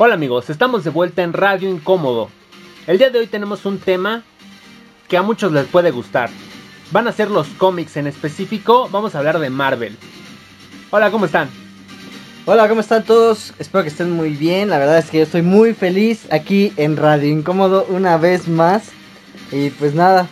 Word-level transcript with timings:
Hola 0.00 0.14
amigos, 0.14 0.48
estamos 0.48 0.84
de 0.84 0.90
vuelta 0.90 1.24
en 1.24 1.32
Radio 1.32 1.68
Incómodo. 1.68 2.28
El 2.86 2.98
día 2.98 3.10
de 3.10 3.18
hoy 3.18 3.26
tenemos 3.26 3.66
un 3.66 3.80
tema 3.80 4.22
que 5.08 5.16
a 5.16 5.22
muchos 5.22 5.50
les 5.50 5.66
puede 5.66 5.90
gustar. 5.90 6.30
Van 6.92 7.08
a 7.08 7.12
ser 7.12 7.32
los 7.32 7.48
cómics 7.48 7.96
en 7.96 8.06
específico, 8.06 8.88
vamos 8.92 9.16
a 9.16 9.18
hablar 9.18 9.40
de 9.40 9.50
Marvel. 9.50 9.96
Hola, 10.90 11.10
¿cómo 11.10 11.24
están? 11.24 11.48
Hola, 12.46 12.68
¿cómo 12.68 12.80
están 12.80 13.02
todos? 13.02 13.52
Espero 13.58 13.82
que 13.82 13.88
estén 13.88 14.12
muy 14.12 14.30
bien. 14.30 14.70
La 14.70 14.78
verdad 14.78 14.98
es 14.98 15.10
que 15.10 15.16
yo 15.16 15.24
estoy 15.24 15.42
muy 15.42 15.74
feliz 15.74 16.28
aquí 16.30 16.72
en 16.76 16.96
Radio 16.96 17.28
Incómodo 17.28 17.84
una 17.88 18.18
vez 18.18 18.46
más. 18.46 18.92
Y 19.50 19.70
pues 19.70 19.96
nada, 19.96 20.28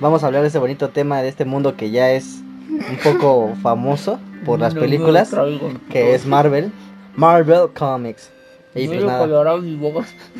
vamos 0.00 0.22
a 0.22 0.26
hablar 0.26 0.42
de 0.42 0.48
ese 0.48 0.58
bonito 0.58 0.90
tema 0.90 1.22
de 1.22 1.28
este 1.28 1.46
mundo 1.46 1.78
que 1.78 1.90
ya 1.90 2.10
es 2.10 2.42
un 2.68 2.98
poco 3.02 3.54
famoso 3.62 4.20
por 4.44 4.60
las 4.60 4.74
películas, 4.74 5.34
que 5.90 6.14
es 6.14 6.26
Marvel. 6.26 6.70
Marvel 7.16 7.70
Comics. 7.72 8.32
Y 8.74 8.86
pues 8.86 9.04
nada. 9.04 9.26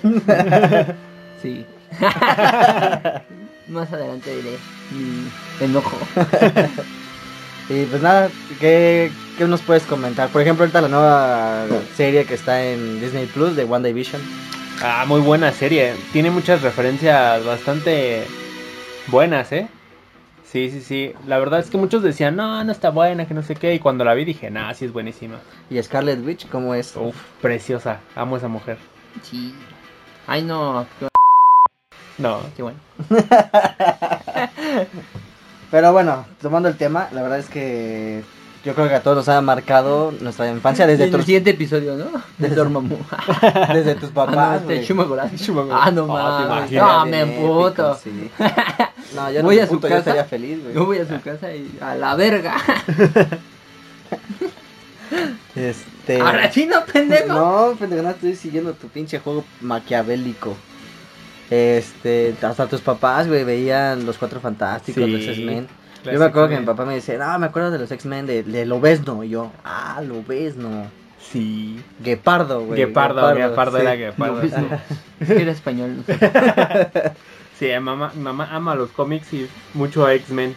sí. 1.43 1.65
Más 3.69 3.93
adelante 3.93 4.37
diré 4.37 4.57
mi 4.91 5.29
enojo. 5.65 5.97
y 7.69 7.85
pues 7.85 8.03
nada, 8.03 8.31
¿qué, 8.61 9.11
¿qué, 9.37 9.47
nos 9.47 9.61
puedes 9.63 9.85
comentar? 9.85 10.29
Por 10.31 10.43
ejemplo, 10.43 10.65
ahorita 10.65 10.81
la 10.81 10.89
nueva 10.89 11.67
serie 11.95 12.25
que 12.25 12.35
está 12.35 12.65
en 12.65 13.01
Disney 13.01 13.27
Plus 13.27 13.57
de 13.57 13.65
One 13.65 13.87
Division. 13.89 14.23
Ah, 14.83 15.05
muy 15.07 15.21
buena 15.21 15.53
serie. 15.53 15.95
Tiene 16.13 16.31
muchas 16.31 16.63
referencias 16.63 17.45
bastante 17.45 18.25
buenas, 19.09 19.53
¿eh? 19.53 19.69
Sí, 20.51 20.71
sí, 20.71 20.81
sí. 20.81 21.13
La 21.27 21.39
verdad 21.39 21.61
es 21.61 21.69
que 21.69 21.77
muchos 21.77 22.03
decían, 22.03 22.35
no, 22.35 22.65
no 22.65 22.73
está 22.73 22.89
buena, 22.89 23.29
que 23.29 23.35
no 23.35 23.43
sé 23.43 23.55
qué. 23.55 23.75
Y 23.75 23.79
cuando 23.81 24.03
la 24.05 24.15
vi 24.15 24.25
dije, 24.25 24.51
nah, 24.51 24.73
sí 24.73 24.87
es 24.87 24.93
buenísima. 24.95 25.41
¿Y 25.69 25.83
Scarlet 25.83 26.25
Witch 26.25 26.49
cómo 26.49 26.75
es? 26.75 26.97
Uf, 26.97 27.15
preciosa. 27.43 28.01
Amo 28.17 28.37
a 28.37 28.39
esa 28.39 28.49
mujer. 28.49 28.79
Sí. 29.23 29.55
Ay, 30.27 30.43
no. 30.43 30.87
No. 32.17 32.41
Qué 32.57 32.63
bueno. 32.63 32.79
Pero 35.71 35.93
bueno, 35.93 36.25
tomando 36.41 36.71
el 36.71 36.79
tema, 36.79 37.09
la 37.13 37.21
verdad 37.21 37.41
es 37.41 37.51
que 37.51 38.25
yo 38.65 38.75
creo 38.75 38.89
que 38.89 38.95
a 38.95 39.03
todos 39.03 39.19
nos 39.19 39.29
ha 39.29 39.41
marcado 39.43 40.13
nuestra 40.21 40.51
infancia 40.51 40.87
desde 40.87 41.05
el 41.05 41.25
siguiente 41.25 41.51
episodio, 41.51 41.95
¿no? 41.97 42.07
Desde 42.39 42.57
Dormammu. 42.57 42.97
desde 43.75 43.97
tus 43.97 44.11
papás. 44.11 44.37
Ah, 44.39 44.61
no, 44.65 44.71
este 44.71 44.93
Ah, 45.71 45.91
no 45.91 46.07
mames. 46.07 46.73
No, 46.73 47.07
me 47.07 47.27
puto. 47.27 47.95
Sí. 47.97 48.31
No, 49.19 49.31
yo 49.31 49.43
no 49.43 49.49
voy 49.49 49.59
a 49.59 49.67
su 49.67 49.81
casa, 49.81 49.95
yo 49.95 49.99
estaría 49.99 50.25
feliz, 50.25 50.63
güey. 50.63 50.75
Yo 50.75 50.87
voy 50.87 50.99
a 50.99 51.07
su 51.07 51.21
casa 51.21 51.53
y 51.53 51.79
a 51.81 51.95
la 51.95 52.15
verga. 52.15 52.57
este. 55.57 56.21
Ahora 56.21 56.51
sí 56.53 56.67
no, 56.67 56.85
pendejo. 56.85 57.29
No, 57.29 57.77
pendejo, 57.79 58.03
no 58.03 58.11
estoy 58.11 58.37
siguiendo 58.37 58.73
tu 58.75 58.89
pinche 58.89 59.19
juego 59.19 59.45
maquiavélico. 59.61 60.57
Este, 61.51 62.35
hasta 62.43 62.67
tus 62.67 62.81
papás, 62.81 63.27
güey, 63.27 63.43
veían 63.45 64.05
los 64.05 64.19
cuatro 64.19 64.41
fantásticos, 64.41 65.09
los 65.09 65.23
X-Men. 65.23 65.67
Yo 66.05 66.19
me 66.19 66.27
acuerdo 66.27 66.49
que 66.49 66.61
mi 66.61 66.67
papá 66.67 66.85
me 66.85 66.95
dice, 66.95 67.19
no, 67.19 67.39
me 67.39 67.47
acuerdo 67.47 67.71
de 67.71 67.79
los 67.79 67.91
X-Men 67.91 68.27
de, 68.27 68.43
de 68.43 68.67
Lobesno. 68.67 69.25
Y 69.25 69.31
yo, 69.31 69.51
ah, 69.65 70.01
Lobesno. 70.07 70.87
Sí. 71.21 71.83
Guepardo, 72.01 72.65
güey. 72.65 72.79
Guepardo, 72.79 73.35
Guepardo, 73.35 73.79
era 73.79 73.95
Guepardo. 73.97 74.43
Era 75.21 75.53
español. 75.53 76.05
Sí, 77.59 77.69
mamá, 77.81 78.13
mamá 78.15 78.49
ama 78.53 78.75
los 78.75 78.91
cómics 78.91 79.33
y 79.33 79.49
mucho 79.75 80.07
a 80.07 80.15
X-Men. 80.15 80.55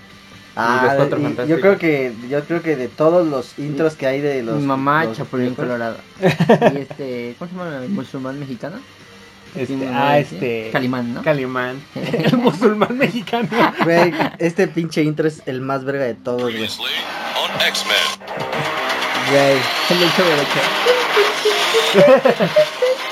Ah, 0.55 0.97
y 1.45 1.47
yo 1.47 1.61
creo 1.61 1.77
que 1.77 2.13
yo 2.29 2.43
creo 2.43 2.61
que 2.61 2.75
de 2.75 2.89
todos 2.89 3.25
los 3.25 3.57
intros 3.57 3.95
que 3.95 4.05
hay 4.05 4.19
de 4.19 4.43
los 4.43 4.59
mi 4.59 4.65
mamá 4.65 5.09
Chapulín 5.13 5.55
Colorado 5.55 5.95
y 6.19 6.77
este 6.79 7.37
¿cómo 7.39 7.49
se 7.49 7.57
llama 7.57 7.77
el 7.83 7.89
musulmán 7.89 8.37
mexicano? 8.37 8.77
Este, 9.55 9.89
ah, 9.93 10.17
este. 10.17 10.69
Calimán, 10.71 11.13
¿no? 11.13 11.21
Calimán. 11.23 11.81
el 11.95 12.37
musulmán 12.37 12.97
mexicano. 12.97 13.49
Güey, 13.83 14.13
este 14.39 14.67
pinche 14.67 15.03
intro 15.03 15.27
es 15.27 15.41
el 15.45 15.59
más 15.61 15.83
verga 15.83 16.05
de 16.05 16.13
todos, 16.15 16.43
güey. 16.43 16.53
Güey. 16.55 16.71
El 19.89 20.03
hecho 20.03 20.23
de 20.23 20.35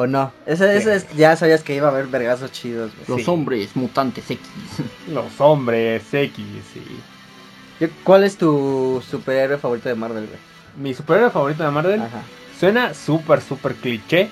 ¿O 0.00 0.06
no? 0.06 0.32
Ese, 0.46 0.78
ese 0.78 0.94
es, 0.94 1.14
ya 1.14 1.36
sabías 1.36 1.62
que 1.62 1.74
iba 1.74 1.88
a 1.88 1.90
haber 1.90 2.06
vergazos 2.06 2.50
chidos, 2.52 2.90
güey. 2.96 3.18
Los 3.18 3.28
hombres 3.28 3.76
mutantes 3.76 4.30
X. 4.30 4.48
Los 5.08 5.38
hombres 5.38 6.02
X, 6.14 6.42
sí. 6.72 7.86
¿Cuál 8.02 8.24
es 8.24 8.38
tu 8.38 9.02
superhéroe 9.06 9.58
favorito 9.58 9.90
de 9.90 9.94
Marvel, 9.94 10.26
güey? 10.26 10.38
Mi 10.78 10.94
superhéroe 10.94 11.30
favorito 11.30 11.64
de 11.64 11.70
Marvel 11.70 12.00
Ajá. 12.00 12.22
suena 12.58 12.94
súper, 12.94 13.42
súper 13.42 13.74
cliché, 13.74 14.30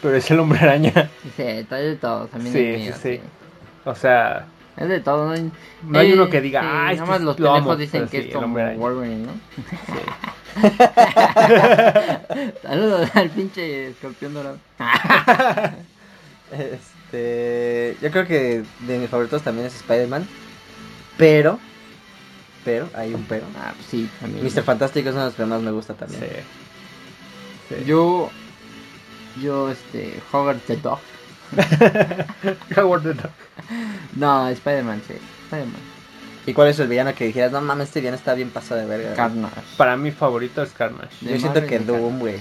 pero 0.00 0.14
es 0.14 0.30
el 0.30 0.38
hombre 0.38 0.60
araña. 0.60 1.10
Sí, 1.36 1.42
está 1.42 1.76
de 1.76 1.96
todo, 1.96 2.28
también 2.28 2.52
sí, 2.52 2.92
sí, 2.92 2.98
sí, 3.02 3.20
O 3.84 3.96
sea... 3.96 4.46
Es 4.76 4.88
de 4.88 5.00
todo, 5.00 5.26
no 5.26 5.32
hay, 5.32 5.50
no 5.82 5.98
hay 5.98 6.12
uno 6.12 6.30
que 6.30 6.40
diga, 6.40 6.60
ah, 6.62 6.92
nada 6.92 7.06
más 7.06 7.20
los 7.20 7.36
pendejos 7.36 7.78
dicen 7.78 8.08
que 8.08 8.28
es 8.28 8.34
como 8.34 8.54
Wolverine, 8.54 9.26
¿no? 9.26 9.32
Sí. 9.86 10.00
Saludos 12.62 13.10
al 13.14 13.30
pinche 13.30 13.88
escorpión 13.88 14.34
dorado. 14.34 14.58
este, 16.52 17.96
yo 18.00 18.10
creo 18.10 18.26
que 18.26 18.62
de 18.80 18.98
mis 18.98 19.08
favoritos 19.08 19.42
también 19.42 19.66
es 19.66 19.76
Spider-Man. 19.76 20.26
Pero, 21.16 21.58
pero, 22.64 22.88
hay 22.94 23.14
un 23.14 23.24
pero. 23.24 23.46
Ah, 23.58 23.72
pues 23.74 23.86
sí, 23.86 24.08
también. 24.20 24.44
Mr. 24.44 24.62
Fantástico 24.62 25.08
es 25.08 25.14
uno 25.14 25.24
de 25.24 25.30
los 25.30 25.36
que 25.36 25.44
más 25.44 25.60
me 25.60 25.70
gusta 25.70 25.94
también. 25.94 26.22
Sí. 27.68 27.76
Yo, 27.86 28.30
yo, 29.40 29.70
este, 29.70 30.20
Howard 30.32 30.58
the 30.66 30.76
Dog. 30.76 30.98
Howard 32.76 33.02
the 33.02 33.14
Dog. 33.14 33.30
No, 34.16 34.48
Spider-Man, 34.48 35.02
sí. 35.06 35.14
Spider-Man. 35.44 35.80
¿Y 36.46 36.52
cuál 36.52 36.68
es 36.68 36.78
el 36.78 36.88
villano 36.88 37.14
que 37.14 37.26
dijeras, 37.26 37.52
no 37.52 37.60
mames, 37.60 37.88
este 37.88 38.00
villano 38.00 38.16
está 38.16 38.34
bien 38.34 38.50
pasado 38.50 38.80
de 38.80 38.86
verga? 38.86 39.14
Carnage. 39.14 39.60
Para 39.76 39.96
mí 39.96 40.10
favorito 40.10 40.62
es 40.62 40.72
Carnage. 40.72 41.14
Yo 41.20 41.38
siento 41.38 41.64
que 41.66 41.78
Doom, 41.78 42.18
güey. 42.18 42.40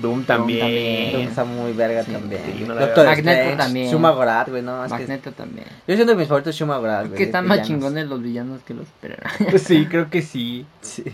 Doom 0.00 0.24
también. 0.24 1.12
Doom 1.12 1.28
está 1.28 1.44
muy 1.44 1.72
verga 1.72 2.04
también. 2.04 2.42
Sí, 2.58 2.64
no 2.66 2.74
Doctor 2.74 3.06
Magneto 3.06 3.56
también. 3.56 3.90
Shuma 3.90 4.10
Gorath, 4.10 4.48
güey, 4.48 4.62
no. 4.62 4.84
Es 4.84 4.90
Magneto 4.90 5.32
también. 5.32 5.66
Yo 5.86 5.94
siento 5.94 6.12
que 6.12 6.18
mis 6.18 6.28
favoritos 6.28 6.54
es 6.54 6.60
Shuma 6.60 6.78
Gorath, 6.78 7.06
güey. 7.06 7.18
Que 7.18 7.24
están 7.24 7.46
más 7.46 7.62
chingones 7.62 8.06
los 8.06 8.22
villanos 8.22 8.62
que 8.62 8.74
los 8.74 8.86
superhéroes. 8.86 9.62
Sí, 9.62 9.86
creo 9.86 10.10
que 10.10 10.22
sí. 10.22 10.66
Sí. 10.80 11.04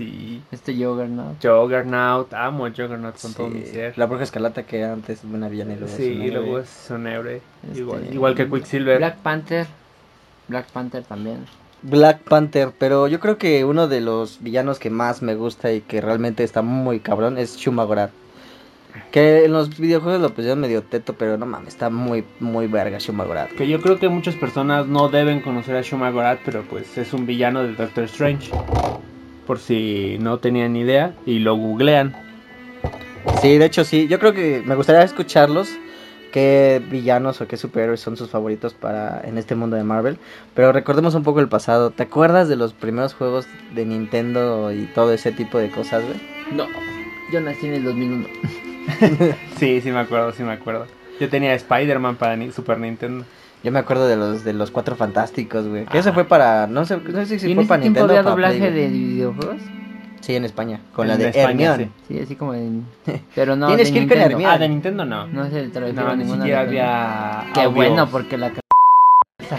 Sí. 0.00 0.42
Este 0.50 0.72
Juggernaut. 0.72 1.36
Juggernaut, 1.42 2.32
amo 2.32 2.68
Juggernaut 2.68 3.20
con 3.20 3.34
todo 3.34 3.48
mi 3.48 3.66
ser. 3.66 3.98
La 3.98 4.06
Bruja 4.06 4.24
Escarlata 4.24 4.62
que 4.62 4.82
antes 4.82 5.18
es 5.18 5.24
una 5.24 5.50
villana 5.50 5.74
y 5.74 5.76
luego 5.76 5.94
Sí, 5.94 6.04
y 6.04 6.30
luego 6.30 6.58
es 6.58 6.86
un 6.88 7.06
héroe. 7.06 7.42
Este, 7.66 7.80
igual, 7.80 8.08
igual 8.10 8.34
que 8.34 8.48
Quicksilver. 8.48 8.96
Black 8.96 9.18
Panther. 9.18 9.66
Black 10.48 10.70
Panther 10.70 11.04
también. 11.04 11.44
Black 11.82 12.20
Panther, 12.22 12.72
pero 12.78 13.08
yo 13.08 13.20
creo 13.20 13.36
que 13.36 13.62
uno 13.66 13.88
de 13.88 14.00
los 14.00 14.42
villanos 14.42 14.78
que 14.78 14.88
más 14.88 15.20
me 15.20 15.34
gusta 15.34 15.70
y 15.70 15.82
que 15.82 16.00
realmente 16.00 16.44
está 16.44 16.62
muy 16.62 17.00
cabrón 17.00 17.36
es 17.36 17.58
Shumagorat. 17.58 18.10
Que 19.12 19.44
en 19.44 19.52
los 19.52 19.78
videojuegos 19.78 20.22
lo 20.22 20.30
pusieron 20.30 20.60
medio 20.60 20.82
teto, 20.82 21.12
pero 21.12 21.36
no 21.36 21.44
mames, 21.44 21.68
está 21.68 21.90
muy, 21.90 22.24
muy 22.40 22.68
verga 22.68 22.96
Shumagorat. 22.98 23.50
Que 23.50 23.68
yo 23.68 23.82
creo 23.82 23.98
que 23.98 24.08
muchas 24.08 24.34
personas 24.34 24.86
no 24.86 25.10
deben 25.10 25.42
conocer 25.42 25.76
a 25.76 25.82
Shumagorat, 25.82 26.40
pero 26.42 26.62
pues 26.62 26.96
es 26.96 27.12
un 27.12 27.26
villano 27.26 27.62
de 27.62 27.74
Doctor 27.74 28.04
Strange. 28.04 28.50
Por 29.50 29.58
si 29.58 30.16
no 30.20 30.38
tenían 30.38 30.76
idea 30.76 31.12
y 31.26 31.40
lo 31.40 31.56
googlean. 31.56 32.14
Sí, 33.42 33.58
de 33.58 33.64
hecho 33.64 33.82
sí, 33.82 34.06
yo 34.06 34.20
creo 34.20 34.32
que 34.32 34.62
me 34.64 34.76
gustaría 34.76 35.02
escucharlos 35.02 35.76
qué 36.30 36.80
villanos 36.88 37.40
o 37.40 37.48
qué 37.48 37.56
superhéroes 37.56 37.98
son 37.98 38.16
sus 38.16 38.30
favoritos 38.30 38.74
para 38.74 39.20
en 39.24 39.38
este 39.38 39.56
mundo 39.56 39.74
de 39.74 39.82
Marvel. 39.82 40.18
Pero 40.54 40.70
recordemos 40.70 41.16
un 41.16 41.24
poco 41.24 41.40
el 41.40 41.48
pasado. 41.48 41.90
¿Te 41.90 42.04
acuerdas 42.04 42.48
de 42.48 42.54
los 42.54 42.74
primeros 42.74 43.14
juegos 43.14 43.48
de 43.74 43.84
Nintendo 43.86 44.70
y 44.70 44.84
todo 44.94 45.12
ese 45.12 45.32
tipo 45.32 45.58
de 45.58 45.68
cosas, 45.68 46.04
güey? 46.04 46.20
No, 46.52 46.68
yo 47.32 47.40
nací 47.40 47.66
en 47.66 47.74
el 47.74 47.82
2001. 47.82 48.28
sí, 49.58 49.80
sí 49.80 49.90
me 49.90 49.98
acuerdo, 49.98 50.30
sí 50.30 50.44
me 50.44 50.52
acuerdo. 50.52 50.86
Yo 51.18 51.28
tenía 51.28 51.54
Spider-Man 51.54 52.14
para 52.14 52.52
Super 52.52 52.78
Nintendo. 52.78 53.24
Yo 53.62 53.70
me 53.72 53.78
acuerdo 53.78 54.08
de 54.08 54.16
los 54.16 54.42
de 54.44 54.54
los 54.54 54.70
cuatro 54.70 54.96
fantásticos, 54.96 55.68
güey. 55.68 55.84
Que 55.86 55.98
eso 55.98 56.12
fue 56.12 56.24
para 56.24 56.66
no 56.66 56.84
sé, 56.86 56.96
no 56.96 57.26
sé 57.26 57.38
si 57.38 57.54
fue 57.54 57.66
para 57.66 57.82
Nintendo 57.82 58.08
para 58.08 58.22
doblaje 58.22 58.70
de 58.70 58.88
videojuegos? 58.88 59.60
Sí, 60.20 60.36
en 60.36 60.44
España, 60.44 60.80
con 60.94 61.08
la 61.08 61.16
de 61.16 61.28
España, 61.28 61.76
Sí. 61.76 61.90
sí. 62.08 62.20
así 62.20 62.36
como 62.36 62.54
en... 62.54 62.86
Pero 63.34 63.56
no, 63.56 63.68
Tienes 63.68 63.90
que 63.90 64.00
ir 64.00 64.08
con 64.08 64.18
Hermione. 64.18 64.46
Ah, 64.46 64.58
de 64.58 64.68
Nintendo 64.68 65.04
no. 65.04 65.26
No 65.26 65.48
te 65.48 65.80
lo 65.80 65.92
no, 65.92 66.16
ni 66.16 66.26
siquiera 66.26 66.60
había 66.60 67.46
Qué 67.54 67.66
bueno, 67.66 68.08
porque 68.08 68.36
la... 68.36 68.52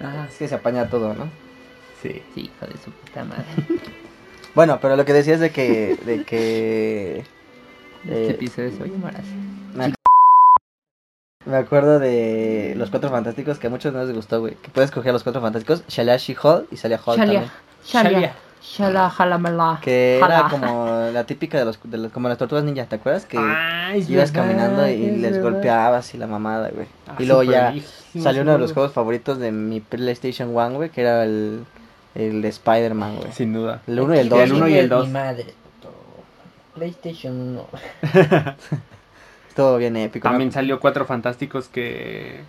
ah, 0.00 0.26
es 0.28 0.36
que 0.36 0.48
se 0.48 0.54
apaña 0.54 0.90
todo, 0.90 1.14
¿no? 1.14 1.28
Sí. 2.02 2.22
Sí, 2.34 2.40
hijo 2.52 2.66
de 2.66 2.76
su 2.78 2.90
puta 2.90 3.24
madre. 3.24 3.44
bueno, 4.54 4.78
pero 4.82 4.96
lo 4.96 5.04
que 5.04 5.12
decías 5.12 5.38
de 5.40 5.50
que... 5.50 5.96
De 6.04 6.24
que 6.24 7.24
este 8.04 8.30
episodio 8.32 8.70
soy 8.76 8.90
embarazo. 8.90 9.22
Me, 9.22 9.63
Me 11.46 11.56
acuerdo 11.56 11.98
de 11.98 12.74
los 12.76 12.90
cuatro 12.90 13.10
fantásticos 13.10 13.58
que 13.58 13.66
a 13.66 13.70
muchos 13.70 13.92
no 13.92 14.02
les 14.04 14.14
gustó, 14.14 14.40
güey. 14.40 14.54
Que 14.54 14.70
puedes 14.70 14.90
coger 14.90 15.10
a 15.10 15.12
los 15.12 15.22
cuatro 15.22 15.42
fantásticos, 15.42 15.84
Shalia 15.88 16.16
She-Hulk 16.16 16.68
y 16.72 16.76
salía 16.76 16.98
Hulk 17.04 17.18
Shalia. 17.18 17.40
también. 17.84 18.20
Shala. 18.22 18.32
Shala, 18.62 19.10
jalamala. 19.10 19.78
Que 19.82 20.16
Jala. 20.22 20.38
era 20.40 20.48
como 20.48 21.08
la 21.12 21.24
típica 21.24 21.58
de 21.58 21.66
los, 21.66 21.78
de 21.84 21.98
los- 21.98 22.12
como 22.12 22.30
las 22.30 22.38
tortugas 22.38 22.64
ninja, 22.64 22.86
¿te 22.86 22.96
acuerdas? 22.96 23.26
Que 23.26 23.36
Ay, 23.36 24.06
ibas 24.08 24.32
verdad, 24.32 24.46
caminando 24.48 24.88
y 24.88 25.04
es 25.04 25.18
les 25.18 25.32
verdad. 25.32 25.42
golpeabas 25.50 26.14
y 26.14 26.18
la 26.18 26.26
mamada, 26.26 26.70
güey. 26.70 26.86
Ah, 27.06 27.14
y 27.18 27.26
luego 27.26 27.42
ya 27.42 27.74
salió 28.22 28.40
uno 28.40 28.52
de 28.52 28.58
los 28.58 28.72
juego. 28.72 28.88
juegos 28.88 28.92
favoritos 28.94 29.38
de 29.38 29.52
mi 29.52 29.80
PlayStation 29.80 30.48
1, 30.56 30.70
güey, 30.76 30.88
que 30.88 31.02
era 31.02 31.24
el, 31.24 31.66
el 32.14 32.40
de 32.40 32.48
Spider-Man, 32.48 33.16
güey. 33.16 33.32
Sin 33.32 33.52
duda. 33.52 33.82
El 33.86 34.00
1 34.00 34.14
y 34.14 34.18
el 34.18 34.26
Aquí 34.28 34.30
2. 34.30 34.40
El 34.40 34.52
uno 34.54 34.68
y 34.68 34.74
el 34.78 34.88
dos. 34.88 35.06
Mi 35.08 35.12
madre. 35.12 35.44
puto. 35.44 35.92
PlayStation 36.74 37.58
1. 37.58 37.66
Estuvo 39.54 39.76
bien 39.76 39.96
épico. 39.96 40.26
¿no? 40.26 40.32
También 40.32 40.50
salió 40.50 40.80
Cuatro 40.80 41.04
Fantásticos 41.04 41.68
que 41.68 42.40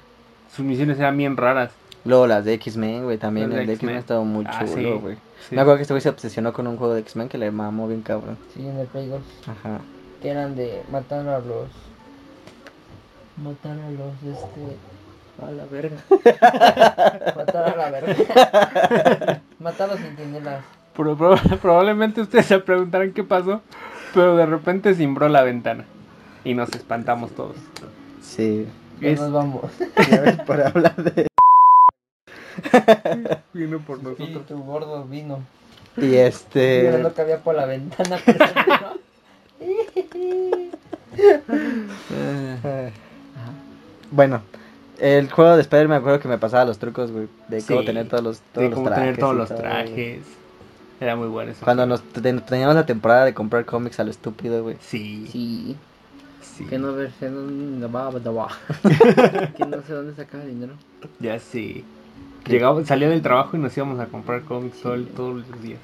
sus 0.56 0.66
misiones 0.66 0.98
eran 0.98 1.16
bien 1.16 1.38
raras. 1.38 1.72
Luego 2.04 2.26
las 2.26 2.44
de 2.46 2.54
X-Men, 2.54 3.04
güey, 3.04 3.20
también. 3.20 3.50
Las 3.50 3.58
de 3.58 3.62
El 3.62 3.68
de 3.68 3.74
X-Men 3.74 3.90
X-Men. 3.92 4.00
estaba 4.00 4.22
muy 4.24 4.44
Ah, 4.48 4.66
chulo, 4.66 5.00
güey. 5.00 5.16
Sí. 5.48 5.54
Me 5.54 5.62
acuerdo 5.62 5.78
que 5.78 5.82
este 5.84 5.94
güey 5.94 6.02
se 6.02 6.10
obsesionó 6.10 6.52
con 6.52 6.66
un 6.66 6.78
juego 6.78 6.96
de 6.96 7.02
X-Men 7.02 7.30
que 7.30 7.38
le 7.38 7.52
mamó 7.52 7.88
bien 7.88 8.02
cabrón. 8.02 8.38
Sí, 8.56 8.68
en 8.68 8.76
el 8.80 8.88
Play 8.88 9.08
2. 9.08 9.22
Ajá. 9.48 9.80
Que 10.22 10.30
eran 10.30 10.56
de 10.56 10.82
matar 10.92 11.28
a 11.28 11.38
los. 11.40 11.70
Matar 13.38 13.74
a 13.78 13.92
los, 13.92 14.14
este. 14.24 14.78
A 15.46 15.52
la 15.52 15.66
verga. 15.66 15.98
matar 17.36 17.70
a 17.70 17.76
la 17.76 17.90
verga. 17.92 19.42
matar 19.60 19.90
a 19.90 19.94
los 19.94 20.02
centinelas. 20.02 20.64
Pro- 20.96 21.16
pro- 21.18 21.36
probablemente 21.62 22.22
ustedes 22.22 22.46
se 22.48 22.58
preguntarán 22.60 23.12
qué 23.12 23.24
pasó, 23.24 23.62
pero 24.14 24.36
de 24.38 24.46
repente 24.46 24.96
cimbró 24.96 25.28
la 25.28 25.44
ventana 25.44 25.86
y 26.46 26.54
nos 26.54 26.70
espantamos 26.70 27.32
todos. 27.32 27.58
Sí. 28.22 28.66
Ya 29.02 29.10
Es- 29.10 29.20
nos 29.20 29.32
vamos. 29.34 29.72
Ya 30.10 30.22
ves, 30.22 30.38
por 30.42 30.62
hablar 30.62 30.96
de... 30.96 31.28
Vino 33.54 33.80
por 33.80 33.98
nosotros. 34.02 34.20
Espíritu 34.30 34.58
gordo 34.64 35.04
vino. 35.06 35.40
Y 35.98 36.02
Mira 36.02 36.28
este... 36.28 36.98
lo 37.04 37.14
que 37.14 37.22
había 37.22 37.40
por 37.40 37.56
la 37.56 37.66
ventana. 37.66 38.18
eh, 42.64 42.92
Bueno, 44.12 44.42
el 45.00 45.30
juego 45.32 45.56
de 45.56 45.62
Spider 45.62 45.88
me 45.88 45.96
acuerdo 45.96 46.20
que 46.20 46.28
me 46.28 46.38
pasaba 46.38 46.66
los 46.66 46.78
trucos, 46.80 47.12
güey. 47.12 47.28
De 47.48 47.62
cómo 47.64 47.80
Sí. 47.82 47.86
tener 47.86 48.08
todos 48.08 48.24
los, 48.24 48.40
todos 48.54 48.64
De 48.64 48.70
los 48.70 48.76
cómo 48.76 48.88
trajes. 48.88 49.04
tener 49.04 49.20
todos 49.20 49.36
los 49.36 49.50
todo, 49.50 49.58
güey. 49.60 49.70
trajes. 49.72 50.22
Era 51.00 51.16
muy 51.16 51.28
bueno 51.28 51.52
eso. 51.52 51.64
Cuando 51.64 51.86
nos 51.86 52.02
ten- 52.04 52.40
teníamos 52.42 52.76
la 52.76 52.86
temporada 52.86 53.26
de 53.26 53.34
comprar 53.34 53.66
cómics 53.66 54.00
a 54.00 54.04
lo 54.06 54.12
estúpido, 54.12 54.64
güey. 54.64 54.78
Sí, 54.82 55.28
Sí. 55.32 55.76
Sí. 56.58 56.66
Que 56.66 56.78
no 56.80 56.94
ver, 56.94 57.12
que 57.20 57.30
no 57.30 57.92
va, 57.92 58.10
va, 58.10 58.32
va. 58.32 58.48
Que 59.58 59.66
no 59.66 59.82
sé 59.84 59.94
dónde 59.94 60.14
sacaba 60.16 60.44
el 60.44 60.50
dinero. 60.50 60.74
Ya 61.20 61.40
sí. 61.40 61.84
Llegaba, 62.48 62.84
salía 62.86 63.10
del 63.10 63.22
trabajo 63.22 63.58
y 63.58 63.60
nos 63.60 63.76
íbamos 63.76 64.00
a 64.00 64.06
comprar 64.06 64.42
cómics 64.44 64.80
todo 64.82 64.94
el- 64.94 65.08
todos 65.08 65.48
los 65.48 65.62
días. 65.62 65.80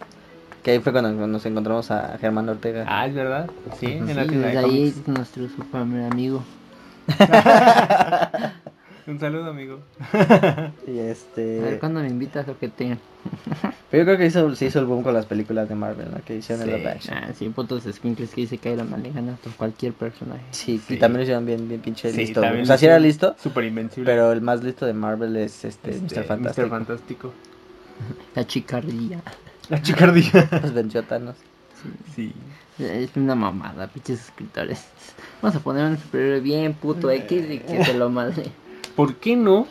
Que 0.64 0.72
ahí 0.72 0.80
fue 0.80 0.92
cuando 0.92 1.12
nos 1.28 1.46
encontramos 1.46 1.90
a 1.90 2.18
Germán 2.20 2.48
Ortega. 2.50 2.86
Ah, 2.88 3.08
es 3.08 3.16
verdad. 3.16 3.50
Sí, 3.80 3.88
en 3.88 4.08
Sí, 4.08 4.14
la 4.14 4.28
tienda 4.28 4.48
de 4.50 4.58
ahí 4.60 4.64
cómics. 4.66 4.98
es 4.98 5.08
nuestro 5.08 5.50
super 5.50 5.82
amigo. 5.82 6.44
Un 9.08 9.20
saludo, 9.20 9.50
amigo. 9.50 9.80
Y 10.88 11.00
A 11.00 11.04
ver 11.04 11.12
este... 11.12 11.78
cuándo 11.80 12.02
me 12.02 12.08
invitas 12.08 12.48
o 12.48 12.58
que 12.58 12.70
tenga. 12.70 12.98
Pero 13.90 14.04
yo 14.04 14.06
creo 14.06 14.18
que 14.18 14.26
hizo, 14.28 14.56
se 14.56 14.66
hizo 14.66 14.80
el 14.80 14.86
boom 14.86 15.04
con 15.04 15.14
las 15.14 15.26
películas 15.26 15.68
de 15.70 15.76
Marvel, 15.76 16.10
¿no? 16.12 16.24
Que 16.24 16.38
hicieron 16.38 16.64
el 16.64 16.70
Sí. 16.72 16.78
live 16.78 16.90
action. 16.92 17.18
Ah, 17.18 17.30
sí, 17.38 17.50
putos 17.50 17.84
squinkles 17.92 18.30
que 18.32 18.42
dice 18.42 18.58
que 18.58 18.72
Iron 18.72 18.90
Man 18.90 19.04
le 19.04 19.12
gana 19.12 19.34
a 19.34 19.58
cualquier 19.58 19.94
personaje. 19.94 20.42
Sí, 20.52 20.80
Sí. 20.88 20.96
y 20.96 20.98
también 20.98 21.18
lo 21.20 21.24
hicieron 21.24 21.46
bien, 21.46 21.68
bien 21.68 21.82
pinche 21.82 22.12
Sí, 22.12 22.18
listo. 22.18 22.42
O 22.42 22.66
sea, 22.66 22.78
sí 22.78 22.86
era 22.86 23.00
listo, 23.00 23.36
Súper 23.42 23.66
invencible. 23.66 24.10
pero 24.10 24.32
el 24.32 24.42
más 24.42 24.64
listo 24.64 24.86
de 24.86 24.94
Marvel 24.94 25.36
es 25.36 25.66
este, 25.66 25.92
Este, 25.92 26.20
Mr. 26.22 26.24
Fantastic. 26.26 26.64
Mr. 26.66 26.70
Fantástico. 26.70 27.34
La 28.36 28.46
chicardilla. 28.48 29.22
La 29.70 29.82
chicardilla. 29.82 30.48
Los 30.62 30.74
venció 30.76 31.04
Thanos. 31.04 31.36
Sí. 32.16 32.34
Es 32.80 33.16
una 33.16 33.36
mamada, 33.36 33.88
pinches 33.88 34.22
escritores. 34.26 34.86
Vamos 35.42 35.56
a 35.58 35.60
poner 35.60 35.86
un 35.86 35.98
superhéroe 35.98 36.40
bien 36.40 36.74
puto 36.74 37.12
X 37.12 37.44
y 37.50 37.60
que 37.60 37.84
se 37.86 37.94
lo 37.94 38.10
madre. 38.10 38.46
¿Por 38.96 39.16
qué 39.16 39.36
no 39.36 39.68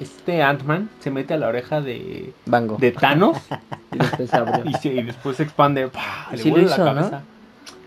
este 0.00 0.42
Ant-Man 0.42 0.88
se 1.00 1.10
mete 1.10 1.34
a 1.34 1.36
la 1.36 1.48
oreja 1.48 1.80
de, 1.80 2.32
Bango. 2.46 2.76
de 2.78 2.90
Thanos 2.92 3.36
Y 3.92 3.98
después 3.98 4.30
y, 4.64 4.72
se- 4.74 4.94
y 4.94 5.02
después 5.02 5.36
se 5.36 5.42
expande? 5.42 5.88
¡pah! 5.88 6.28
Le 6.32 6.38
Sí 6.38 6.50
lo 6.50 6.56
la 6.58 6.62
hizo, 6.62 6.78
¿no? 6.78 6.84
cabeza. 6.84 7.22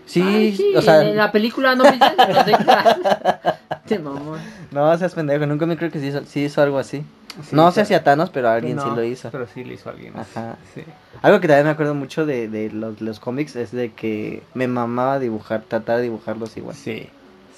Sí, 0.06 0.22
Ay, 0.22 0.54
sí, 0.54 0.74
o 0.76 0.82
sea, 0.82 1.02
en 1.02 1.16
la 1.16 1.32
película 1.32 1.74
no. 1.74 1.84
Te 3.86 3.98
mamón. 3.98 4.38
no 4.70 4.96
seas 4.98 5.14
pendejo, 5.14 5.46
nunca 5.46 5.64
me 5.66 5.76
creo 5.78 5.90
que 5.90 5.98
sí 5.98 6.08
hizo, 6.08 6.24
sí 6.26 6.44
hizo 6.44 6.62
algo 6.62 6.78
así. 6.78 7.02
Sí, 7.42 7.56
no 7.56 7.72
sé 7.72 7.80
hacia 7.80 8.04
Thanos, 8.04 8.30
pero 8.30 8.48
alguien 8.48 8.78
sí 8.78 8.86
lo 8.94 9.02
hizo. 9.02 9.30
Pero 9.30 9.46
sí 9.52 9.64
lo 9.64 9.72
hizo 9.72 9.90
alguien. 9.90 10.12
Ajá. 10.16 10.56
Sí. 10.74 10.84
Algo 11.22 11.40
que 11.40 11.48
también 11.48 11.66
me 11.66 11.72
acuerdo 11.72 11.94
mucho 11.94 12.26
de, 12.26 12.48
de 12.48 12.70
los, 12.70 13.00
los 13.00 13.18
cómics 13.18 13.56
es 13.56 13.72
de 13.72 13.92
que 13.92 14.42
me 14.54 14.68
mamaba 14.68 15.18
dibujar, 15.18 15.62
tratar 15.66 15.96
de 15.96 16.02
dibujarlos 16.04 16.56
igual. 16.56 16.76
Sí. 16.76 17.08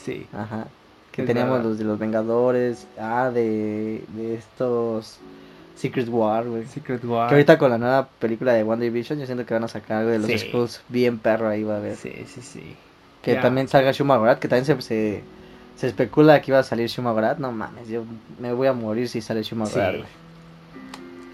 Sí. 0.03 0.27
Ajá. 0.33 0.69
Que 1.17 1.23
Es 1.23 1.27
teníamos 1.27 1.55
verdad. 1.55 1.69
los 1.71 1.79
de 1.79 1.85
los 1.85 1.99
Vengadores, 1.99 2.87
ah, 3.01 3.31
de, 3.33 4.05
de 4.15 4.35
estos 4.35 5.19
Secret 5.75 6.09
War, 6.09 6.45
güey. 6.47 6.67
Secret 6.67 7.03
War. 7.05 7.29
Que 7.29 7.35
ahorita 7.35 7.59
con 7.59 7.71
la 7.71 7.79
nueva 7.79 8.09
película 8.19 8.53
de 8.53 8.63
One 8.63 8.85
Division 8.85 9.19
yo 9.19 9.27
siento 9.27 9.45
que 9.47 9.55
van 9.55 9.65
a 9.65 9.69
sacar 9.69 9.99
algo 9.99 10.11
de 10.11 10.19
los 10.19 10.27
Sí. 10.29 10.39
Skrulls 10.39 10.83
bien 10.89 11.19
perro 11.19 11.49
ahí 11.49 11.63
va 11.65 11.75
a 11.75 11.77
haber. 11.79 11.97
Sí, 11.97 12.13
sí, 12.27 12.41
sí. 12.43 12.77
Que 13.23 13.35
también 13.37 13.67
salga 13.67 13.91
Shuma 13.93 14.17
Gorath, 14.19 14.39
que 14.39 14.47
también 14.47 14.65
se, 14.67 14.81
se, 14.83 15.23
se 15.75 15.87
especula 15.89 16.41
que 16.43 16.51
iba 16.53 16.61
a 16.61 16.63
salir 16.63 16.89
Shuma 16.89 17.13
Gorath. 17.13 17.39
No 17.39 17.51
mames, 17.51 17.89
yo 17.89 18.05
me 18.39 18.53
voy 18.53 18.69
a 18.69 18.73
morir 18.73 19.09
si 19.09 19.21
sale 19.21 19.43
Shuma 19.43 19.67
Sí. 19.67 19.75
Gorath, 19.75 19.97
güey. 19.97 20.09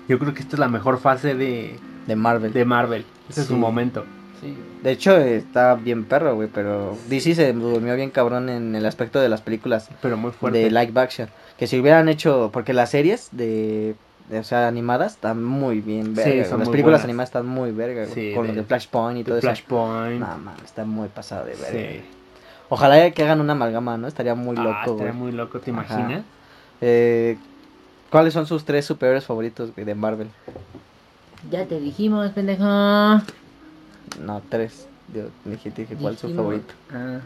Yo 0.08 0.18
creo 0.18 0.32
que 0.34 0.40
esta 0.40 0.56
es 0.56 0.60
la 0.60 0.68
mejor 0.68 0.98
fase 1.00 1.34
de, 1.34 1.76
De 2.06 2.16
Marvel. 2.16 2.52
de 2.52 2.64
Marvel. 2.64 3.04
Ese 3.28 3.42
es 3.42 3.46
Sí. 3.46 3.52
su 3.52 3.58
momento. 3.58 4.04
Sí. 4.42 4.58
De 4.82 4.90
hecho, 4.90 5.16
está 5.16 5.74
bien 5.76 6.04
perro, 6.04 6.34
güey, 6.34 6.48
pero 6.52 6.98
DC 7.08 7.34
se 7.34 7.52
durmió 7.52 7.94
bien 7.96 8.10
cabrón 8.10 8.48
en 8.50 8.74
el 8.74 8.84
aspecto 8.84 9.20
de 9.20 9.28
las 9.28 9.40
películas 9.40 9.88
Pero 10.02 10.16
muy 10.16 10.32
fuerte. 10.32 10.58
de 10.58 10.70
live 10.70 11.00
action. 11.00 11.28
Que 11.56 11.66
si 11.68 11.78
hubieran 11.78 12.08
hecho, 12.08 12.50
porque 12.52 12.72
las 12.72 12.90
series 12.90 13.28
de, 13.30 13.94
de, 14.28 14.38
o 14.40 14.44
sea, 14.44 14.66
animadas 14.66 15.12
están 15.12 15.44
muy 15.44 15.80
bien 15.80 16.14
verga. 16.14 16.44
Sí, 16.44 16.50
son 16.50 16.58
las 16.58 16.66
muy 16.68 16.72
películas 16.72 16.98
buenas. 17.00 17.04
animadas 17.04 17.28
están 17.28 17.46
muy 17.46 17.70
verga, 17.70 18.02
güey, 18.06 18.14
Sí, 18.14 18.34
con 18.34 18.42
de- 18.42 18.48
los 18.48 18.56
de 18.56 18.64
Flashpoint 18.64 19.20
y 19.20 19.24
todo 19.24 19.38
eso. 19.38 19.46
Flashpoint. 19.46 20.18
No, 20.20 20.26
mames, 20.38 20.64
está 20.64 20.84
muy 20.84 21.06
pasado 21.08 21.44
de 21.46 21.54
verga. 21.54 21.70
sí. 21.92 22.00
Ojalá 22.68 23.10
que 23.10 23.22
hagan 23.22 23.40
una 23.42 23.52
amalgama, 23.52 23.98
¿no? 23.98 24.08
Estaría 24.08 24.34
muy 24.34 24.56
Ah, 24.58 24.62
loco, 24.64 24.92
estaría 24.92 25.12
güey. 25.12 25.22
muy 25.24 25.32
loco, 25.32 25.60
¿te 25.60 25.70
Ajá. 25.70 25.94
imaginas? 25.94 26.24
Eh, 26.80 27.36
¿Cuáles 28.10 28.32
son 28.34 28.46
sus 28.46 28.64
tres 28.64 28.86
superhéroes 28.86 29.24
favoritos 29.26 29.72
güey, 29.74 29.84
de 29.84 29.94
Marvel? 29.94 30.28
Ya 31.50 31.66
te 31.66 31.78
dijimos, 31.78 32.30
pendejo. 32.32 32.64
No, 34.20 34.42
tres. 34.48 34.86
Yo 35.14 35.24
me 35.44 35.52
dije, 35.52 35.70
dije, 35.70 35.94
¿cuál 35.96 36.14
es 36.14 36.20
su 36.20 36.34
favorito? 36.34 36.72
Ah, 36.92 37.20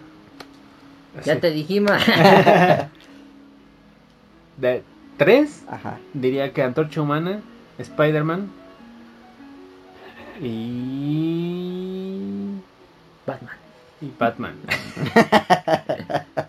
ya 1.24 1.34
Sí. 1.34 1.40
te 1.40 1.50
dijimos. 1.50 1.92
De 4.56 4.82
tres, 5.18 5.64
Ajá. 5.68 5.98
diría 6.14 6.52
que 6.52 6.62
Antorcha 6.62 7.00
Humana, 7.02 7.40
Spider-Man 7.78 8.50
y... 11.16 12.60
Batman. 13.26 13.56
y 14.00 14.12
Batman. 14.18 14.54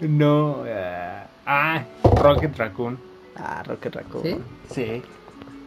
no, 0.00 0.64
eh, 0.66 1.22
ah, 1.46 1.84
Rocket 2.16 2.56
Raccoon. 2.56 2.98
Ah, 3.36 3.62
Rocket 3.66 3.94
Raccoon. 3.94 4.22
¿Sí? 4.22 4.38
Sí, 4.70 5.02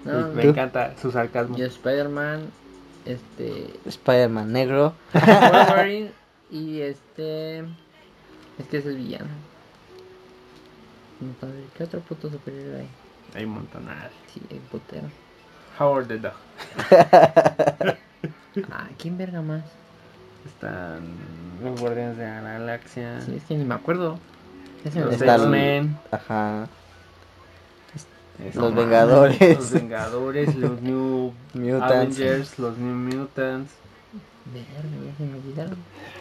No, 0.03 0.27
me 0.33 0.43
¿Tú? 0.43 0.49
encanta 0.49 0.93
su 1.01 1.11
sarcasmo. 1.11 1.55
yo 1.57 1.65
Spider-Man, 1.65 2.49
este, 3.05 3.74
Spider-Man 3.85 4.51
negro. 4.51 4.93
Wolverine 5.13 6.12
y 6.51 6.81
este, 6.81 7.59
es 7.59 8.67
que 8.69 8.77
es 8.77 8.85
el 8.85 8.97
villano. 8.97 9.27
¿Qué 11.77 11.83
otro 11.83 12.00
puto 12.01 12.29
superior 12.29 12.75
hay? 12.75 12.88
Hay 13.35 13.45
un 13.45 13.51
montón. 13.51 13.85
Sí, 14.33 14.41
el 14.50 14.59
putero. 14.59 15.07
Howard 15.79 16.07
the 16.07 16.17
Dog. 16.19 16.33
Ah, 18.71 18.88
¿quién 18.97 19.17
verga 19.17 19.41
más? 19.41 19.63
Están 20.45 21.01
los 21.62 21.77
Guardianes 21.79 22.17
de 22.17 22.24
la 22.25 22.53
Galaxia. 22.53 23.19
Sí, 23.19 23.35
es 23.35 23.43
que 23.43 23.55
ni 23.57 23.65
me 23.65 23.75
acuerdo. 23.75 24.17
Está- 24.85 25.35
X-Men. 25.35 25.97
Ajá. 26.09 26.67
Eso, 28.44 28.60
Los 28.62 28.74
man. 28.74 28.84
Vengadores. 28.86 29.56
Los 29.58 29.72
Vengadores, 29.72 30.56
los 30.56 30.82
New 30.82 31.32
Mutants. 31.54 31.84
Avengers, 32.20 32.60
los 32.60 32.77
New 32.77 32.96
Mutants. 32.96 33.72
Verga, 34.54 35.06
ya 35.06 35.18
se 35.18 35.24
me 35.24 35.38
olvidaron. 35.39 35.77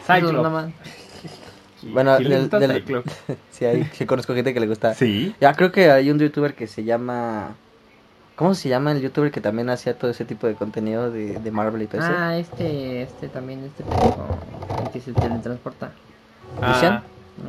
Cyclops. 0.07 0.73
Bueno, 1.93 2.17
¿Sí 2.17 2.23
le 2.23 2.35
del- 2.47 2.49
del- 2.49 2.71
Cyclops? 2.81 3.13
Sí, 3.51 3.65
hay, 3.65 3.83
sí 3.93 4.05
conozco 4.05 4.33
gente 4.33 4.53
que 4.53 4.59
le 4.59 4.67
gusta. 4.67 4.93
Sí. 4.95 5.35
Ya 5.39 5.53
creo 5.53 5.71
que 5.71 5.91
hay 5.91 6.09
un 6.09 6.19
youtuber 6.19 6.53
que 6.55 6.67
se 6.67 6.83
llama... 6.83 7.55
¿Cómo 8.35 8.53
se 8.53 8.67
llama 8.67 8.91
el 8.91 9.01
youtuber 9.01 9.31
que 9.31 9.39
también 9.39 9.69
hacía 9.69 9.97
todo 9.97 10.11
ese 10.11 10.25
tipo 10.25 10.45
de 10.47 10.55
contenido 10.55 11.09
de, 11.09 11.39
de 11.39 11.51
Marvel 11.51 11.83
y 11.83 11.87
todo 11.87 12.01
eso? 12.01 12.11
Ah, 12.13 12.37
este, 12.37 13.03
este 13.03 13.29
también, 13.29 13.63
este 13.63 13.83
que 14.91 14.99
se 14.99 15.13
teletransporta. 15.13 15.91
¿Vision? 16.59 17.01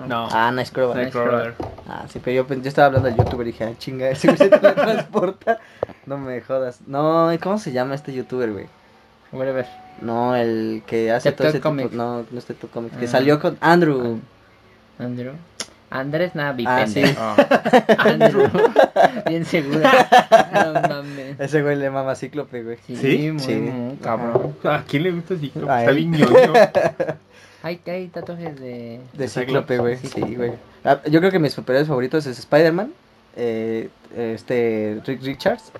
No. 0.08 0.28
Ah, 0.32 0.50
Nightcrawler. 0.50 0.96
Nightcrawler. 0.96 1.54
Ah, 1.88 2.04
sí, 2.12 2.20
pero 2.22 2.42
yo, 2.44 2.54
yo 2.54 2.68
estaba 2.68 2.86
hablando 2.86 3.08
del 3.08 3.16
youtuber 3.16 3.46
y 3.46 3.52
dije, 3.52 3.64
ah, 3.64 3.72
chinga, 3.78 4.08
ese 4.10 4.26
güey 4.28 4.38
se 4.38 4.48
teletransporta. 4.50 5.58
No 6.06 6.18
me 6.18 6.40
jodas. 6.40 6.80
No, 6.86 7.32
¿y 7.32 7.38
¿cómo 7.38 7.58
se 7.58 7.72
llama 7.72 7.94
este 7.94 8.12
youtuber, 8.12 8.52
güey? 8.52 8.66
Whatever. 9.32 9.66
No, 10.00 10.34
el 10.36 10.82
que 10.86 11.10
hace 11.12 11.32
todo 11.32 11.48
ese 11.48 11.58
tipo... 11.58 11.68
Comic. 11.68 11.92
No, 11.92 12.24
no 12.30 12.38
es 12.38 12.44
Tepto 12.44 12.68
Comic. 12.68 12.98
Que 12.98 13.04
Ah. 13.06 13.08
salió 13.08 13.40
con 13.40 13.56
Andrew. 13.60 14.18
Andrew. 14.98 15.32
Andrés 15.90 16.34
Navi, 16.34 16.64
Ah, 16.66 16.84
pendejo. 16.84 17.34
Andrew. 17.98 18.48
Bien 19.28 19.44
segura. 19.44 20.08
No 20.52 20.72
mames. 20.88 21.38
Ese 21.38 21.62
güey 21.62 21.76
le 21.76 21.90
mama 21.90 22.14
Cíclope, 22.14 22.62
güey. 22.62 22.78
Sí, 22.86 22.96
¿Sí? 22.96 23.30
muy, 23.30 23.40
Sí. 23.40 23.54
muy 23.54 23.96
cabrón. 23.96 24.56
¿A 24.64 24.82
quién 24.86 25.02
le 25.04 25.12
gusta 25.12 25.34
así? 25.34 25.52
A 25.68 25.80
Está 25.80 25.92
bien 25.92 26.10
ñoño. 26.12 26.52
Hay, 27.62 27.80
hay 27.86 28.08
tatuajes 28.08 28.58
de. 28.60 29.00
De. 29.12 29.28
Cíclope, 29.28 29.78
güey. 29.78 29.96
Sí. 29.98 30.08
Sí, 30.08 30.34
güey. 30.34 30.52
Ah, 30.84 31.00
yo 31.10 31.20
creo 31.20 31.30
que 31.30 31.38
mis 31.38 31.52
superhéroes 31.52 31.88
favoritos 31.88 32.26
es 32.26 32.38
Spider-Man, 32.38 32.92
eh, 33.36 33.88
este 34.16 35.00
Rick 35.04 35.22
Richards 35.22 35.72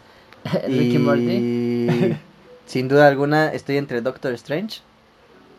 Ricky 0.67 0.99
Morty. 0.99 1.23
y 1.23 2.17
sin 2.67 2.89
duda 2.89 3.07
alguna 3.09 3.53
estoy 3.53 3.77
entre 3.77 4.01
Doctor 4.01 4.33
Strange 4.35 4.81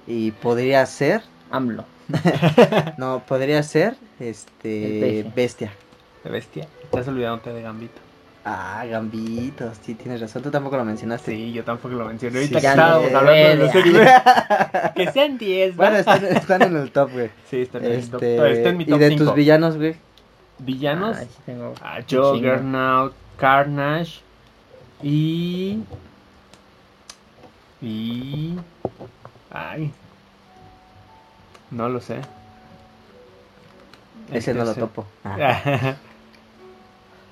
y 0.05 0.31
podría 0.31 0.85
ser, 0.85 1.21
AMLO. 1.51 1.85
no, 2.97 3.21
podría 3.27 3.61
ser 3.63 3.95
este. 4.19 5.25
Bestia. 5.35 5.71
De 6.23 6.29
bestia. 6.29 6.67
Estás 6.83 7.07
olvidándote 7.07 7.51
de 7.53 7.61
Gambito. 7.61 7.99
Ah, 8.49 8.85
Gambito, 8.89 9.69
sí 9.81 9.93
tienes 9.95 10.21
razón, 10.21 10.41
tú 10.41 10.49
tampoco 10.49 10.77
lo 10.77 10.85
mencionaste. 10.85 11.31
Sí, 11.31 11.51
yo 11.51 11.65
tampoco 11.65 11.95
lo 11.95 12.05
mencioné. 12.05 12.45
Sí, 12.45 12.53
Ahorita 12.53 12.61
que 12.61 12.67
estábamos 12.67 13.13
hablando 13.13 13.31
de 13.49 13.55
los 13.55 13.71
güey. 13.73 13.83
series. 13.83 14.09
que 14.95 15.11
sean 15.11 15.37
10, 15.37 15.71
¿va? 15.73 15.75
Bueno, 15.75 15.97
están, 15.97 16.25
están 16.25 16.61
en 16.61 16.77
el 16.77 16.91
top, 16.91 17.11
güey. 17.11 17.29
Sí, 17.49 17.61
está 17.63 17.79
en, 17.79 17.85
el 17.85 18.09
top- 18.09 18.23
Este, 18.23 18.51
está 18.53 18.69
en 18.69 18.77
mi 18.77 18.83
y 18.85 18.87
top 18.87 18.99
de 18.99 19.09
5. 19.09 19.23
tus 19.25 19.35
villanos, 19.35 19.75
güey. 19.77 19.95
Villanos. 20.59 21.17
Ah, 21.17 21.23
sí 21.23 21.37
tengo. 21.45 21.73
a 21.81 21.97
un 21.97 22.05
Juggernaut, 22.09 23.13
Carnage 23.37 24.21
y. 25.03 25.79
Y. 27.81 28.53
Ay. 29.51 29.91
No 31.71 31.89
lo 31.89 31.99
sé. 32.01 32.21
Ese 34.31 34.53
no 34.53 34.63
lo 34.65 34.73
topo. 34.75 35.05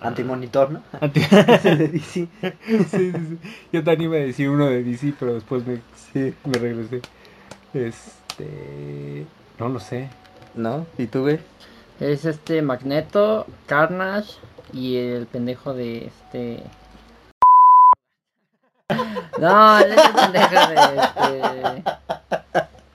Ah, 0.01 0.07
Antimonitor, 0.09 0.69
¿no? 0.71 0.81
Anti- 1.01 1.21
Ese 1.21 1.75
de 1.77 1.87
DC. 1.87 2.27
sí, 2.41 2.83
sí, 2.89 3.11
sí. 3.11 3.37
Yo 3.71 3.83
también 3.83 4.11
iba 4.11 4.15
a 4.17 4.25
decir 4.25 4.49
uno 4.49 4.65
de 4.67 4.83
DC, 4.83 5.13
pero 5.19 5.33
después 5.33 5.65
me, 5.65 5.79
Sí. 6.13 6.33
me 6.43 6.57
regresé. 6.59 7.01
Este. 7.73 9.25
No 9.57 9.69
lo 9.69 9.79
sé. 9.79 10.09
¿No? 10.53 10.85
¿Y 10.97 11.07
tú, 11.07 11.21
güey? 11.21 11.39
Es 11.99 12.25
este 12.25 12.61
Magneto, 12.61 13.47
Carnage 13.67 14.33
y 14.73 14.97
el 14.97 15.25
pendejo 15.27 15.73
de 15.73 16.07
este. 16.07 16.63
No, 19.39 19.79
es 19.79 19.85
el 19.87 20.13
pendejo 20.13 20.67
de 20.67 21.81
este. 21.81 21.83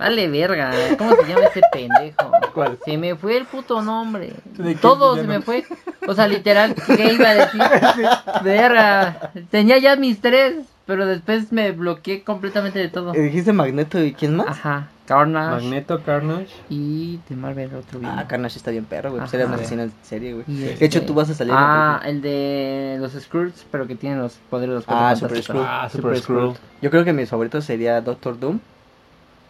Vale, 0.00 0.28
verga. 0.28 0.73
¿Cómo 0.99 1.14
se 1.14 1.28
llama 1.28 1.45
ese 1.45 1.61
pendejo? 1.73 2.33
¿Cuál? 2.54 2.78
Se 2.85 2.97
me 2.97 3.14
fue 3.14 3.37
el 3.37 3.45
puto 3.45 3.83
nombre. 3.83 4.33
¿De 4.57 4.75
qué 4.75 4.80
Todo 4.80 5.14
se 5.16 5.25
me 5.25 5.40
fue. 5.42 5.64
O 6.09 6.14
sea, 6.14 6.26
literal, 6.26 6.75
¿qué 6.75 7.12
iba 7.12 7.28
a 7.28 7.35
decir? 7.35 7.61
Verga. 8.42 9.30
Tenía 9.50 9.78
ya 9.78 9.97
mis 9.97 10.21
tres, 10.21 10.54
pero 10.87 11.07
después 11.07 11.52
me 11.52 11.73
bloqueé 11.73 12.23
completamente 12.25 12.78
de 12.78 12.88
todo. 12.88 13.12
¿Dijiste 13.12 13.52
Magneto 13.52 14.02
y 14.02 14.12
quién 14.14 14.37
más? 14.37 14.49
Ajá. 14.49 14.88
Carnage 15.07 15.50
Magneto, 15.64 16.00
Carnage. 16.04 16.47
y 16.69 17.19
de 17.28 17.35
Marvel 17.35 17.75
otro 17.75 17.99
Ah, 17.99 17.99
villano. 17.99 18.25
Carnage 18.28 18.57
está 18.59 18.71
bien 18.71 18.85
perro, 18.85 19.11
güey. 19.11 19.21
Pues 19.21 19.35
era 19.35 19.47
una 19.47 19.57
asesina 19.57 19.83
en 19.83 19.92
serie, 20.02 20.35
güey. 20.35 20.45
De 20.47 20.73
hecho, 20.75 20.99
este- 20.99 21.00
tú 21.00 21.14
vas 21.14 21.28
a 21.28 21.35
salir 21.35 21.52
Ah, 21.57 22.00
el 22.04 22.23
de 22.23 22.97
los 23.00 23.12
Skrulls, 23.12 23.66
pero 23.73 23.88
que 23.88 23.97
tienen 23.97 24.21
los 24.21 24.35
poderes 24.49 24.71
de 24.71 24.75
los 24.76 24.85
Ah, 24.87 25.11
Cuatro 25.19 25.28
Super. 25.28 25.42
Skrull. 25.42 25.64
Ah, 25.66 25.88
Super 25.90 26.16
Skrull. 26.19 26.54
Yo 26.80 26.90
creo 26.90 27.04
que 27.04 27.12
mis 27.12 27.28
favoritos 27.28 27.64
sería 27.64 28.00
Doctor 28.00 28.38
Doom, 28.38 28.61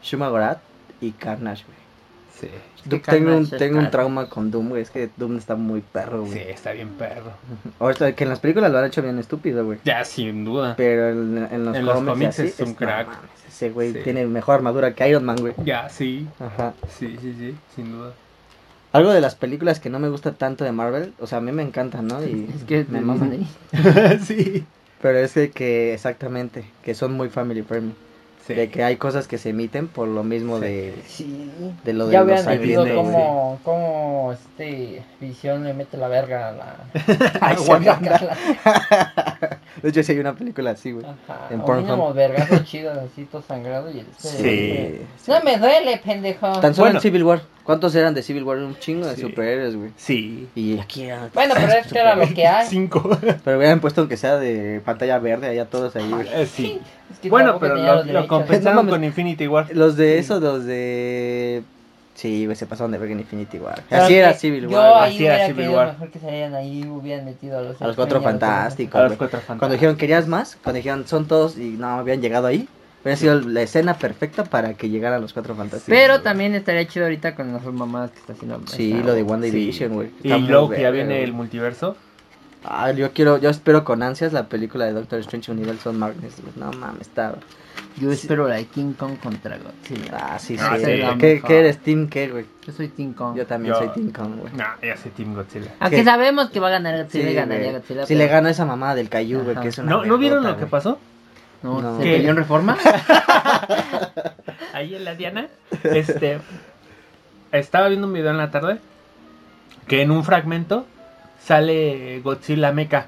Shuma 0.03 0.29
Gorath 0.29 0.61
y 1.01 1.13
Carnage, 1.13 1.65
güey. 1.65 1.79
Sí. 2.41 2.49
Que 2.89 2.99
tengo 3.01 3.37
un, 3.37 3.43
es 3.43 3.51
tengo 3.51 3.79
un 3.79 3.91
trauma 3.91 4.29
con 4.31 4.51
Doom, 4.51 4.71
güey. 4.71 4.83
Es 4.83 4.91
que 4.91 5.11
Doom 5.17 5.37
está 5.37 5.57
muy 5.57 5.83
perro, 5.83 6.25
Sí, 6.25 6.31
güey. 6.33 6.51
está 6.51 6.73
bien 6.73 6.89
perro. 6.91 7.33
Ahorita 7.79 8.15
que 8.15 8.25
en 8.25 8.31
las 8.31 8.41
películas 8.41 8.73
lo 8.73 8.79
han 8.79 8.87
hecho 8.87 9.03
bien 9.03 9.19
estúpido, 9.19 9.65
güey. 9.67 9.79
Ya, 9.85 10.03
sin 10.07 10.45
duda. 10.47 10.75
Pero 10.77 11.11
en, 11.11 11.47
en 11.51 11.65
los 11.67 11.77
En 11.77 11.85
cómics, 11.85 12.03
y 12.03 12.07
cómics 12.09 12.39
así, 12.39 12.49
es 12.49 12.61
un 12.61 12.71
no 12.71 12.77
crack. 12.77 13.07
mames, 13.09 13.21
ese 13.49 13.71
güey 13.71 13.93
Sí. 13.93 13.99
tiene 14.05 14.27
mejor 14.27 14.55
armadura 14.55 14.95
que 14.95 15.07
Iron 15.09 15.25
Man, 15.25 15.37
güey. 15.39 15.53
Ya, 15.65 15.91
sí. 15.91 16.27
Ajá. 16.39 16.73
Sí, 16.99 17.19
sí, 17.21 17.35
sí, 17.39 17.55
sin 17.77 17.93
duda. 17.93 18.13
Algo 18.93 19.11
de 19.13 19.21
las 19.21 19.35
películas 19.35 19.79
que 19.79 19.91
no 19.91 19.99
me 19.99 20.09
gusta 20.09 20.33
tanto 20.33 20.65
de 20.65 20.73
Marvel, 20.73 21.13
o 21.21 21.27
sea, 21.27 21.39
a 21.39 21.41
mí 21.43 21.53
me 21.53 21.63
encantan, 21.63 22.07
¿no? 22.07 22.25
Y 22.25 22.49
Es 22.57 22.65
que 22.65 22.87
me 22.89 23.01
maman. 23.03 23.33
ahí. 23.33 24.19
sí. 24.25 24.65
Pero 25.03 25.19
es 25.19 25.35
de 25.35 25.51
que, 25.51 25.93
exactamente, 25.95 26.65
que 26.83 26.95
son 26.95 27.13
muy 27.13 27.29
family 27.29 27.63
friendly. 27.63 27.95
Sí. 28.47 28.55
De 28.55 28.69
que 28.71 28.83
hay 28.83 28.97
cosas 28.97 29.29
que 29.29 29.39
se 29.39 29.51
emiten 29.51 29.87
por 29.87 30.09
lo 30.09 30.25
mismo 30.25 30.59
Sí. 30.59 30.65
de, 30.65 30.95
Sí. 31.07 31.51
de 31.85 31.93
lo 31.93 32.07
de 32.07 32.13
Ya 32.13 32.21
los 32.21 32.29
de- 32.85 32.95
cómo, 32.95 33.61
cómo 33.65 34.33
este 34.33 35.03
Visión 35.21 35.65
le 35.65 35.75
mete 35.75 35.97
la 35.97 36.09
verga 36.09 36.49
a 36.49 36.53
la. 36.53 36.77
Ay, 37.41 37.57
a. 37.67 37.99
De 39.83 39.89
hecho, 39.89 40.03
sí 40.03 40.13
hay 40.13 40.19
una 40.19 40.35
película 40.35 40.71
así, 40.71 40.93
güey. 40.93 41.05
Ajá. 41.07 41.49
En 41.51 41.61
Pornhub. 41.63 42.15
chidos 42.65 42.99
así 42.99 43.25
todo 43.25 43.43
sangrado 43.43 43.91
y 43.91 44.01
el 44.01 44.07
este- 44.07 44.29
Sí. 44.29 45.01
No 45.31 45.41
me 45.43 45.57
duele, 45.57 46.01
pendejo. 46.05 46.53
Tan 46.61 46.75
solo 46.75 46.87
Bueno. 46.87 46.99
en 46.99 47.03
Civil 47.03 47.25
War. 47.25 47.43
¿Cuántos 47.65 47.95
eran 47.95 48.15
de 48.15 48.23
Civil 48.23 48.43
War? 48.45 48.59
Un 48.59 48.77
chingo 48.79 49.07
de 49.07 49.15
Sí. 49.15 49.23
superhéroes, 49.23 49.77
güey. 49.77 49.91
Sí. 49.97 50.49
Y 50.55 50.79
aquí 50.79 51.05
eran... 51.05 51.31
Bueno, 51.35 51.55
pero 51.57 51.73
es 51.73 51.87
que 51.87 51.99
era 51.99 52.17
lo 52.17 52.27
que 52.35 52.47
hay. 52.47 52.67
Cinco. 52.67 53.17
Pero 53.45 53.59
hubieran 53.59 53.81
puesto 53.81 54.09
que 54.09 54.17
sea 54.17 54.37
de 54.39 54.81
pantalla 54.85 55.19
verde, 55.19 55.49
allá 55.49 55.67
todos 55.67 55.95
ahí, 55.95 56.11
güey. 56.11 56.27
Eh, 56.33 56.47
sí. 56.47 56.81
Es 57.13 57.19
que 57.21 57.29
Bueno, 57.29 57.59
pero 57.61 57.77
lo, 57.77 57.97
los 57.97 58.07
lo 58.07 58.27
compensaron 58.29 58.87
No 58.87 58.91
con 58.93 59.05
Infinity 59.05 59.47
War. 59.47 59.69
Los 59.73 59.97
de 59.97 60.15
Sí. 60.15 60.19
esos, 60.19 60.43
los 60.43 60.65
de... 60.65 61.63
Sí, 62.15 62.45
güey, 62.45 62.57
se 62.57 62.67
pasaron 62.67 62.91
de 62.93 62.99
verga 62.99 63.13
en 63.15 63.21
Infinity 63.21 63.59
War. 63.59 63.83
Pero 63.89 64.03
Así 64.03 64.13
que 64.13 64.19
era 64.19 64.35
Civil 64.35 64.69
Yo 64.69 64.77
War. 64.79 65.05
ahí 65.05 65.15
Así 65.15 65.27
era 65.27 65.47
Civil 65.47 65.69
War. 65.71 65.93
mejor 65.93 66.11
que 66.11 66.19
salieran 66.19 66.55
ahí 66.55 66.85
hubieran 66.85 67.25
metido 67.25 67.59
a 67.59 67.63
los 67.63 67.81
A 67.81 67.87
los 67.87 67.97
cuatro 67.97 68.21
fantásticos. 68.21 69.01
A 69.01 69.05
los 69.05 69.13
cuatro 69.17 69.39
fantásticos. 69.39 69.59
Cuando 69.59 69.75
dijeron, 69.75 69.97
¿querías 69.97 70.27
más? 70.29 70.59
Cuando 70.63 70.77
dijeron, 70.79 71.07
son 71.07 71.27
todos 71.27 71.57
y 71.57 71.71
no 71.79 71.87
habían 71.89 72.21
llegado 72.21 72.47
ahí. 72.47 72.69
Hubiera 73.03 73.17
sido 73.17 73.41
la 73.41 73.63
escena 73.63 73.95
perfecta 73.97 74.45
para 74.45 74.75
que 74.75 74.91
llegaran 74.91 75.23
los 75.23 75.33
cuatro 75.33 75.55
fantásticos. 75.55 75.99
Pero 75.99 76.21
también 76.21 76.55
estaría 76.55 76.87
chido 76.87 77.07
ahorita 77.07 77.35
con 77.35 77.51
las 77.55 77.65
mamadas 77.65 78.11
que 78.11 78.19
está 78.19 78.35
haciendo. 78.35 78.61
Sí, 78.67 78.93
esta- 78.93 79.07
lo 79.07 79.15
de. 79.15 79.23
WandaVision, 79.23 79.95
güey. 79.95 80.11
Y 80.23 80.29
luego 80.41 80.69
que 80.69 80.83
ya 80.83 80.91
viene 80.91 81.23
el 81.23 81.33
multiverso. 81.33 81.97
Ah, 82.65 82.91
yo 82.93 83.13
quiero, 83.13 83.39
yo 83.39 83.49
espero 83.51 83.85
con 83.85 84.03
ansias 84.03 84.33
la 84.33 84.47
película 84.49 84.85
de 84.85 84.93
Doctor 84.93 85.19
Strange 85.21 85.51
Universal 85.51 85.95
Madness. 85.95 86.35
No 86.57 86.71
mames, 86.73 87.03
está. 87.09 87.35
Yo 87.99 88.11
espero 88.13 88.47
la 88.49 88.57
de 88.57 88.67
King 88.67 88.93
Kong 88.93 89.17
contra 89.23 89.57
Godzilla. 89.59 90.11
Ah, 90.13 90.39
sí, 90.39 90.57
Ah, 90.61 90.77
sí. 90.79 90.85
sí. 90.85 91.03
¿Qué. 91.19 91.43
¿Qué 91.47 91.59
eres, 91.59 91.79
Team 91.79 92.09
qué, 92.09 92.29
güey? 92.29 92.45
Yo 92.67 92.73
soy 92.73 92.89
King 92.91 93.13
Kong. 93.15 93.37
Yo 93.37 93.47
también 93.47 93.75
Yo- 93.75 93.79
soy 93.81 93.89
Team 93.89 94.11
Kong, 94.13 94.37
güey. 94.41 94.53
No, 94.53 94.65
ya 94.83 94.97
sé 94.97 95.11
Team 95.11 95.35
Godzilla. 95.35 95.71
Aunque 95.81 95.97
¿Qué? 95.99 96.05
sabemos 96.05 96.51
que 96.51 96.61
va 96.61 96.69
a 96.69 96.71
ganar 96.73 96.97
Godzilla 97.03 97.29
Sí, 97.29 97.35
ganaría. 97.35 97.73
Godzilla. 97.73 98.07
Si 98.07 98.15
le 98.15 98.27
gana 98.29 98.51
esa 98.51 98.65
mamá 98.67 98.95
del 98.95 99.09
Caillou, 99.09 99.43
güey, 99.43 99.57
que 99.57 99.69
es 99.69 99.79
una 99.79 99.91
¿No, 99.91 100.05
¿No 100.05 100.19
vieron 100.19 100.45
lo 100.45 100.57
que 100.57 100.67
pasó? 100.67 100.99
No, 101.63 101.81
No. 101.81 101.97
¿Se 101.99 102.05
peleó 102.05 102.31
en 102.31 102.37
reforma? 102.37 102.77
Ahí 104.73 104.95
en 104.95 105.05
la 105.05 105.15
Diana. 105.15 105.49
Este. 105.85 106.39
estaba 107.53 107.89
viendo 107.89 108.07
un 108.07 108.13
video 108.13 108.31
en 108.31 108.39
la 108.39 108.51
tarde. 108.51 108.79
Que 109.87 110.03
en 110.03 110.11
un 110.11 110.25
fragmento 110.25 110.87
sale 111.43 112.21
Godzilla 112.23 112.73
Mecha. 112.73 113.07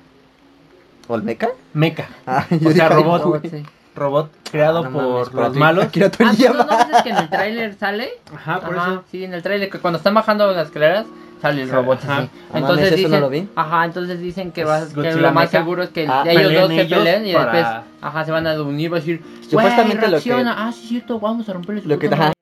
¿Olmeca? 1.08 1.48
Mecha. 1.74 2.08
Ah, 2.26 2.46
yo 2.50 2.70
O 2.70 2.72
sea, 2.72 2.88
robot. 2.88 3.22
Robot, 3.22 3.46
sí. 3.50 3.62
Robot 3.94 4.30
creado 4.50 4.78
Ah, 4.78 4.82
no 4.88 4.90
por 4.90 5.02
mames, 5.02 5.32
los 5.34 5.56
malos. 5.56 5.84
Akira 5.84 6.06
Ah, 6.06 6.10
Toriyama. 6.10 6.64
¿no, 6.64 6.70
¿no 6.78 6.84
dices 6.86 7.02
que 7.02 7.10
en 7.10 7.16
el 7.16 7.28
tráiler 7.28 7.74
sale? 7.74 8.08
Ajá, 8.34 8.60
por 8.60 8.78
Ajá, 8.78 8.92
eso. 8.92 9.04
sí, 9.10 9.24
en 9.24 9.34
el 9.34 9.42
tráiler 9.42 9.68
que 9.68 9.78
cuando 9.78 9.98
están 9.98 10.14
bajando 10.14 10.50
las 10.52 10.66
escaleras 10.68 11.04
sale 11.42 11.62
el 11.62 11.70
robot 11.70 11.98
ajá. 12.04 12.18
así. 12.18 12.30
Ah, 12.52 12.58
Entonces 12.58 12.76
mames, 12.76 12.86
eso 12.86 12.96
dicen, 12.96 13.10
no 13.10 13.20
lo 13.20 13.28
vi. 13.28 13.48
ajá, 13.54 13.84
entonces 13.84 14.20
dicen 14.20 14.52
que, 14.52 14.62
Es 14.62 14.66
va, 14.68 14.80
que 14.88 15.12
lo 15.14 15.32
más 15.32 15.44
Mecha. 15.46 15.58
seguro 15.58 15.82
es 15.82 15.90
que 15.90 16.06
Ah, 16.08 16.24
ellos 16.26 16.54
dos 16.54 16.68
se 16.72 16.84
peleen 16.86 17.26
y 17.26 17.32
para- 17.34 17.52
después, 17.52 17.84
ajá, 18.00 18.24
se 18.24 18.30
van 18.30 18.46
a 18.46 18.62
unir, 18.62 18.92
va 18.92 18.96
a 18.96 19.00
decir, 19.00 19.22
Supuestamente 19.42 19.96
"Güey, 20.06 20.10
lo 20.12 20.18
que- 20.22 20.30
reacciona". 20.30 20.54
ah, 20.68 20.72
sí, 20.72 20.86
cierto, 20.88 21.20
vamos 21.20 21.48
a 21.48 21.52
romperle 21.52 21.82
su 21.82 21.88
Lo 21.88 21.98
que 21.98 22.08
madre". 22.08 22.32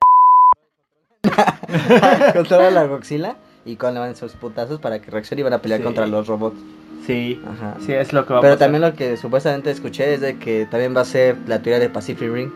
controla 2.35 2.71
la 2.71 2.85
Godzilla 2.85 3.37
y 3.65 3.77
con 3.77 3.95
le 3.95 4.01
van 4.01 4.17
sus 4.17 4.33
putazos 4.33 4.81
para 4.81 5.01
que 5.01 5.11
reaccione 5.11 5.41
y 5.41 5.45
van 5.45 5.53
a 5.55 5.59
pelear 5.63 5.81
Sí. 5.81 5.85
contra 5.85 6.07
los 6.07 6.27
robots. 6.27 6.59
Sí. 7.07 7.41
Ajá. 7.47 7.77
Sí, 7.81 7.93
es 7.93 8.13
lo 8.13 8.27
que 8.27 8.33
va 8.35 8.39
a 8.39 8.43
Pero 8.43 8.55
pasar. 8.55 8.67
también 8.67 8.83
lo 8.83 8.95
que 8.95 9.17
supuestamente 9.17 9.71
escuché 9.71 10.15
es 10.15 10.21
de 10.21 10.37
que 10.39 10.67
también 10.71 10.95
va 10.97 11.01
a 11.01 11.05
ser 11.05 11.37
la 11.47 11.61
teoría 11.63 11.79
de 11.81 11.89
Pacific 11.89 12.31
Ring, 12.31 12.51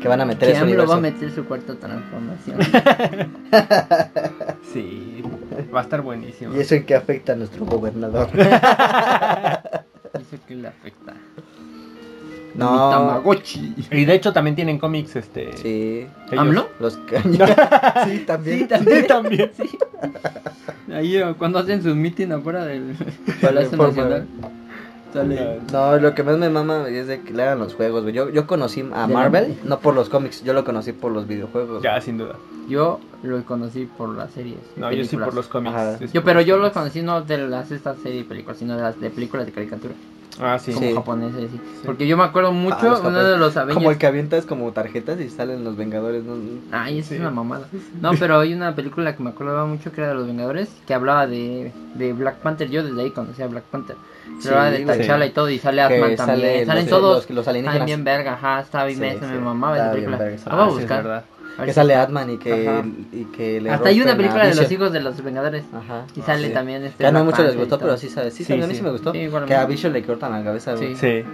que 0.00 0.06
van 0.08 0.20
a 0.20 0.24
meter 0.24 0.50
ese 0.50 0.62
universo. 0.62 0.92
va 0.92 0.96
a 0.98 1.00
meter 1.00 1.30
su 1.32 1.44
cuarta 1.44 1.74
transformación. 1.74 2.58
Sí. 4.72 5.22
Va 5.74 5.80
a 5.80 5.82
estar 5.82 6.02
buenísimo. 6.02 6.54
¿Y 6.54 6.60
eso 6.60 6.74
en 6.74 6.84
qué 6.86 6.94
afecta 6.94 7.32
a 7.32 7.36
nuestro 7.36 7.64
gobernador? 7.66 8.28
Eso 10.14 10.36
que 10.46 10.54
le 10.54 10.68
afecta. 10.68 11.14
Mi 12.58 12.64
no. 12.64 12.90
Tamagotchi. 12.90 13.74
Y 13.92 14.04
de 14.04 14.14
hecho 14.14 14.32
también 14.32 14.56
tienen 14.56 14.78
cómics, 14.78 15.14
este. 15.14 15.56
Sí. 15.56 16.06
ellos. 16.26 16.38
¿AMLO? 16.38 16.68
Los 16.80 16.96
que... 17.08 17.20
sí, 17.22 18.24
también. 18.26 18.58
Sí, 18.58 18.66
también. 18.66 19.06
también. 19.06 19.50
Sí. 19.56 19.78
Ahí 20.92 21.16
eh, 21.16 21.34
cuando 21.38 21.60
hacen 21.60 21.82
su 21.82 21.94
meeting 21.94 22.32
afuera 22.32 22.64
del 22.64 22.96
Palacio 23.40 23.76
por 23.78 23.88
Nacional. 23.88 24.26
No, 25.72 25.96
lo 25.98 26.14
que 26.14 26.22
más 26.22 26.36
me 26.36 26.50
mama 26.50 26.88
es 26.88 27.06
de 27.06 27.22
que 27.22 27.32
le 27.32 27.44
hagan 27.44 27.60
los 27.60 27.74
juegos, 27.74 28.02
güey. 28.02 28.14
Yo, 28.14 28.28
yo 28.28 28.46
conocí 28.46 28.84
a 28.92 29.06
De 29.06 29.14
Marvel, 29.14 29.58
no 29.64 29.78
por 29.78 29.94
los 29.94 30.08
cómics, 30.08 30.42
yo 30.42 30.52
lo 30.52 30.64
conocí 30.64 30.92
por 30.92 31.12
los 31.12 31.26
videojuegos. 31.26 31.82
Ya, 31.82 32.00
sin 32.00 32.18
duda. 32.18 32.34
Yo 32.68 33.00
lo 33.22 33.42
conocí 33.44 33.86
por 33.86 34.10
las 34.14 34.32
series. 34.32 34.58
No, 34.76 34.92
yo 34.92 35.04
sí 35.04 35.16
por 35.16 35.32
los 35.32 35.46
cómics. 35.46 36.12
Yo, 36.12 36.24
pero 36.24 36.40
yo 36.40 36.58
los 36.58 36.72
conocí 36.72 37.02
no 37.02 37.22
de 37.22 37.38
las 37.38 37.70
estas 37.70 37.98
series 37.98 38.22
y 38.22 38.28
películas, 38.28 38.58
sino 38.58 38.76
de 38.76 38.82
las 38.82 39.00
de 39.00 39.10
películas 39.10 39.46
de 39.46 39.52
caricatura. 39.52 39.94
Ah, 40.40 40.58
sí. 40.58 40.72
como 40.72 40.86
Sí. 40.86 40.94
japoneses, 40.94 41.50
sí. 41.50 41.60
Porque 41.84 42.06
yo 42.06 42.16
me 42.16 42.22
acuerdo 42.24 42.52
mucho 42.52 42.76
Ah, 42.80 43.00
uno 43.04 43.18
de 43.22 43.36
los 43.38 43.56
Avengers. 43.56 43.74
Como 43.74 43.90
el 43.90 43.98
que 43.98 44.06
avientas 44.06 44.46
como 44.46 44.70
tarjetas 44.72 45.20
y 45.20 45.28
salen 45.30 45.64
los 45.64 45.76
Vengadores, 45.76 46.22
¿no? 46.24 46.34
Ay, 46.70 46.98
esa 47.00 47.08
Sí. 47.10 47.14
es 47.16 47.20
una 47.20 47.30
mamada. 47.30 47.66
No, 48.00 48.12
pero 48.18 48.38
hay 48.38 48.54
una 48.54 48.74
película 48.74 49.16
que 49.16 49.22
me 49.22 49.30
acordaba 49.30 49.66
mucho 49.66 49.90
que 49.92 50.00
era 50.00 50.10
de 50.10 50.14
los 50.14 50.26
Vengadores, 50.26 50.68
que 50.86 50.94
hablaba 50.94 51.26
de, 51.26 51.72
de 51.94 52.12
Black 52.12 52.36
Panther. 52.36 52.68
Yo 52.70 52.82
desde 52.84 53.00
ahí 53.02 53.10
conocía 53.10 53.46
a 53.46 53.48
Black 53.48 53.64
Panther. 53.64 53.96
Sí, 54.40 54.48
hablaba 54.48 54.70
de. 54.70 54.84
T'Challa 54.84 55.26
y 55.26 55.30
todo, 55.30 55.50
y 55.50 55.58
sale 55.58 55.82
Atman 55.82 56.14
también. 56.16 56.16
sale 56.38 56.66
Salen 56.66 56.84
los- 56.84 56.90
todos. 56.90 57.16
los- 57.28 57.36
los 57.36 57.48
alienígenas. 57.48 57.74
Salen 57.74 57.86
bien 57.86 58.04
verga, 58.04 58.32
ajá, 58.34 58.60
estaba 58.60 58.84
bien, 58.84 58.98
Sí, 58.98 59.04
me, 59.04 59.12
sí. 59.14 59.34
me 59.34 59.40
mamaba 59.40 59.76
esa 59.76 59.90
película. 59.92 60.16
voy 60.18 60.26
a 60.26 60.36
Ah, 60.46 60.64
buscar. 60.68 61.24
Que 61.64 61.72
sale. 61.72 61.94
Atman 61.96 62.30
y 62.30 62.38
que, 62.38 62.68
Ajá. 62.68 62.84
y 63.12 63.24
que 63.24 63.60
le 63.60 63.70
Hasta 63.70 63.88
hay 63.88 64.00
una 64.00 64.16
película 64.16 64.46
de 64.46 64.54
los 64.54 64.70
hijos 64.70 64.92
de 64.92 65.00
los 65.00 65.22
Vengadores. 65.22 65.64
Ajá. 65.72 66.04
Y 66.14 66.20
sale 66.22 66.48
Sí. 66.48 66.54
también 66.54 66.84
este. 66.84 66.98
Que 66.98 67.06
a 67.06 67.12
no 67.12 67.24
mucho 67.24 67.42
les 67.42 67.56
gustó, 67.56 67.78
pero 67.78 67.96
sí 67.96 68.08
sabe. 68.08 68.30
Sí, 68.30 68.44
Sí, 68.44 68.52
a 68.52 68.66
mí 68.66 68.74
sí. 68.74 68.82
me 68.82 68.90
gustó. 68.90 69.12
Que 69.12 69.54
a 69.54 69.64
Vision 69.66 69.92
le 69.92 70.02
cortan 70.04 70.32
la 70.32 70.44
cabeza. 70.44 70.76
Sí. 70.76 70.94
Sí. 70.94 71.24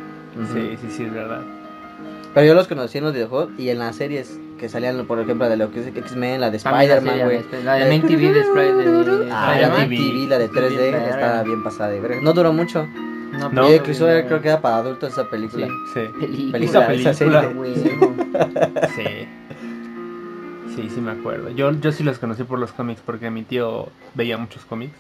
Sí, 0.53 0.77
sí, 0.81 0.89
sí, 0.91 1.05
es 1.05 1.13
verdad. 1.13 1.43
Pero 2.33 2.47
yo 2.47 2.55
los 2.55 2.67
conocí 2.67 2.99
en 2.99 3.05
los 3.05 3.13
videojuegos 3.15 3.51
y 3.59 3.69
en 3.69 3.79
las 3.79 3.95
series 3.97 4.37
que 4.59 4.69
salían, 4.69 5.05
por 5.07 5.21
ejemplo, 5.21 5.49
de 5.49 5.57
lo 5.57 5.71
que 5.71 5.81
es 5.81 5.87
X-Men, 5.87 6.41
la 6.41 6.51
de 6.51 6.57
Spider-Man, 6.57 7.21
güey. 7.25 7.41
La 7.65 7.75
de 7.75 7.95
MTV 7.99 8.33
de 8.33 8.41
Spider- 8.41 8.75
de 8.75 9.31
Ah, 9.31 9.55
la 9.61 9.69
Spider-Man. 9.69 9.83
MTV, 9.93 10.29
la 10.31 10.39
de 10.39 10.49
3D, 10.49 10.69
Bien 10.79 10.93
verga. 10.93 11.09
estaba 11.11 11.43
bien 11.45 11.63
pasada 11.63 11.91
de. 11.91 12.21
No 12.23 12.33
duró 12.33 12.53
mucho. 12.53 12.89
No, 13.39 13.49
No. 13.51 13.73
incluso 13.73 14.09
era- 14.09 14.27
creo 14.27 14.41
que 14.41 14.49
era 14.49 14.61
para 14.61 14.77
adultos 14.77 15.13
esa 15.13 15.29
película. 15.29 15.67
Sí. 15.93 16.01
Sí. 16.09 16.51
Película. 16.53 16.87
Película, 16.87 17.11
Esa 17.11 17.11
esa 17.11 17.19
película. 17.19 17.43
serie. 17.43 17.99
Huevo. 18.01 18.15
Sí. 18.97 19.29
Sí, 20.75 20.89
sí 20.93 21.01
me 21.01 21.13
acuerdo. 21.13 21.51
Yo, 21.51 21.73
yo 21.73 21.93
sí 21.93 22.03
los 22.03 22.19
conocí 22.19 22.45
por 22.45 22.59
los 22.59 22.73
cómics 22.73 23.01
porque 23.05 23.31
mi 23.31 23.43
tío 23.43 23.89
veía 24.15 24.37
muchos 24.39 24.65
cómics. 24.65 24.95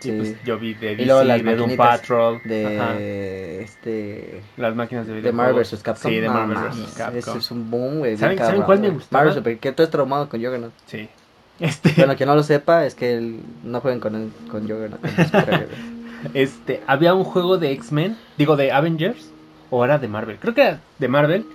Sí. 0.00 0.10
Y 0.10 0.16
pues 0.18 0.44
yo 0.44 0.58
vi 0.58 0.74
de 0.74 0.96
DC, 0.96 1.42
de 1.42 1.56
Doom 1.56 1.76
Patrol. 1.76 2.40
De 2.44 2.78
ajá, 2.78 2.98
este. 2.98 4.42
las 4.56 4.74
máquinas 4.74 5.06
de 5.06 5.14
De 5.14 5.20
videojuegos. 5.20 5.46
Marvel 5.54 5.62
vs. 5.64 5.82
Capcom. 5.82 6.10
Sí, 6.10 6.20
de 6.20 6.28
Marvel 6.28 6.58
vs. 6.58 6.94
Capcom. 6.96 7.38
Es 7.38 7.50
un 7.50 7.70
boom, 7.70 7.98
güey. 8.00 8.16
¿Saben- 8.16 8.38
saben 8.38 8.62
cuál 8.62 8.80
me 8.80 8.90
gustaba? 8.90 9.20
Marvel 9.24 9.34
Super, 9.38 9.58
que 9.58 9.72
tú 9.72 9.82
estás 9.82 9.90
traumado 9.92 10.28
con 10.28 10.40
Juggernaut. 10.42 10.72
Sí. 10.86 11.08
Este, 11.60 11.92
Bueno, 11.96 12.16
quien 12.16 12.28
no 12.28 12.34
lo 12.34 12.42
sepa 12.42 12.84
es 12.84 12.96
que 12.96 13.38
no 13.62 13.80
jueguen 13.80 14.00
con 14.00 14.16
él, 14.16 14.32
con 14.50 14.62
Juggernaut. 14.62 15.00
este, 16.34 16.82
había 16.86 17.14
un 17.14 17.22
juego 17.24 17.58
de 17.58 17.70
X-Men, 17.72 18.16
digo 18.36 18.56
de 18.56 18.72
Avengers, 18.72 19.30
o 19.70 19.84
era 19.84 19.98
de 19.98 20.08
Marvel. 20.08 20.38
Creo 20.40 20.52
que 20.54 20.62
era 20.62 20.80
de 20.98 21.08
Marvel. 21.08 21.46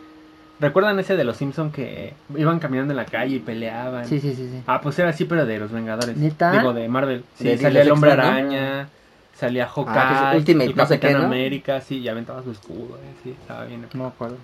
¿Recuerdan 0.59 0.99
ese 0.99 1.15
de 1.15 1.23
los 1.23 1.37
Simpson 1.37 1.71
que 1.71 2.13
iban 2.35 2.59
caminando 2.59 2.91
en 2.91 2.97
la 2.97 3.05
calle 3.05 3.37
y 3.37 3.39
peleaban? 3.39 4.05
Sí, 4.05 4.19
sí, 4.19 4.33
sí, 4.33 4.49
sí. 4.51 4.61
Ah, 4.67 4.81
pues 4.81 4.97
era 4.99 5.09
así, 5.09 5.25
pero 5.25 5.45
de 5.45 5.57
los 5.59 5.71
Vengadores. 5.71 6.17
¿Neta? 6.17 6.51
Digo, 6.51 6.73
de 6.73 6.87
Marvel. 6.89 7.23
Sí, 7.37 7.45
De- 7.45 7.57
salía 7.57 7.81
el 7.81 7.91
Hombre. 7.91 8.11
Araña, 8.11 8.89
salía 9.35 9.67
Hawkeye, 9.67 9.93
Ah, 9.95 10.29
que 10.31 10.37
es 10.37 10.41
Ultimate, 10.41 10.69
el 10.71 10.75
no 10.75 10.85
sé 10.85 10.99
qué, 10.99 11.13
¿no? 11.13 11.19
América, 11.25 11.79
sí, 11.79 11.99
y 11.99 12.09
aventaba 12.09 12.43
su 12.43 12.51
escudo, 12.51 12.97
eh, 12.97 13.13
sí, 13.23 13.29
estaba 13.39 13.63
bien. 13.65 13.85
No 13.93 14.03
me 14.03 14.09
acuerdo. 14.09 14.35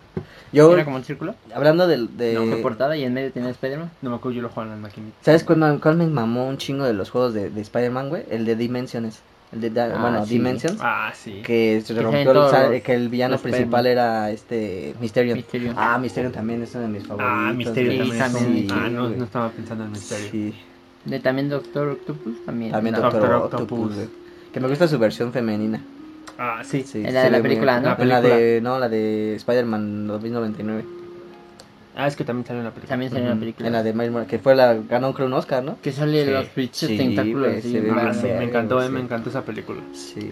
Yo, 0.53 0.71
¿Era 0.73 0.85
como 0.85 0.95
un 0.95 1.03
círculo? 1.03 1.35
hablando 1.53 1.85
del- 1.85 2.15
de. 2.15 2.33
No, 2.35 2.45
fue 2.45 2.57
portada 2.61 2.95
y 2.95 3.03
en 3.03 3.13
medio 3.13 3.31
tenía 3.33 3.49
Spider-Man. 3.49 3.91
No 4.01 4.11
me 4.11 4.15
acuerdo, 4.15 4.37
yo 4.37 4.41
lo 4.41 4.47
jugaba 4.49 4.67
en 4.67 4.71
las 4.71 4.79
maquinitas. 4.79 5.17
¿Sabes 5.21 5.43
cuál, 5.43 5.79
cuál 5.81 5.97
me 5.97 6.07
mamó 6.07 6.47
un 6.47 6.57
chingo 6.57 6.85
de 6.85 6.93
los 6.93 7.09
juegos 7.09 7.33
de, 7.33 7.49
de 7.49 7.59
Spider-Man, 7.61 8.07
güey? 8.07 8.23
El 8.29 8.45
de 8.45 8.55
Dimensiones. 8.55 9.21
El 9.51 9.61
de, 9.61 9.69
da- 9.69 9.93
Ah, 9.95 10.01
bueno, 10.01 10.25
sí. 10.25 10.33
Dimensions. 10.33 10.77
Ah, 10.81 11.11
sí. 11.15 11.41
Que 11.43 11.81
se 11.85 11.93
rompió, 12.01 12.49
sa- 12.49 12.67
los- 12.69 12.81
que 12.81 12.93
el 12.93 13.09
villano 13.09 13.37
principal 13.37 13.85
era 13.87 14.29
este 14.31 14.95
Mysterion. 14.99 15.37
Mysterio. 15.37 15.73
Ah, 15.77 15.97
Mysterion 15.97 16.31
también 16.33 16.61
es 16.63 16.73
uno 16.75 16.83
de 16.83 16.89
mis 16.89 17.07
favoritos. 17.07 17.31
Ah, 17.33 17.53
Misterio 17.55 18.05
Sí, 18.05 18.17
también. 18.17 18.67
ah, 18.71 18.89
no, 18.89 19.09
no 19.09 19.23
estaba 19.23 19.49
pensando 19.49 19.85
en 19.85 19.91
Misterio. 19.91 20.27
Sí, 20.31 20.53
De 21.05 21.19
también 21.19 21.49
Doctor 21.49 21.89
Octopus 21.89 22.43
también. 22.45 22.71
también 22.71 22.95
No. 22.95 23.01
Doctor, 23.01 23.21
Doctor 23.21 23.35
Octopus, 23.43 23.91
Octopus. 23.91 24.09
Que 24.51 24.59
me 24.59 24.67
gusta 24.67 24.87
su 24.87 24.97
versión 24.97 25.31
femenina. 25.31 25.81
Ah, 26.37 26.61
sí. 26.65 26.83
Sí, 26.85 27.03
En 27.05 27.13
la 27.13 27.23
de 27.23 27.29
la 27.31 27.41
película, 27.41 27.79
¿no? 27.79 27.89
La, 27.97 28.05
La 28.05 28.21
de, 28.21 28.59
no, 28.61 28.79
la 28.79 28.89
de 28.89 29.35
Spider-Man 29.35 30.07
2099. 30.07 30.83
Ah, 31.95 32.07
es 32.07 32.15
que 32.15 32.23
también 32.25 32.45
salió 32.45 32.59
en 32.59 32.65
la 32.65 32.71
película. 32.71 32.89
También 32.89 33.11
salió 33.11 33.25
en 33.27 33.33
la 33.33 33.39
película. 33.39 33.67
En 33.67 33.73
la 33.73 33.83
de 33.83 33.93
Miles 33.93 34.11
Morales, 34.11 34.29
que 34.29 34.39
fue 34.39 34.53
la, 34.55 34.73
ganó 34.73 35.13
creo 35.13 35.27
un 35.27 35.33
Oscar, 35.33 35.63
¿no? 35.63 35.77
Que 35.81 35.91
sale 35.91 36.25
Sí. 36.25 36.31
los 36.31 36.45
pinches 36.47 36.89
Sí, 36.89 36.97
tentáculos. 36.97 37.53
Ah, 37.57 37.61
sí, 38.13 38.27
me 38.27 38.43
encantó, 38.43 38.81
eh, 38.81 38.87
sí. 38.87 38.91
me 38.91 38.99
encantó 38.99 39.29
esa 39.29 39.43
película. 39.43 39.81
Sí. 39.93 40.31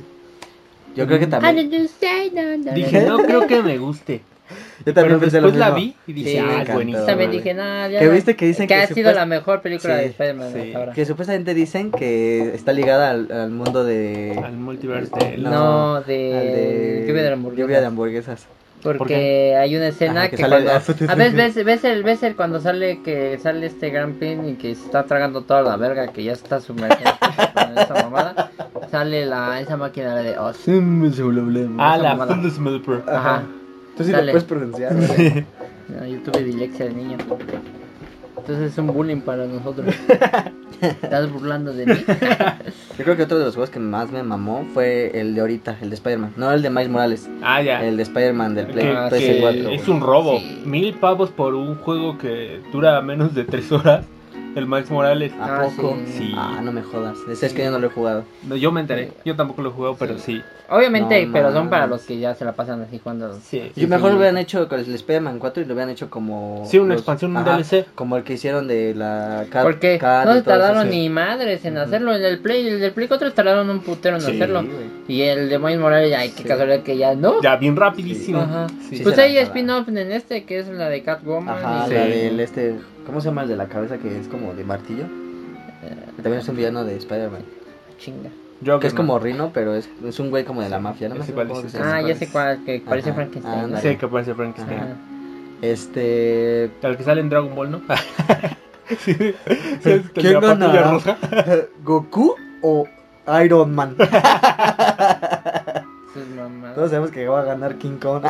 Yo 0.95 1.07
creo 1.07 1.17
que 1.19 1.25
How 1.25 1.31
también. 1.31 1.69
did 1.69 1.79
you 1.81 1.87
say 1.87 2.29
that? 2.31 2.73
Dije, 2.73 3.01
no 3.05 3.17
creo 3.19 3.47
que 3.47 3.61
me 3.63 3.77
guste. 3.77 4.21
Yo 4.85 4.93
Pero 4.93 5.19
pensé 5.19 5.39
lo 5.39 5.47
después 5.47 5.55
la 5.55 5.71
vi 5.73 5.95
y 6.05 6.13
dije, 6.13 6.31
Sí, 6.31 6.37
ah, 6.37 6.65
buenísima. 6.73 7.05
También 7.05 7.31
dije, 7.31 7.53
nada, 7.53 7.87
ya. 7.87 7.99
¿Que 7.99 8.05
no- 8.07 8.11
viste 8.11 8.35
que 8.35 8.45
dicen 8.45 8.67
que 8.67 8.75
ha 8.75 8.85
sido 8.87 9.11
la 9.13 9.25
mejor 9.25 9.61
película 9.61 9.95
Sí, 9.95 10.01
de 10.01 10.05
Spider-Man 10.07 10.51
sí. 10.53 10.59
hasta 10.59 10.77
ahora? 10.79 10.93
Que 10.93 11.05
supuestamente 11.05 11.53
dicen 11.53 11.91
que 11.91 12.53
está 12.53 12.73
ligada 12.73 13.09
al, 13.11 13.31
al 13.31 13.49
mundo 13.51 13.85
de. 13.85 14.37
Al 14.43 14.51
multiverse 14.57 15.11
de... 15.17 15.37
No, 15.37 15.49
No, 15.49 15.95
al 15.95 16.05
de. 16.05 16.13
de. 16.13 17.05
Lluvia 17.07 17.23
de 17.23 17.31
hamburguesas. 17.31 17.63
Lluvia 17.65 17.79
de 17.79 17.85
hamburguesas. 17.87 18.47
Porque 18.83 18.97
¿Por 19.53 19.61
hay 19.61 19.75
una 19.75 19.87
escena 19.87 20.21
Ajá, 20.21 20.29
que 20.29 20.35
que, 20.37 20.47
cuando... 20.47 20.71
A 20.71 21.15
veces 21.15 21.35
ves, 21.35 21.65
ves 21.65 21.83
el 21.85 22.03
ves 22.03 22.21
el 22.23 22.35
cuando 22.35 22.59
sale 22.59 23.01
que 23.01 23.39
sale 23.39 23.65
este 23.65 23.89
Gran 23.89 24.13
Pin 24.15 24.49
y 24.49 24.53
que 24.55 24.75
se 24.75 24.85
está 24.85 25.05
tragando 25.05 25.43
toda 25.43 25.61
la 25.61 25.77
verga 25.77 26.07
que 26.07 26.23
ya 26.23 26.33
está 26.33 26.59
sumergido 26.59 27.11
en 27.55 27.77
esa 27.77 27.93
mamada. 27.93 28.51
Sale 28.91 29.25
la 29.25 29.61
esa 29.61 29.77
máquina 29.77 30.15
de 30.15 30.37
oh, 30.37 30.51
Ah, 31.79 31.97
la. 31.97 32.17
Ajá. 33.07 33.43
Tú 33.95 34.03
sí 34.03 34.11
lo 34.11 34.19
puedes 34.19 34.43
pronunciar. 34.43 34.93
No, 34.93 36.05
yo 36.05 36.21
tuve 36.21 36.43
dilexia 36.43 36.85
de 36.85 36.93
niño. 36.93 37.17
Entonces 38.43 38.73
es 38.73 38.77
un 38.77 38.87
bullying 38.87 39.21
para 39.21 39.45
nosotros. 39.45 39.95
Estás 40.81 41.31
burlando 41.31 41.71
de 41.73 41.85
mí. 41.85 41.93
Yo 42.97 43.03
creo 43.05 43.15
que 43.15 43.23
otro 43.23 43.39
de 43.39 43.45
los 43.45 43.53
juegos 43.55 43.69
que 43.69 43.79
más 43.79 44.11
me 44.11 44.21
mamó 44.21 44.65
fue 44.73 45.17
el 45.17 45.33
de 45.33 45.39
ahorita, 45.39 45.77
el 45.81 45.89
de 45.89 45.95
Spider-Man. 45.95 46.33
No 46.35 46.51
el 46.51 46.61
de 46.61 46.69
Miles 46.69 46.89
Morales, 46.89 47.29
Ah, 47.41 47.61
ya. 47.61 47.81
el 47.85 47.95
de 47.95 48.03
Spider-Man 48.03 48.53
del 48.55 48.67
Play 48.67 48.85
Que- 48.85 48.91
Ah, 48.91 49.07
que 49.09 49.39
PS4. 49.41 49.69
es 49.75 49.87
un 49.87 50.01
robo. 50.01 50.39
Sí. 50.39 50.61
Mil 50.65 50.93
pavos 50.95 51.29
por 51.29 51.55
un 51.55 51.75
juego 51.75 52.17
que 52.17 52.59
dura 52.73 52.99
menos 53.01 53.33
de 53.33 53.45
tres 53.45 53.71
horas. 53.71 54.05
El 54.55 54.67
Miles 54.67 54.91
Morales. 54.91 55.31
¿A 55.39 55.61
Ah, 55.61 55.61
poco? 55.75 55.97
sí. 56.05 56.31
Ah, 56.37 56.59
no 56.63 56.71
me 56.71 56.81
jodas. 56.83 57.17
Ese 57.29 57.47
es 57.47 57.53
que 57.53 57.63
yo 57.63 57.71
no 57.71 57.79
lo 57.79 57.87
he 57.87 57.89
jugado. 57.89 58.23
No, 58.47 58.55
yo 58.55 58.71
me 58.71 58.81
enteré. 58.81 59.11
Yo 59.25 59.35
tampoco 59.35 59.61
lo 59.63 59.69
he 59.69 59.73
jugado, 59.73 59.95
pero 59.97 60.17
sí. 60.19 60.41
Obviamente, 60.69 61.25
No 61.25 61.33
pero 61.33 61.51
son 61.51 61.69
para 61.69 61.87
los 61.87 62.03
que 62.03 62.17
ya 62.19 62.33
se 62.35 62.45
la 62.45 62.53
pasan 62.53 62.81
así 62.81 62.99
cuando. 62.99 63.37
Sí. 63.41 63.71
Yo 63.75 63.87
mejor 63.87 64.11
lo 64.11 64.17
hubieran 64.17 64.37
hecho 64.37 64.67
con 64.67 64.79
el 64.79 64.93
Spider-Man 64.95 65.37
4 65.39 65.61
y 65.63 65.65
lo 65.65 65.73
hubieran 65.73 65.89
hecho 65.91 66.09
como. 66.09 66.63
Sí, 66.69 66.79
una 66.79 66.93
expansión, 66.93 67.35
un 67.35 67.43
DLC. 67.43 67.85
Como 67.95 68.15
el 68.17 68.23
que 68.23 68.33
hicieron 68.33 68.67
de 68.67 68.93
la 68.95 69.45
Cat- 69.49 69.63
Porque 69.63 69.97
Cat 69.99 70.25
no 70.25 70.33
se 70.35 70.41
tardaron 70.43 70.89
ni 70.89 71.09
madres 71.09 71.65
en 71.65 71.73
Ujú. 71.75 71.83
hacerlo. 71.85 72.13
El 72.15 72.21
del 72.21 72.39
Play, 72.39 72.67
el 72.67 72.79
del 72.79 72.91
Play 72.91 73.07
4 73.07 73.33
tardaron 73.33 73.69
un 73.69 73.79
putero 73.81 74.15
en 74.15 74.21
Sí, 74.21 74.31
hacerlo. 74.35 74.63
Y 75.07 75.21
el 75.23 75.49
de 75.49 75.59
Miles 75.59 75.79
Morales, 75.79 76.13
ay, 76.17 76.29
qué 76.29 76.43
Sí. 76.43 76.47
casualidad 76.47 76.81
que 76.83 76.97
ya 76.97 77.13
no. 77.15 77.41
Ya, 77.41 77.55
bien 77.57 77.75
rapidísimo. 77.75 78.39
Ajá. 78.39 78.67
Sí. 78.89 78.99
pues 79.03 79.17
hay 79.17 79.37
spin-off 79.39 79.87
en 79.89 79.97
este 80.11 80.43
que 80.45 80.59
es 80.59 80.67
la 80.69 80.89
de 80.89 81.03
Catwoman. 81.03 81.57
Ajá, 81.57 81.85
y- 81.85 81.89
Sí. 81.89 81.93
la 81.95 82.05
del 82.05 82.39
este. 82.39 82.75
¿Cómo 83.05 83.21
se 83.21 83.29
llama 83.29 83.43
el 83.43 83.49
de 83.49 83.57
la 83.57 83.67
cabeza 83.67 83.97
que 83.97 84.19
es 84.19 84.27
como 84.27 84.53
de 84.53 84.63
martillo? 84.63 85.05
Que 86.15 86.21
también 86.21 86.41
es 86.41 86.47
un 86.47 86.55
villano 86.55 86.85
de 86.85 86.95
Spider-Man. 86.95 87.41
Chinga. 87.99 88.29
Que 88.79 88.87
es 88.87 88.93
como 88.93 89.19
Rino, 89.19 89.51
pero 89.53 89.75
es, 89.75 89.89
es 90.05 90.19
un 90.19 90.29
güey 90.29 90.45
como 90.45 90.61
de 90.61 90.69
la 90.69 90.79
mafia, 90.79 91.09
¿no? 91.09 91.21
Sé 91.23 91.33
cuál 91.33 91.51
es. 91.51 91.75
Ah, 91.75 92.01
ya 92.01 92.15
sé 92.15 92.29
cuál, 92.29 92.63
que 92.63 92.79
parece 92.79 93.09
Ajá, 93.09 93.15
Frankenstein. 93.17 93.77
Sí, 93.81 93.97
que 93.97 94.07
parece 94.07 94.33
Frankenstein. 94.33 94.79
Ajá. 94.79 94.95
Este. 95.61 96.71
El 96.81 96.97
que 96.97 97.03
sale 97.03 97.21
en 97.21 97.29
Dragon 97.29 97.53
Ball, 97.55 97.71
¿no? 97.71 97.81
sí. 98.99 99.13
sí, 99.83 100.01
¿Quién 100.13 100.41
roja? 100.41 101.17
¿Goku 101.83 102.35
o 102.61 102.87
Iron 103.43 103.75
Man? 103.75 103.95
Todos 106.75 106.89
sabemos 106.89 107.11
que 107.11 107.27
va 107.27 107.41
a 107.41 107.43
ganar 107.43 107.75
King 107.75 107.97
Kong. 108.01 108.23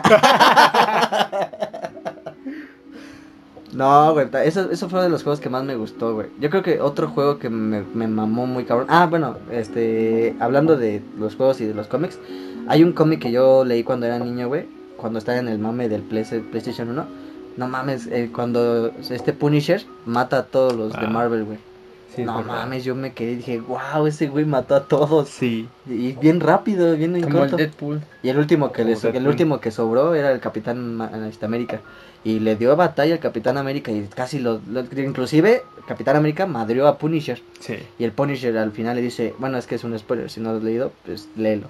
No, 3.73 4.13
güey, 4.13 4.27
eso, 4.45 4.69
eso 4.71 4.89
fue 4.89 5.01
de 5.01 5.09
los 5.09 5.23
juegos 5.23 5.39
que 5.39 5.49
más 5.49 5.63
me 5.63 5.75
gustó, 5.75 6.13
güey. 6.13 6.27
Yo 6.39 6.49
creo 6.49 6.62
que 6.63 6.79
otro 6.81 7.07
juego 7.09 7.39
que 7.39 7.49
me, 7.49 7.83
me 7.93 8.07
mamó 8.07 8.45
muy 8.45 8.65
cabrón. 8.65 8.88
Ah, 8.89 9.07
bueno, 9.09 9.38
este, 9.51 10.36
hablando 10.39 10.77
de 10.77 11.01
los 11.17 11.36
juegos 11.36 11.59
y 11.62 11.65
de 11.65 11.73
los 11.73 11.88
cómics, 11.88 12.19
hay 12.67 12.83
un 12.83 12.93
cómic 12.93 13.21
que 13.21 13.31
yo 13.31 13.65
leí 13.65 13.83
cuando 13.83 14.05
era 14.05 14.19
niño, 14.19 14.47
güey, 14.47 14.65
cuando 14.97 15.19
estaba 15.19 15.38
en 15.39 15.47
el 15.47 15.59
mame 15.59 15.89
del 15.89 16.01
Play- 16.01 16.23
PlayStation 16.51 16.89
1. 16.89 17.05
No 17.57 17.67
mames, 17.67 18.07
eh, 18.07 18.31
cuando 18.33 18.88
este 19.09 19.31
Punisher 19.33 19.83
mata 20.05 20.39
a 20.39 20.43
todos 20.45 20.73
los 20.73 20.91
de 20.93 21.05
Ah. 21.05 21.09
Marvel, 21.09 21.43
güey. 21.45 21.57
Sí, 22.15 22.23
no 22.23 22.41
mames, 22.43 22.84
yo 22.84 22.93
me 22.95 23.13
quedé 23.13 23.32
y 23.32 23.36
dije, 23.38 23.60
wow, 23.60 24.06
ese 24.06 24.28
güey 24.28 24.45
mató 24.45 24.76
a 24.76 24.84
todos. 24.88 25.30
Sí. 25.30 25.67
Y 25.88 26.13
bien 26.13 26.39
rápido, 26.39 26.95
bien 26.95 27.15
en 27.15 27.23
Como 27.23 27.36
el 27.38 27.41
corto. 27.41 27.58
Deadpool. 27.58 28.02
Y 28.21 28.30
el 28.30 28.38
último 28.38 28.71
que 28.71 28.84
le 28.84 28.91
Como 28.93 29.02
so- 29.02 29.08
el 29.10 29.28
último 29.28 29.60
que 29.60 29.71
sobró 29.71 30.13
era 30.15 30.32
el 30.32 30.39
Capitán 30.39 30.99
América. 31.41 31.82
Y 32.26 32.39
le 32.39 32.56
dio 32.56 32.76
batalla 32.76 33.15
al 33.15 33.19
Capitán 33.19 33.58
América 33.58 33.91
y 33.91 34.02
casi 34.15 34.39
lo, 34.39 34.62
lo- 34.69 34.86
inclusive 34.95 35.63
Capitán 35.88 36.15
América 36.15 36.45
madrió 36.45 36.88
a 36.88 36.97
Punisher. 36.97 37.41
Sí. 37.60 37.76
Y 37.99 38.04
el 38.06 38.12
Punisher 38.12 38.58
al 38.58 38.71
final 38.71 38.95
le 38.95 39.02
dice, 39.02 39.34
bueno, 39.39 39.58
es 39.58 39.67
que 39.67 39.76
es 39.76 39.84
un 39.84 39.97
spoiler, 39.99 40.30
si 40.30 40.39
no 40.39 40.52
lo 40.52 40.58
has 40.60 40.63
leído, 40.63 40.91
pues 41.06 41.28
léelo. 41.36 41.67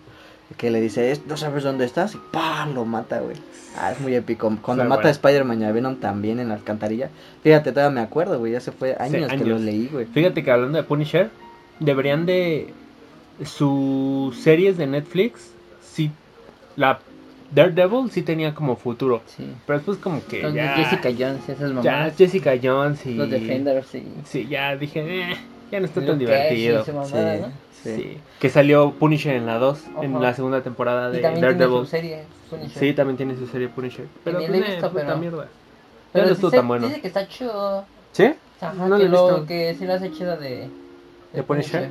Que 0.57 0.69
le 0.71 0.79
dice, 0.81 1.11
"Es- 1.11 1.25
no 1.25 1.35
sabes 1.37 1.63
dónde 1.63 1.85
estás 1.85 2.15
y 2.15 2.19
¡pam! 2.31 2.73
lo 2.73 2.85
mata, 2.85 3.19
güey. 3.19 3.35
Ah, 3.77 3.91
es 3.91 3.99
muy 3.99 4.13
épico. 4.15 4.55
Cuando 4.61 4.83
mata 4.83 4.95
bueno. 4.97 5.07
a 5.07 5.11
Spider-Man 5.11 5.61
y 5.61 5.65
a 5.65 5.71
Venom 5.71 5.95
también 5.95 6.39
en 6.39 6.49
la 6.49 6.55
alcantarilla. 6.55 7.09
Fíjate, 7.41 7.71
todavía 7.71 7.95
me 7.95 8.01
acuerdo, 8.01 8.37
güey, 8.39 8.51
ya 8.53 8.59
se 8.59 8.71
fue 8.71 8.95
años, 8.99 9.27
que 9.27 9.33
años. 9.33 9.47
lo 9.47 9.57
leí, 9.59 9.87
güey. 9.91 10.05
Fíjate 10.05 10.43
que 10.43 10.51
hablando 10.51 10.77
de 10.77 10.83
Punisher, 10.83 11.29
deberían 11.79 12.25
de 12.27 12.71
sus 13.45 14.37
series 14.37 14.77
de 14.77 14.87
Netflix, 14.87 15.51
sí, 15.81 16.11
la 16.75 16.99
Daredevil 17.53 18.09
sí 18.11 18.21
tenía 18.23 18.53
como 18.55 18.75
futuro, 18.75 19.21
Sí. 19.25 19.45
pero 19.67 19.79
después 19.79 19.97
como 19.99 20.25
que 20.25 20.41
ya, 20.53 20.75
Jessica 20.75 21.09
Jones, 21.17 21.47
esas 21.49 21.69
mamás. 21.69 21.83
ya 21.83 22.11
Jessica 22.17 22.53
Jones 22.61 23.05
y 23.05 23.13
Los 23.15 23.29
Defenders 23.29 23.93
y. 23.95 24.03
sí, 24.25 24.47
ya 24.49 24.75
dije, 24.75 25.31
eh, 25.31 25.37
ya 25.73 25.79
no 25.79 25.85
está 25.87 25.99
Luke 26.01 26.11
tan 26.11 26.21
y 26.21 26.25
divertido. 26.25 26.85
mamada, 26.93 27.35
Sí, 27.35 27.41
¿no? 27.41 27.47
sí. 27.83 27.95
Sí. 27.95 28.17
Que 28.39 28.49
salió 28.49 28.91
Punisher 28.91 29.35
en 29.35 29.45
la 29.45 29.57
2, 29.57 29.79
en 30.01 30.21
la 30.21 30.33
segunda 30.33 30.61
temporada 30.61 31.09
Y 31.09 31.17
de 31.17 31.21
también 31.21 31.57
tiene 31.57 31.65
su 31.65 31.85
serie. 31.85 32.23
Punisher. 32.49 32.79
Sí, 32.79 32.93
también 32.93 33.17
tiene 33.17 33.35
su 33.35 33.47
serie 33.47 33.67
Punisher. 33.69 34.05
Pero 34.23 34.39
ni 34.39 34.47
pues, 34.47 34.59
eh, 34.59 34.63
visto, 34.71 34.89
puta 34.91 35.05
pero- 35.05 35.17
mierda. 35.17 35.47
Pero 36.13 36.25
no 36.27 36.31
estuvo 36.31 36.51
tan 36.51 36.67
bueno. 36.67 36.87
dice 36.87 37.01
que 37.01 37.07
está 37.07 37.27
chido. 37.27 37.85
¿Sí? 38.11 38.33
Ajá, 38.61 38.73
No 38.75 38.87
lo 38.87 38.97
que, 38.97 39.09
lo, 39.09 39.27
visto. 39.29 39.45
que 39.47 39.75
sí 39.77 39.85
la 39.85 39.95
hace 39.95 40.11
chida 40.11 40.37
de. 40.37 40.69
¿De 41.33 41.43
Punisher? 41.43 41.89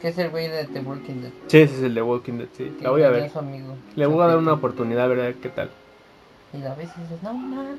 Que 0.00 0.08
es 0.08 0.18
el 0.18 0.30
güey 0.30 0.48
de 0.48 0.64
The 0.64 0.80
Walking 0.80 1.20
Dead. 1.22 1.30
Sí, 1.46 1.58
ese 1.60 1.76
es 1.76 1.82
el 1.84 1.94
de 1.94 2.02
Walking 2.02 2.32
Dead, 2.38 2.48
sí. 2.56 2.74
que 2.76 2.82
La 2.84 2.90
voy 2.90 3.04
a 3.04 3.10
ver. 3.10 3.30
amigo. 3.36 3.76
Le 3.94 4.06
voy 4.06 4.20
a 4.24 4.26
dar 4.26 4.38
una 4.38 4.54
oportunidad 4.54 5.04
a 5.04 5.06
ver 5.06 5.34
qué 5.36 5.48
tal. 5.48 5.70
Y 6.52 6.62
a 6.64 6.74
veces 6.74 6.92
dices, 6.98 7.22
no 7.22 7.32
mames. 7.32 7.78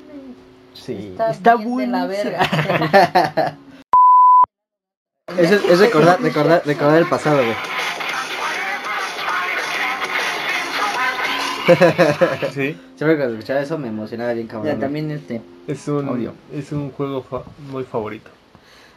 Sí. 0.72 1.14
Está, 1.30 1.54
bien 1.56 1.76
de 1.76 1.86
la 1.86 2.06
verga. 2.06 2.40
Eso 5.28 5.54
es, 5.54 5.64
es 5.64 5.78
recordar, 5.80 6.20
recordar, 6.20 6.62
recordar 6.66 6.98
el 6.98 7.08
pasado, 7.08 7.38
güey. 7.38 7.54
Sí. 12.52 12.78
Siempre 12.96 13.16
que 13.16 13.24
escuchaba 13.32 13.60
eso 13.60 13.78
me 13.78 13.88
emocionaba 13.88 14.34
bien 14.34 14.46
cabrón. 14.46 14.66
ya, 14.66 14.72
güey. 14.74 14.80
también 14.82 15.10
este. 15.10 15.40
Es 15.66 15.88
un, 15.88 16.06
Audio. 16.08 16.34
es 16.52 16.70
un 16.72 16.90
juego 16.92 17.22
fa- 17.22 17.42
muy 17.70 17.84
favorito. 17.84 18.30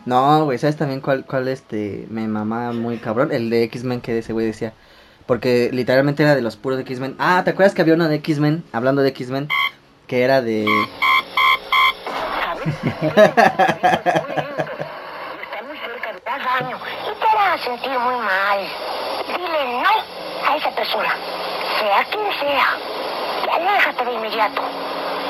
No, 0.05 0.43
güey, 0.45 0.57
¿sabes 0.57 0.75
también 0.75 0.99
cuál, 0.99 1.25
cuál 1.25 1.47
este, 1.47 2.05
me 2.09 2.27
mamaba 2.27 2.73
muy 2.73 2.97
cabrón? 2.97 3.31
El 3.31 3.49
de 3.49 3.63
X-Men 3.63 4.01
que 4.01 4.17
ese 4.17 4.33
güey 4.33 4.45
decía. 4.45 4.73
Porque 5.25 5.69
literalmente 5.71 6.23
era 6.23 6.35
de 6.35 6.41
los 6.41 6.57
puros 6.57 6.77
de 6.77 6.83
X-Men. 6.83 7.15
Ah, 7.19 7.41
¿te 7.45 7.51
acuerdas 7.51 7.73
que 7.73 7.81
había 7.81 7.93
uno 7.95 8.07
de 8.09 8.15
X-Men, 8.15 8.63
hablando 8.73 9.01
de 9.01 9.09
X-Men, 9.09 9.47
que 10.07 10.23
era 10.23 10.41
de... 10.41 10.65
Está 12.67 12.83
muy 15.67 15.77
cerca 15.77 16.13
de 16.13 16.19
tal 16.21 16.41
daño 16.43 16.77
y 16.77 17.19
te 17.19 17.25
hará 17.37 17.56
sentir 17.67 17.99
muy 17.99 18.15
mal. 18.15 18.59
Dile 19.27 19.81
no 19.83 19.93
a 20.47 20.55
esa 20.55 20.71
persona, 20.71 21.13
sea 21.79 22.05
quien 22.09 22.31
sea. 22.39 22.69
Y 23.45 23.49
aléjate 23.49 24.05
de 24.05 24.13
inmediato. 24.13 24.61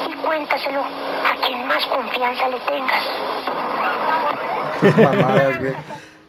Y 0.09 0.13
cuéntaselo 0.17 0.81
a 0.81 1.35
quien 1.45 1.67
más 1.67 1.85
confianza 1.87 2.49
le 2.49 2.59
tengas. 2.59 3.03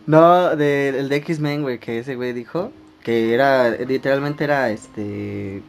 No, 0.06 0.56
de, 0.56 0.88
el 0.88 1.10
de 1.10 1.16
X-Men, 1.16 1.60
güey, 1.60 1.78
que 1.78 1.98
ese 1.98 2.16
güey 2.16 2.32
dijo. 2.32 2.72
Que 3.02 3.34
era, 3.34 3.68
literalmente 3.68 4.44
era 4.44 4.70
este... 4.70 5.62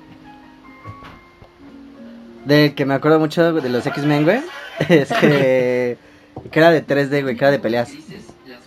De 2.45 2.73
que 2.73 2.85
me 2.85 2.93
acuerdo 2.93 3.19
mucho 3.19 3.51
de 3.51 3.67
los 3.67 3.85
X-Men, 3.85 4.23
güey. 4.23 4.41
Es 4.87 5.11
que... 5.11 5.97
Que 6.49 6.59
era 6.59 6.71
de 6.71 6.87
3D, 6.87 7.21
güey, 7.23 7.35
que 7.35 7.43
era 7.43 7.51
de 7.51 7.59
peleas. 7.59 7.91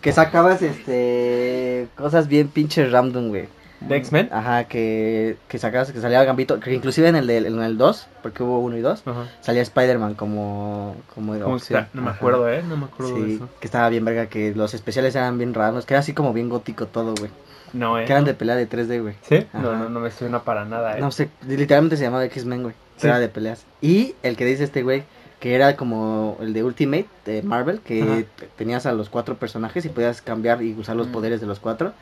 Que 0.03 0.13
sacabas, 0.13 0.61
este... 0.63 1.89
Cosas 1.97 2.29
bien 2.29 2.49
pinches 2.49 2.91
random, 2.93 3.29
güey. 3.29 3.49
¿De 3.81 3.97
X-Men? 3.97 4.29
Ajá, 4.31 4.65
que, 4.65 5.37
que 5.49 5.59
sacabas, 5.59 5.91
que 5.91 6.01
salía 6.01 6.23
Gambito, 6.23 6.61
que 6.61 6.73
inclusive 6.73 7.09
en 7.09 7.17
el, 7.17 7.27
de, 7.27 7.39
en 7.39 7.61
el 7.63 7.77
2, 7.79 8.07
porque 8.23 8.43
hubo 8.45 8.61
1 8.61 8.77
y 8.77 8.81
2, 8.81 9.03
Ajá. 9.07 9.27
salía 9.41 9.63
Spider-Man 9.63 10.15
como, 10.15 10.95
como 11.15 11.33
¿Cómo 11.39 11.55
opción. 11.57 11.81
está? 11.81 11.91
No 11.95 12.03
me 12.03 12.11
Ajá. 12.11 12.17
acuerdo, 12.19 12.49
¿eh? 12.49 12.63
No 12.69 12.77
me 12.77 12.85
acuerdo 12.85 13.15
de 13.17 13.27
Sí, 13.27 13.35
eso. 13.37 13.49
que 13.59 13.67
estaba 13.67 13.89
bien 13.89 14.05
verga, 14.05 14.27
que 14.27 14.55
los 14.55 14.73
especiales 14.75 15.17
eran 15.17 15.37
bien 15.37 15.53
raros, 15.53 15.85
que 15.85 15.95
era 15.95 16.01
así 16.01 16.13
como 16.13 16.33
bien 16.33 16.49
gótico 16.49 16.87
todo, 16.87 17.15
güey. 17.19 17.31
No, 17.73 17.99
¿eh? 17.99 18.05
Que 18.05 18.13
eran 18.13 18.25
de 18.25 18.35
pelea 18.35 18.55
de 18.55 18.69
3D, 18.69 19.01
güey. 19.03 19.15
¿Sí? 19.23 19.47
No, 19.53 19.75
no, 19.77 19.89
no 19.89 19.99
me 19.99 20.11
suena 20.13 20.45
para 20.45 20.65
nada, 20.65 20.97
¿eh? 20.99 21.01
No 21.01 21.11
sé, 21.11 21.31
literalmente 21.49 21.97
se 21.97 22.05
llamaba 22.05 22.25
X-Men, 22.27 22.63
güey. 22.63 22.75
Sí. 22.99 23.09
Era 23.09 23.19
de 23.19 23.29
peleas. 23.29 23.65
Y 23.81 24.15
el 24.23 24.37
que 24.37 24.45
dice 24.45 24.63
este 24.63 24.83
güey, 24.85 25.03
que 25.43 25.57
era 25.57 25.75
como 25.77 26.37
el 26.41 26.53
de 26.53 26.63
Ultimate 26.63 27.07
de 27.27 27.43
Marvel, 27.43 27.81
que 27.81 28.01
Ajá. 28.03 28.23
tenías 28.55 28.87
a 28.87 28.93
los 28.93 29.09
cuatro 29.09 29.35
personajes 29.39 29.85
y 29.85 29.89
podías 29.89 30.23
cambiar 30.23 30.63
y 30.63 30.73
usar 30.75 30.95
los 30.95 31.09
Mm. 31.09 31.13
poderes 31.13 31.41
de 31.41 31.49
los 31.49 31.59
cuatro. 31.59 31.93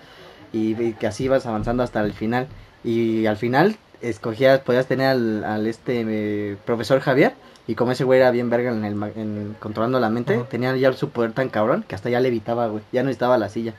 Y, 0.53 0.79
y 0.79 0.93
que 0.93 1.07
así 1.07 1.25
ibas 1.25 1.47
avanzando 1.47 1.83
hasta 1.83 2.03
el 2.03 2.13
final. 2.13 2.49
Y 2.85 3.25
al 3.25 3.39
final 3.39 3.77
escogías, 4.03 4.61
podías 4.61 4.87
tener 4.87 5.07
al, 5.07 5.43
al 5.45 5.67
este 5.67 6.05
eh, 6.07 6.57
profesor 6.67 7.01
Javier. 7.01 7.33
Y 7.67 7.77
como 7.77 7.93
ese 7.93 8.05
güey 8.05 8.21
era 8.21 8.31
bien 8.31 8.51
verga 8.51 8.73
en 8.73 8.85
el, 8.85 8.95
ma- 8.95 9.09
en- 9.17 9.57
controlando 9.59 9.99
la 10.01 10.11
mente, 10.11 10.35
Ajá. 10.35 10.45
tenía 10.45 10.77
ya 10.77 10.93
su 10.93 11.09
poder 11.09 11.33
tan 11.33 11.49
cabrón 11.49 11.83
que 11.89 11.95
hasta 11.95 12.11
ya 12.11 12.21
levitaba, 12.21 12.67
güey. 12.67 12.83
Ya 12.93 13.03
no 13.03 13.07
necesitaba 13.07 13.39
la 13.39 13.49
silla. 13.49 13.73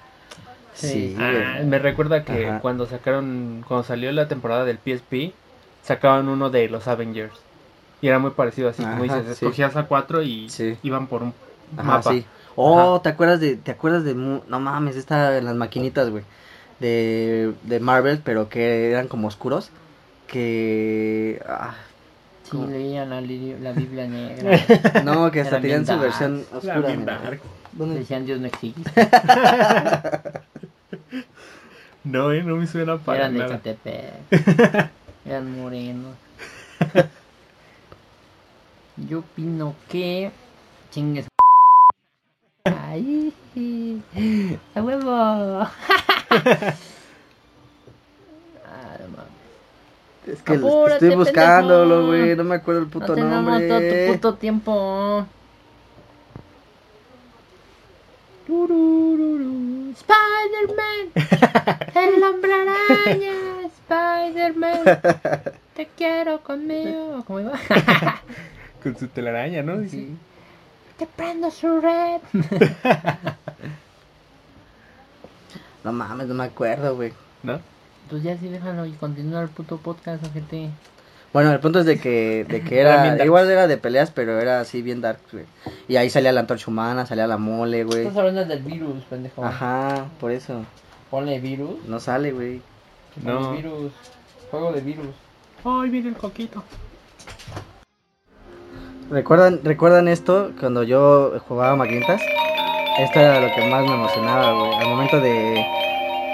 Sí. 0.73 0.87
Sí, 0.87 1.15
Ah, 1.19 1.31
güey. 1.57 1.65
me 1.67 1.77
recuerda 1.77 2.25
que 2.25 2.47
Ajá. 2.47 2.59
cuando 2.61 2.87
sacaron, 2.87 3.63
cuando 3.67 3.83
salió 3.83 4.11
la 4.11 4.27
temporada 4.27 4.65
del 4.65 4.79
PSP, 4.79 5.33
sacaban 5.83 6.29
uno 6.29 6.49
de 6.49 6.67
los 6.67 6.87
Avengers. 6.87 7.33
Y 8.01 8.07
era 8.07 8.19
muy 8.19 8.31
parecido 8.31 8.69
así, 8.69 8.81
como 8.83 9.03
Ajá, 9.03 9.17
dices, 9.17 9.37
sí. 9.37 9.45
escogías 9.45 9.75
a 9.75 9.83
cuatro 9.83 10.21
y 10.23 10.49
Sí. 10.49 10.77
iban 10.83 11.07
por 11.07 11.23
un 11.23 11.33
Ajá, 11.77 11.83
mapa. 11.83 12.11
sí. 12.13 12.25
Oh, 12.55 12.95
Ajá. 12.95 13.03
¿te 13.03 13.09
acuerdas 13.09 13.39
de, 13.39 13.55
te 13.55 13.71
acuerdas 13.71 14.03
de, 14.03 14.13
no 14.15 14.59
mames, 14.59 14.95
esta 14.95 15.37
en 15.37 15.45
las 15.45 15.55
maquinitas, 15.55 16.09
güey, 16.09 16.23
de, 16.79 17.53
de 17.63 17.79
Marvel, 17.79 18.19
pero 18.23 18.49
que 18.49 18.91
eran 18.91 19.07
como 19.07 19.27
oscuros, 19.27 19.69
que, 20.27 21.41
ah, 21.47 21.75
Sí, 22.49 22.57
leían 22.57 23.09
la, 23.09 23.21
la 23.21 23.71
Biblia 23.71 24.07
negra. 24.07 24.59
no, 25.05 25.31
que 25.31 25.39
hasta 25.41 25.61
tenían 25.61 25.85
su 25.85 25.97
versión 25.97 26.43
oscura. 26.53 27.39
¿Dónde? 27.71 27.99
Decían 27.99 28.25
Dios 28.25 28.39
no 28.41 28.47
existe. 28.47 28.91
No, 32.03 32.31
eh, 32.31 32.41
no 32.41 32.55
me 32.55 32.65
suena 32.65 32.97
para 32.97 33.19
Eran 33.19 33.33
de 33.33 33.39
nada. 33.39 33.59
Catepec. 33.59 34.11
Eran 35.25 35.61
morenos. 35.61 36.15
Yo 38.97 39.19
opino 39.19 39.75
que. 39.89 40.31
Chingues. 40.91 41.27
Ay, 42.65 43.33
a 44.75 44.81
huevo. 44.81 45.11
ah, 45.11 45.71
no 48.99 49.07
mames. 49.07 49.31
Es 50.27 50.43
que 50.43 50.53
Apúrate, 50.53 51.07
estoy 51.07 51.15
buscándolo, 51.15 52.05
güey, 52.05 52.35
no 52.35 52.43
me 52.43 52.55
acuerdo 52.55 52.81
el 52.81 52.85
No 52.85 52.91
puto 52.91 53.15
tenemos 53.15 53.43
nombre. 53.43 53.67
todo 53.67 53.79
tu 53.79 54.13
puto 54.13 54.33
tiempo. 54.35 55.25
Spider-Man, 59.95 61.11
el 61.95 62.23
hombre 62.23 62.53
araña, 62.53 63.33
Spider-Man, 63.65 64.83
te 65.75 65.87
quiero 65.97 66.41
conmigo. 66.41 67.23
¿Cómo 67.25 67.39
iba? 67.39 67.53
Con 68.83 68.97
su 68.97 69.07
telaraña, 69.07 69.61
¿no? 69.61 69.87
Sí. 69.87 70.15
Te 70.97 71.05
prendo 71.05 71.49
su 71.51 71.79
red. 71.79 72.21
No 75.83 75.91
mames, 75.91 76.27
no 76.27 76.35
me 76.35 76.43
acuerdo, 76.43 76.95
güey. 76.95 77.11
¿No? 77.43 77.59
Pues 78.09 78.23
ya 78.23 78.37
sí, 78.37 78.47
déjalo 78.49 78.85
y 78.85 78.91
continúa 78.91 79.41
el 79.41 79.49
puto 79.49 79.77
podcast, 79.77 80.23
gente. 80.31 80.69
Bueno, 81.33 81.51
el 81.51 81.59
punto 81.59 81.79
es 81.79 81.85
de 81.85 81.97
que, 81.97 82.45
de 82.47 82.61
que 82.61 82.81
era, 82.81 83.23
igual 83.23 83.49
era 83.49 83.65
de 83.65 83.77
peleas, 83.77 84.11
pero 84.11 84.39
era 84.39 84.59
así 84.59 84.81
bien 84.81 84.99
dark, 84.99 85.19
güey. 85.31 85.45
Y 85.87 85.95
ahí 85.95 86.09
salía 86.09 86.33
la 86.33 86.41
antorcha 86.41 86.69
humana, 86.69 87.05
salía 87.05 87.25
la 87.25 87.37
mole, 87.37 87.85
güey. 87.85 88.01
Estás 88.01 88.17
hablando 88.17 88.45
del 88.45 88.61
virus, 88.61 89.03
pendejo. 89.05 89.43
Ajá, 89.43 90.07
por 90.19 90.31
eso. 90.31 90.65
Ponle 91.09 91.39
virus. 91.39 91.83
No 91.87 91.99
sale, 91.99 92.31
güey. 92.31 92.61
No. 93.23 93.53
virus. 93.53 93.93
Juego 94.51 94.73
de 94.73 94.81
virus. 94.81 95.15
Ay, 95.63 95.89
viene 95.89 96.09
el 96.09 96.15
coquito. 96.15 96.63
¿Recuerdan, 99.11 99.59
¿Recuerdan 99.63 100.07
esto 100.07 100.51
cuando 100.59 100.83
yo 100.83 101.33
jugaba 101.47 101.75
maquinitas? 101.75 102.21
Esto 102.99 103.19
era 103.19 103.39
lo 103.41 103.53
que 103.53 103.67
más 103.69 103.83
me 103.85 103.93
emocionaba, 103.93 104.53
güey. 104.53 104.73
Al 104.75 104.87
momento 104.87 105.19
de, 105.19 105.65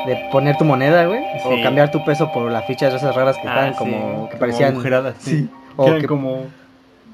de 0.06 0.30
poner 0.32 0.58
tu 0.58 0.64
moneda, 0.66 1.06
güey. 1.06 1.22
O 1.46 1.64
cambiar 1.64 1.90
tu 1.92 2.04
peso 2.06 2.32
por 2.32 2.52
las 2.52 2.66
fichas 2.68 2.92
de 2.92 2.98
esas 2.98 3.16
raras 3.16 3.36
que 3.38 3.48
estaban 3.48 3.74
Ah, 3.74 3.78
como... 3.78 4.24
sí, 4.26 4.32
Que 4.32 4.38
parecían... 4.38 4.74
agujeradas, 4.74 5.16
sí. 5.20 5.32
Sí. 5.42 5.48
Que 5.48 5.54
O 5.82 5.88
eran 5.88 6.02
que- 6.02 6.08
como 6.08 6.46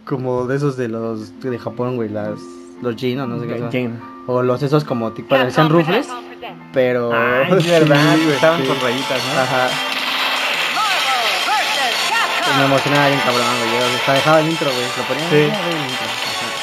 como 0.05 0.45
de 0.47 0.57
esos 0.57 0.75
de 0.75 0.89
los 0.89 1.39
de 1.39 1.57
Japón, 1.57 1.95
güey. 1.95 2.09
Las, 2.09 2.37
los 2.81 2.95
Jin 2.97 3.21
o 3.21 3.27
no 3.27 3.39
sé 3.39 3.47
qué. 3.47 3.63
Yen. 3.71 3.99
O 4.27 4.41
los 4.41 4.61
esos 4.61 4.83
como 4.83 5.11
tipo 5.13 5.29
parecían 5.29 5.69
rufles, 5.69 6.09
pero... 6.73 7.11
Ah, 7.13 7.43
es 7.49 7.65
verdad, 7.69 8.15
Sí, 8.15 8.23
güey, 8.23 8.35
estaban 8.35 8.61
sí. 8.61 8.67
con 8.67 8.81
rayitas, 8.81 9.21
¿no? 9.33 9.41
Ajá. 9.41 9.67
Me 12.59 12.65
emocionaba 12.65 13.07
bien 13.07 13.19
cabrón, 13.19 13.45
güey. 13.57 13.95
Hasta 13.95 14.13
dejaba 14.13 14.39
el 14.41 14.49
intro, 14.49 14.67
güey. 14.69 14.85
Lo 14.97 15.03
ponía 15.03 15.29
Sí. 15.29 15.49
"Ah, 15.51 15.69
el 15.69 15.77
intro". 15.77 16.07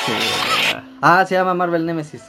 Sí. 0.07 0.12
Ah, 1.03 1.25
se 1.27 1.35
llama 1.35 1.55
Marvel 1.55 1.87
Nemesis. 1.87 2.23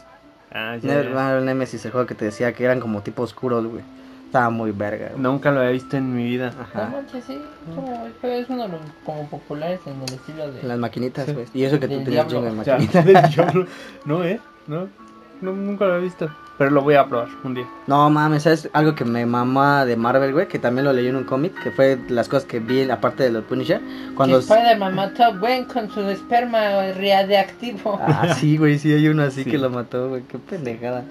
Ah, 0.53 0.75
ya, 0.81 1.03
ya. 1.03 1.09
Marvel 1.09 1.45
Nemesis, 1.45 1.83
el 1.85 1.91
juego 1.91 2.07
que 2.07 2.15
te 2.15 2.25
decía 2.25 2.53
que 2.53 2.63
eran 2.63 2.79
como 2.79 3.01
tipo 3.01 3.23
oscuros, 3.23 3.65
güey. 3.65 3.83
Estaba 4.25 4.49
muy 4.49 4.71
verga, 4.71 5.09
güey. 5.09 5.21
Nunca 5.21 5.51
lo 5.51 5.59
había 5.59 5.71
visto 5.71 5.97
en 5.97 6.15
mi 6.15 6.23
vida. 6.23 6.53
No 6.57 6.61
Ajá. 6.63 6.89
manches, 6.89 7.23
sí. 7.25 7.41
Como, 7.75 8.07
es 8.23 8.49
uno 8.49 8.63
de 8.63 8.69
los 8.69 8.79
como 9.05 9.27
populares 9.29 9.79
en 9.85 10.01
el 10.01 10.13
estilo 10.13 10.51
de. 10.51 10.63
Las 10.63 10.77
maquinitas, 10.79 11.25
Sí. 11.25 11.33
güey. 11.33 11.45
Y 11.53 11.63
eso 11.65 11.79
que 11.79 11.87
tú 11.87 12.01
tenías 12.03 12.27
de 12.29 12.37
O 12.37 12.63
sea, 12.63 12.75
maquinitas. 12.77 13.05
del 13.05 13.29
diablo. 13.29 13.67
No, 14.05 14.23
¿eh? 14.23 14.39
No, 14.67 14.87
no, 15.41 15.51
nunca 15.51 15.85
lo 15.85 15.93
había 15.95 16.05
visto. 16.05 16.29
Pero 16.61 16.69
lo 16.69 16.83
voy 16.83 16.93
a 16.93 17.07
probar 17.07 17.27
un 17.43 17.55
día. 17.55 17.65
No 17.87 18.07
mames, 18.11 18.43
¿sabes? 18.43 18.69
Algo 18.73 18.93
que 18.93 19.03
me 19.03 19.25
mamá 19.25 19.83
de 19.83 19.95
Marvel, 19.95 20.31
güey, 20.31 20.47
que 20.47 20.59
también 20.59 20.85
lo 20.85 20.93
leí 20.93 21.07
en 21.07 21.15
un 21.15 21.23
cómic, 21.23 21.55
que 21.63 21.71
fue 21.71 21.97
las 22.07 22.29
cosas 22.29 22.45
que 22.45 22.59
vi 22.59 22.87
aparte 22.87 23.23
de 23.23 23.31
los 23.31 23.43
Punisher. 23.45 23.81
Cuando... 24.15 24.37
Que 24.37 24.43
Spider-Man 24.43 24.93
mató 24.93 25.23
a 25.23 25.29
Gwen 25.31 25.65
con 25.65 25.89
su 25.89 26.01
esperma 26.01 26.59
radiactivo. 26.95 27.99
Ah, 27.99 28.35
sí, 28.35 28.57
güey, 28.57 28.77
sí 28.77 28.93
hay 28.93 29.07
uno 29.07 29.23
así 29.23 29.43
Sí. 29.43 29.49
que 29.49 29.57
lo 29.57 29.71
mató, 29.71 30.09
güey, 30.09 30.21
qué 30.29 30.37
pendejada. 30.37 31.03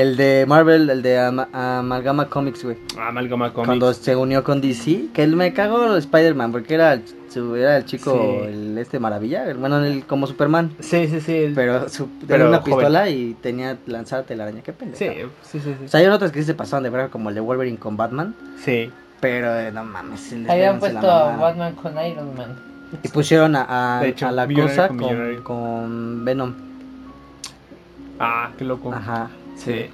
El 0.00 0.16
de 0.16 0.44
Marvel, 0.46 0.88
el 0.90 1.02
de 1.02 1.18
Ama- 1.18 1.48
Amalgama 1.52 2.26
Comics, 2.28 2.64
güey. 2.64 2.76
Amalgama 2.98 3.52
Comics. 3.52 3.66
Cuando 3.66 3.92
se 3.92 4.16
unió 4.16 4.42
con 4.44 4.60
DC, 4.60 5.06
que 5.12 5.22
él 5.22 5.36
me 5.36 5.52
cagó 5.52 5.96
Spider-Man, 5.96 6.52
porque 6.52 6.74
era 6.74 6.94
el, 6.94 7.02
su- 7.28 7.56
era 7.56 7.76
el 7.76 7.84
chico, 7.84 8.12
Sí. 8.12 8.46
el 8.48 8.78
este 8.78 8.98
maravilla, 8.98 9.44
el- 9.50 9.56
bueno, 9.58 9.84
el, 9.84 10.04
como 10.06 10.26
Superman. 10.26 10.72
Sí, 10.80 11.08
sí, 11.08 11.20
sí. 11.20 11.34
el- 11.36 11.54
Pero 11.54 11.88
su, 11.88 12.06
tenía 12.06 12.26
Pero 12.28 12.48
una 12.48 12.58
joven. 12.60 12.74
pistola 12.76 13.08
y 13.10 13.34
tenía 13.42 13.76
lanzada 13.86 14.22
telaraña, 14.22 14.62
qué 14.62 14.72
pendejo. 14.72 14.98
Sí, 14.98 15.10
sí, 15.42 15.60
sí. 15.60 15.74
Sí. 15.78 15.84
O 15.84 15.88
sea, 15.88 16.00
hay 16.00 16.06
otras 16.06 16.32
que 16.32 16.40
sí 16.40 16.46
se 16.46 16.54
pasaron 16.54 16.84
de 16.84 16.90
verga, 16.90 17.08
como 17.08 17.28
el 17.28 17.34
de 17.34 17.40
Wolverine 17.40 17.78
con 17.78 17.96
Batman. 17.96 18.34
sí. 18.64 18.90
Pero 19.20 19.56
eh, 19.56 19.70
no 19.70 19.84
mames, 19.84 20.34
Habían 20.48 20.80
puesto 20.80 21.08
a. 21.08 21.36
Batman 21.36 21.74
con 21.76 21.92
Iron 22.04 22.34
Man. 22.36 22.56
Y 23.04 23.08
pusieron 23.08 23.54
a, 23.54 23.98
a- 23.98 24.00
De 24.02 24.08
hecho, 24.08 24.26
a 24.26 24.32
la 24.32 24.48
cosa 24.48 24.88
con 24.88 24.96
con, 24.98 25.06
millonario. 25.06 25.44
con 25.44 26.24
Venom. 26.24 26.54
Ah, 28.18 28.50
qué 28.58 28.64
loco. 28.64 28.92
Ajá. 28.92 29.30
Sí. 29.64 29.86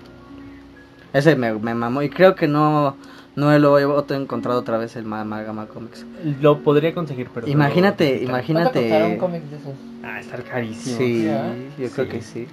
Ese 1.13 1.37
me, 1.37 1.53
me 1.55 1.75
mamó. 1.75 2.03
Y 2.03 2.11
creo 2.11 2.35
que 2.35 2.47
no, 2.49 2.97
no 3.37 3.59
lo 3.59 3.79
he 3.79 4.15
encontrado 4.15 4.61
otra 4.61 4.79
vez 4.79 4.95
el 4.97 5.05
Ma- 5.05 5.23
Amalgama 5.23 5.67
Comics. 5.67 6.05
Lo 6.41 6.59
podría 6.61 6.95
conseguir, 6.95 7.29
pero. 7.35 7.47
Imagínate, 7.49 8.21
no 8.27 8.33
lo- 8.37 8.45
¿Cuánto 8.45 8.73
costará 8.73 9.07
un 9.07 9.13
imagínate. 9.13 9.19
cómic 9.19 9.43
de 9.45 9.57
esos? 9.57 9.73
Ah, 10.05 10.21
estar 10.21 10.43
carísimo. 10.45 10.99
Sí, 10.99 11.25
¿verdad? 11.27 11.55
yo 11.79 11.91
creo 11.91 12.05
Sí. 12.07 12.11
que 12.13 12.23
sí. 12.23 12.47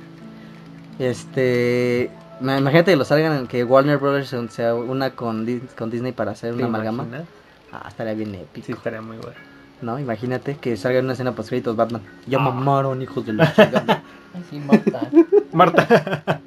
Este. 1.00 2.10
ma- 2.40 2.58
Imagínate 2.58 2.92
que 2.92 2.98
lo 2.98 3.06
salgan 3.06 3.48
que 3.48 3.64
Warner 3.64 3.98
Brothers 3.98 4.30
se- 4.54 4.72
una 4.74 5.12
con, 5.12 5.46
con 5.78 5.90
Disney 5.90 6.12
para 6.12 6.32
hacer 6.32 6.52
¿Te 6.52 6.58
una 6.58 6.68
amalgama. 6.68 7.04
imaginas? 7.04 7.28
Ah, 7.72 7.86
estaría 7.88 8.14
bien 8.14 8.34
épico. 8.36 8.66
Sí, 8.66 8.72
estaría 8.74 9.02
muy 9.02 9.18
bueno. 9.18 9.36
¿No? 9.82 10.00
Imagínate 10.00 10.56
que 10.56 10.78
salga 10.78 11.00
en 11.00 11.06
una 11.06 11.14
escena 11.14 11.34
post 11.34 11.50
créditos 11.50 11.76
Batman. 11.76 12.02
Ya 12.28 12.38
Ah. 12.38 12.42
mamaron, 12.42 13.02
hijos 13.02 13.26
de 13.26 13.34
la 13.34 13.54
chingada. 13.54 14.02
Ay, 14.34 14.44
sí, 14.50 14.60
Marta. 14.60 15.02
Marta. 15.54 16.42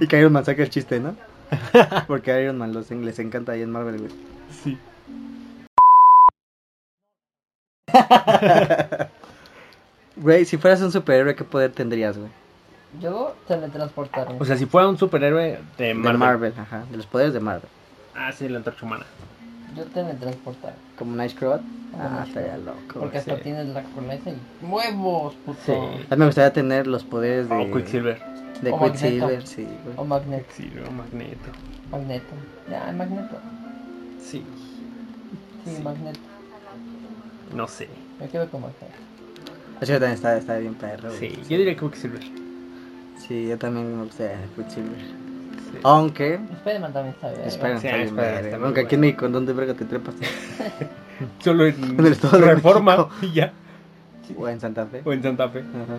Y 0.00 0.06
que 0.06 0.18
Iron 0.18 0.32
Man 0.32 0.44
saque 0.44 0.62
el 0.62 0.70
chiste, 0.70 1.00
¿no? 1.00 1.16
Porque 2.06 2.32
a 2.32 2.40
Iron 2.40 2.58
Man 2.58 2.72
los, 2.72 2.90
les 2.90 3.18
encanta 3.18 3.52
ahí 3.52 3.62
en 3.62 3.70
Marvel, 3.70 3.98
güey. 3.98 4.10
sí. 4.50 4.78
Güey, 10.16 10.44
si 10.44 10.58
fueras 10.58 10.82
un 10.82 10.92
superhéroe, 10.92 11.34
¿qué 11.34 11.44
poder 11.44 11.72
tendrías, 11.72 12.18
güey? 12.18 12.30
Yo 13.00 13.34
teletransportarme. 13.48 14.36
O 14.38 14.44
sea, 14.44 14.56
si 14.56 14.66
fuera 14.66 14.88
un 14.88 14.98
superhéroe 14.98 15.60
de 15.78 15.84
De 15.86 15.94
Marvel. 15.94 16.18
Marvel, 16.18 16.54
ajá. 16.58 16.84
De 16.90 16.96
los 16.98 17.06
poderes 17.06 17.32
de 17.32 17.40
Marvel. 17.40 17.68
Ah, 18.14 18.30
sí, 18.32 18.48
la 18.48 18.58
antorcha 18.58 18.84
humana. 18.84 19.06
Yo 19.76 19.84
teletransportar. 19.86 20.74
Como 20.98 21.14
Nightcrawler. 21.16 21.60
Como 21.92 22.02
Ah, 22.04 22.08
Nightcrawler. 22.20 22.28
estaría 22.28 22.56
loco. 22.58 23.00
Porque 23.00 23.18
hasta 23.18 23.36
sí. 23.36 23.42
tienes 23.42 23.66
la 23.68 23.82
coleta 23.82 24.30
y 24.30 24.66
huevos, 24.66 25.34
puto. 25.46 25.58
Sí. 25.66 25.72
A 25.72 26.14
mí 26.16 26.20
me 26.20 26.26
gustaría 26.26 26.52
tener 26.52 26.86
los 26.86 27.04
poderes 27.04 27.48
de, 27.48 27.54
O 27.56 27.72
Quicksilver. 27.76 28.18
de 28.62 28.70
O 28.72 28.80
Quicksilver, 28.84 29.20
Magneto. 29.20 29.46
sí, 29.46 29.62
güey. 29.84 29.94
O 29.96 30.04
Magneto. 30.04 30.44
Quicksilver 30.48 30.88
o 30.88 30.90
Magneto. 30.92 31.50
Magneto. 31.90 32.34
Ya, 32.70 32.92
Magneto. 32.92 33.36
Sí. 34.20 34.44
Sí, 35.64 35.76
Sí. 35.76 35.82
Magneto. 35.82 36.20
No 37.54 37.66
sé. 37.68 37.88
Me 38.20 38.28
quedo 38.28 38.48
con 38.48 38.62
Magneto. 38.62 38.86
Así 39.80 39.86
que 39.92 39.98
también 39.98 40.12
está, 40.12 40.36
está 40.36 40.56
bien 40.58 40.74
perro, 40.74 41.08
güey. 41.08 41.18
Sí, 41.18 41.38
yo 41.48 41.58
diría 41.58 41.74
que 41.74 41.80
Quicksilver. 41.80 42.22
Sí, 43.18 43.48
yo 43.48 43.58
también 43.58 43.96
me 43.96 44.04
gustaría 44.04 44.36
Quicksilver. 44.56 44.98
Sí. 45.72 45.78
Aunque, 45.82 46.34
Spider-Man 46.34 46.92
también 46.92 47.14
está 47.14 47.28
bien. 47.30 47.42
espera, 47.46 47.78
Sí, 47.78 47.86
está 47.86 47.96
bien 47.98 48.18
está 48.46 48.56
Aunque 48.64 48.80
aquí 48.80 48.94
en. 48.96 49.00
México, 49.02 49.26
¿en 49.26 49.32
dónde 49.32 49.52
verga 49.52 49.74
te 49.74 49.84
trepas? 49.84 50.14
Solo 51.40 51.66
en, 51.66 51.74
En 51.82 52.00
el 52.06 52.12
Estado 52.12 52.38
de 52.38 52.54
Reforma 52.54 52.96
México. 52.96 53.14
y 53.22 53.32
ya. 53.32 53.52
O 54.36 54.48
en 54.48 54.60
Santa 54.60 54.86
Fe. 54.86 55.02
O 55.04 55.12
en 55.12 55.22
Santa 55.22 55.48
Fe. 55.48 55.60
Ajá. 55.60 55.98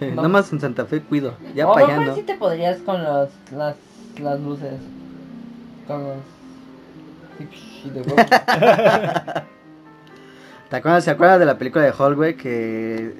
No. 0.00 0.14
Nada 0.16 0.28
más 0.28 0.52
en 0.52 0.60
Santa 0.60 0.84
Fe 0.86 1.00
cuido. 1.00 1.34
Ya 1.54 1.68
o 1.68 1.74
para 1.74 1.86
allá 1.86 2.00
no. 2.06 2.14
sí 2.14 2.22
te 2.22 2.34
podrías 2.34 2.78
con 2.78 3.02
los, 3.02 3.28
las, 3.52 3.76
las 4.20 4.40
luces. 4.40 4.74
Con 5.86 6.02
los... 6.04 6.16
¿Te 10.70 10.76
acuerdas, 10.76 11.04
¿Se 11.04 11.10
acuerdas 11.10 11.38
de 11.38 11.46
la 11.46 11.58
película 11.58 11.84
de 11.84 11.92
Hulk, 11.96 12.16
güey? 12.16 12.36
Que 12.36 13.14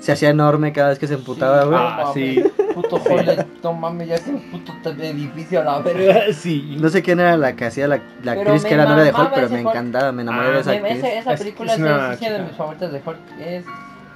se 0.00 0.12
hacía 0.12 0.30
enorme 0.30 0.72
cada 0.72 0.88
vez 0.90 0.98
que 0.98 1.06
se 1.06 1.14
emputaba, 1.14 1.62
Sí, 1.62 1.68
güey. 1.68 1.80
Ah, 1.80 2.10
sí. 2.14 2.44
Puto 2.76 2.96
Holland, 2.96 3.46
no 3.62 3.72
mames, 3.72 4.06
ya 4.08 4.14
es 4.16 4.26
un 4.26 4.38
puto 4.50 4.72
edificio 4.90 5.62
a 5.62 5.64
la 5.64 5.78
verga. 5.80 6.20
sí. 6.34 6.76
No 6.78 6.90
sé 6.90 7.02
quién 7.02 7.18
era 7.20 7.36
la 7.38 7.56
que 7.56 7.64
hacía 7.64 7.88
la, 7.88 8.00
la 8.22 8.32
actriz 8.32 8.64
que 8.66 8.74
era 8.74 8.84
novia 8.84 9.04
de 9.04 9.12
Hulk, 9.12 9.32
pero 9.34 9.48
me 9.48 9.60
encantaba, 9.60 10.12
me 10.12 10.22
enamoré 10.22 10.48
Ah, 10.48 10.52
de 10.52 10.60
esa 10.60 10.70
Me- 10.72 10.76
actriz. 10.76 11.04
esa 11.04 11.32
Es- 11.32 11.40
película 11.40 11.72
es 11.72 11.78
es, 11.78 11.84
una 11.84 12.12
es 12.12 12.20
una 12.20 12.30
de 12.30 12.42
mis 12.42 12.52
favoritas 12.52 12.92
de 12.92 12.98
Hulk. 13.04 13.18
Es 13.40 13.64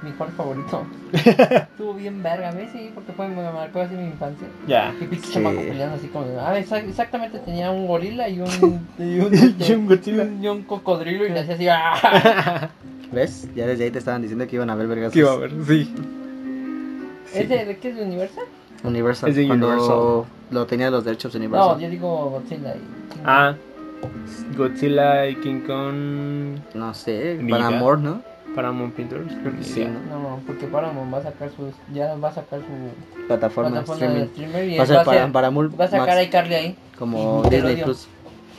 mi 0.03 0.09
Hulk 0.11 0.31
favorito. 0.35 0.85
Estuvo 1.13 1.93
bien 1.95 2.21
verga, 2.21 2.49
a 2.49 2.51
mí 2.51 2.67
sí, 2.71 2.91
porque 2.93 3.11
fue, 3.13 3.27
me 3.29 3.51
marcó 3.51 3.81
así 3.81 3.95
mi 3.95 4.05
infancia. 4.05 4.47
Ya. 4.67 4.93
Y 5.01 5.05
pinche 5.05 5.25
Sí. 5.27 5.33
chamaco 5.33 5.57
peleando 5.59 5.95
así 5.95 6.07
como. 6.07 6.25
Ah, 6.39 6.55
exa- 6.59 6.87
exactamente 6.87 7.39
tenía 7.39 7.71
un 7.71 7.87
gorila 7.87 8.29
y 8.29 8.41
un. 8.41 8.87
y 8.99 9.19
un, 9.19 9.55
Y 9.59 9.71
un 9.73 9.87
Godzilla. 9.87 10.23
y 10.39 10.47
un 10.47 10.61
cocodrilo 10.63 11.25
y 11.25 11.29
le 11.29 11.39
hacía 11.39 11.55
así. 11.55 11.67
¡ah! 11.67 12.69
¿Ves? 13.11 13.47
Ya 13.55 13.65
desde 13.65 13.85
ahí 13.85 13.91
te 13.91 13.97
estaban 13.99 14.21
diciendo 14.21 14.45
que 14.47 14.55
iban 14.55 14.69
a 14.69 14.75
ver 14.75 14.85
vergas. 14.87 15.11
¿Qué 15.11 15.19
iba 15.19 15.31
a 15.33 15.35
ver? 15.37 15.51
Sí. 15.67 15.93
¿Ese 17.33 17.65
de 17.65 17.77
qué 17.77 17.89
es 17.89 17.95
de 17.95 18.03
Universal? 18.03 18.43
Universal. 18.83 19.29
Es 19.29 19.35
de 19.35 19.47
cuando 19.47 19.67
Universal. 19.67 20.23
lo 20.51 20.65
tenía 20.65 20.89
los 20.89 21.03
derechos 21.05 21.33
de 21.33 21.39
No, 21.39 21.45
Universal. 21.45 21.79
yo 21.79 21.89
digo 21.89 22.29
Godzilla 22.31 22.75
y. 22.75 22.79
King 23.13 23.21
Ah. 23.25 23.55
Godzilla 24.57 25.27
y 25.27 25.35
King 25.35 25.61
Kong. 25.67 26.59
No 26.73 26.93
sé, 26.93 27.37
Ni 27.41 27.51
para 27.51 27.67
idea. 27.67 27.77
amor, 27.77 27.99
¿no? 27.99 28.21
Paramount 28.55 28.93
Pictures. 28.95 29.31
creo 29.41 29.55
que 29.55 29.63
Sí, 29.63 29.73
sí. 29.75 29.85
¿no? 29.85 30.19
No, 30.19 30.39
porque 30.45 30.65
Paramount 30.67 31.13
va 31.13 31.19
a 31.19 31.23
sacar 31.23 31.49
su. 31.51 31.71
Ya 31.93 32.15
va 32.15 32.29
a 32.29 32.33
sacar 32.33 32.59
su 32.59 33.25
Plataforma, 33.27 33.69
plataforma 33.71 34.07
de 34.13 34.23
streaming. 34.23 34.31
streamer 34.33 34.63
y 34.69 34.75
Va 34.77 34.79
a 34.79 34.81
él 34.81 34.87
ser 34.87 34.97
va 34.97 35.01
a, 35.01 35.05
para, 35.05 35.21
ser- 35.23 35.31
para 35.31 35.51
Mul- 35.51 35.79
va 35.79 35.85
a 35.85 35.87
sacar 35.87 36.07
Max, 36.07 36.17
a 36.17 36.23
iCarly 36.23 36.53
ahí. 36.55 36.75
como 36.97 37.43
Disney. 37.49 37.81
Plus. 37.83 38.07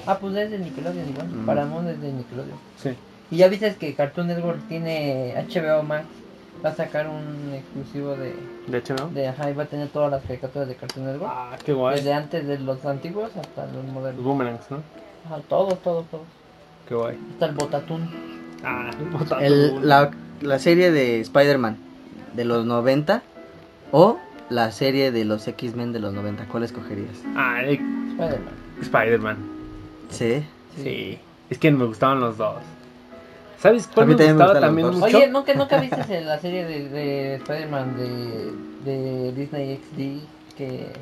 Ah, 0.06 0.18
pues 0.18 0.34
es 0.36 0.50
de 0.50 0.58
Nickelodeon 0.58 1.08
igual. 1.10 1.28
Mm. 1.28 1.46
Paramount 1.46 1.88
es 1.88 2.00
de 2.00 2.12
Nickelodeon. 2.12 2.56
Sí. 2.76 2.90
Y 3.30 3.36
ya 3.36 3.48
viste 3.48 3.74
que 3.76 3.94
Cartoon 3.94 4.28
Network 4.28 4.66
tiene 4.68 5.34
HBO 5.36 5.82
Max. 5.82 6.04
Va 6.64 6.70
a 6.70 6.74
sacar 6.74 7.08
un 7.08 7.52
exclusivo 7.54 8.10
de. 8.16 8.34
De 8.68 8.78
hecho, 8.78 8.94
¿no? 8.94 9.08
de 9.08 9.26
ajá, 9.28 9.50
y 9.50 9.54
va 9.54 9.64
a 9.64 9.66
tener 9.66 9.88
todas 9.88 10.10
las 10.10 10.22
caricaturas 10.22 10.68
de 10.68 10.76
Cartoon 10.76 11.06
Network. 11.06 11.32
Ah, 11.34 11.56
qué 11.64 11.72
guay. 11.72 11.96
Desde 11.96 12.12
antes 12.12 12.46
de 12.46 12.58
los 12.60 12.84
antiguos 12.86 13.30
hasta 13.36 13.66
los 13.66 13.84
Los 13.84 13.84
modernos. 13.86 14.24
boomerangs, 14.24 14.70
¿no? 14.70 14.78
Ajá, 15.26 15.40
todos, 15.48 15.80
todos, 15.82 16.06
todos. 16.08 16.26
Qué 16.88 16.94
guay. 16.94 17.18
Hasta 17.32 17.46
el 17.46 17.52
Botatún. 17.54 18.10
Ah, 18.64 18.90
El- 19.40 19.88
la, 19.88 20.10
la 20.40 20.58
serie 20.60 20.92
de 20.92 21.20
Spider-Man 21.20 21.76
de 22.34 22.44
los 22.44 22.64
90 22.64 23.22
o 23.90 24.18
la 24.50 24.70
serie 24.70 25.10
de 25.10 25.24
los 25.24 25.48
X-Men 25.48 25.92
de 25.92 25.98
los 25.98 26.12
90, 26.14 26.44
¿cuál 26.46 26.62
escogerías? 26.62 27.16
Ah, 27.34 27.60
el 27.62 27.70
Spider-Man. 28.10 28.54
Spider-Man. 28.82 29.36
Sí. 30.10 30.44
Sí. 30.76 31.18
Es 31.50 31.58
que 31.58 31.70
me 31.72 31.84
gustaban 31.86 32.20
los 32.20 32.36
dos. 32.38 32.56
¿Sabes 33.62 33.86
cuál 33.86 34.08
me 34.08 34.14
gustaba 34.14 34.58
también 34.58 34.88
mucho? 34.88 35.04
Oye, 35.04 35.28
¿nunca, 35.28 35.54
¿nunca 35.54 35.78
viste 35.78 36.20
la 36.22 36.38
serie 36.38 36.64
de, 36.64 36.88
de 36.88 37.34
Spider-Man 37.36 37.96
de, 37.96 38.90
de 38.92 39.32
Disney 39.32 39.76
XD? 39.76 40.56
Que, 40.56 40.92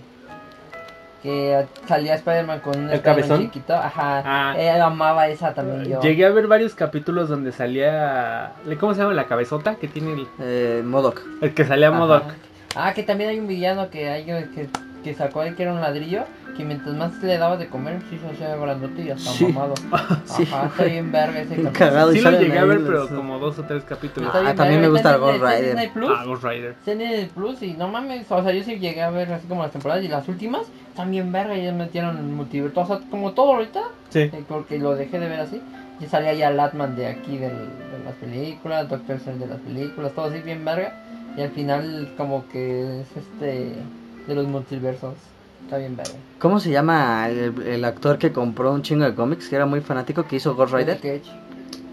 que 1.22 1.66
salía 1.88 2.14
Spider-Man 2.16 2.60
con 2.60 2.78
un 2.78 2.90
¿El 2.90 3.00
cabezón? 3.00 3.40
chiquito. 3.40 3.74
Ajá. 3.74 4.22
Ah. 4.24 4.54
Ella 4.58 4.84
amaba 4.84 5.26
esa 5.28 5.54
también 5.54 5.84
yo. 5.84 6.00
Llegué 6.02 6.26
a 6.26 6.30
ver 6.30 6.46
varios 6.48 6.74
capítulos 6.74 7.30
donde 7.30 7.50
salía. 7.52 8.52
¿Cómo 8.78 8.92
se 8.94 9.00
llama? 9.00 9.14
La 9.14 9.26
cabezota 9.26 9.76
que 9.76 9.88
tiene 9.88 10.12
el, 10.12 10.26
Eh, 10.40 10.82
Modoc. 10.84 11.22
el 11.40 11.54
que 11.54 11.64
salía. 11.64 11.90
Modoc. 11.90 12.24
Ah, 12.76 12.92
que 12.94 13.02
también 13.02 13.30
hay 13.30 13.38
un 13.38 13.48
villano 13.48 13.88
que 13.90 14.08
hay 14.10 14.24
que 14.24 14.68
que 15.02 15.14
sacó 15.14 15.40
ahí 15.40 15.54
que 15.54 15.62
era 15.62 15.72
un 15.72 15.80
ladrillo, 15.80 16.24
que 16.56 16.64
mientras 16.64 16.94
más 16.94 17.22
le 17.22 17.38
dabas 17.38 17.58
de 17.58 17.68
comer, 17.68 18.00
sí 18.10 18.18
se 18.18 18.26
hacía 18.28 18.56
grandote 18.56 19.02
y 19.02 19.10
hasta 19.10 19.30
Sí. 19.30 19.46
mamado. 19.46 19.74
Sí, 20.24 20.42
Ajá, 20.52 20.66
está 20.66 20.84
bien 20.84 21.10
verga 21.12 21.38
ese 21.40 21.48
capítulo. 21.50 21.72
cagado. 21.72 22.12
y 22.12 22.16
Sí 22.18 22.20
lo 22.22 22.30
llegué 22.32 22.58
a 22.58 22.64
ver, 22.64 22.80
pero 22.86 23.08
como 23.08 23.38
dos 23.38 23.58
o 23.58 23.64
tres 23.64 23.84
capítulos. 23.84 24.30
Ah, 24.34 24.54
también 24.54 24.80
me 24.80 24.88
gusta 24.88 25.16
Ghost 25.16 25.40
Rider. 25.42 25.64
Disney 25.64 25.88
Plus. 25.88 26.10
Ah, 26.16 26.24
Ghost 26.24 26.44
Rider. 26.44 26.70
Está 26.70 26.92
en 26.92 26.98
Disney 26.98 27.30
Plus 27.34 27.62
y 27.62 27.72
no 27.74 27.88
mames, 27.88 28.30
o 28.30 28.42
sea, 28.42 28.52
yo 28.52 28.62
sí 28.62 28.78
llegué 28.78 29.02
a 29.02 29.10
ver 29.10 29.32
así 29.32 29.46
como 29.46 29.62
las 29.62 29.72
temporadas 29.72 30.04
y 30.04 30.08
las 30.08 30.28
últimas 30.28 30.62
también 30.94 31.32
verga 31.32 31.56
y 31.56 31.64
ya 31.64 31.72
metieron 31.72 32.16
el 32.18 32.24
multiverso, 32.24 32.80
o 32.80 32.86
sea, 32.86 33.00
como 33.10 33.32
todo 33.32 33.54
ahorita, 33.54 33.80
Sí. 34.10 34.20
eh, 34.20 34.44
porque 34.48 34.78
lo 34.78 34.94
dejé 34.94 35.18
de 35.18 35.28
ver 35.28 35.40
así. 35.40 35.60
Y 36.00 36.06
salía 36.06 36.32
ya 36.32 36.50
Latman 36.50 36.96
de 36.96 37.06
aquí 37.08 37.36
del- 37.36 37.50
de 37.50 38.04
las 38.04 38.14
películas, 38.14 38.88
Doctor 38.88 39.16
Strange 39.16 39.40
de 39.40 39.46
las 39.48 39.60
películas, 39.60 40.12
todo 40.12 40.26
así 40.26 40.40
bien 40.40 40.64
verga. 40.64 40.94
Y 41.36 41.42
al 41.42 41.50
final 41.50 42.10
como 42.16 42.48
que 42.48 43.00
es 43.02 43.06
este 43.16 43.74
de 44.26 44.34
los 44.34 44.46
multiversos. 44.46 45.14
Está 45.70 45.78
bien 45.78 45.96
verga. 45.96 46.14
¿Cómo 46.40 46.58
se 46.58 46.70
llama 46.70 47.28
el, 47.28 47.62
el 47.62 47.84
actor 47.84 48.18
que 48.18 48.32
compró 48.32 48.72
un 48.72 48.82
chingo 48.82 49.04
de 49.04 49.14
cómics? 49.14 49.48
Que 49.48 49.54
era 49.54 49.66
muy 49.66 49.80
fanático, 49.80 50.24
que 50.24 50.34
hizo 50.36 50.56
Ghost 50.56 50.74
Rider. 50.74 50.98
Johnny 51.00 51.20
Cage. 51.20 51.30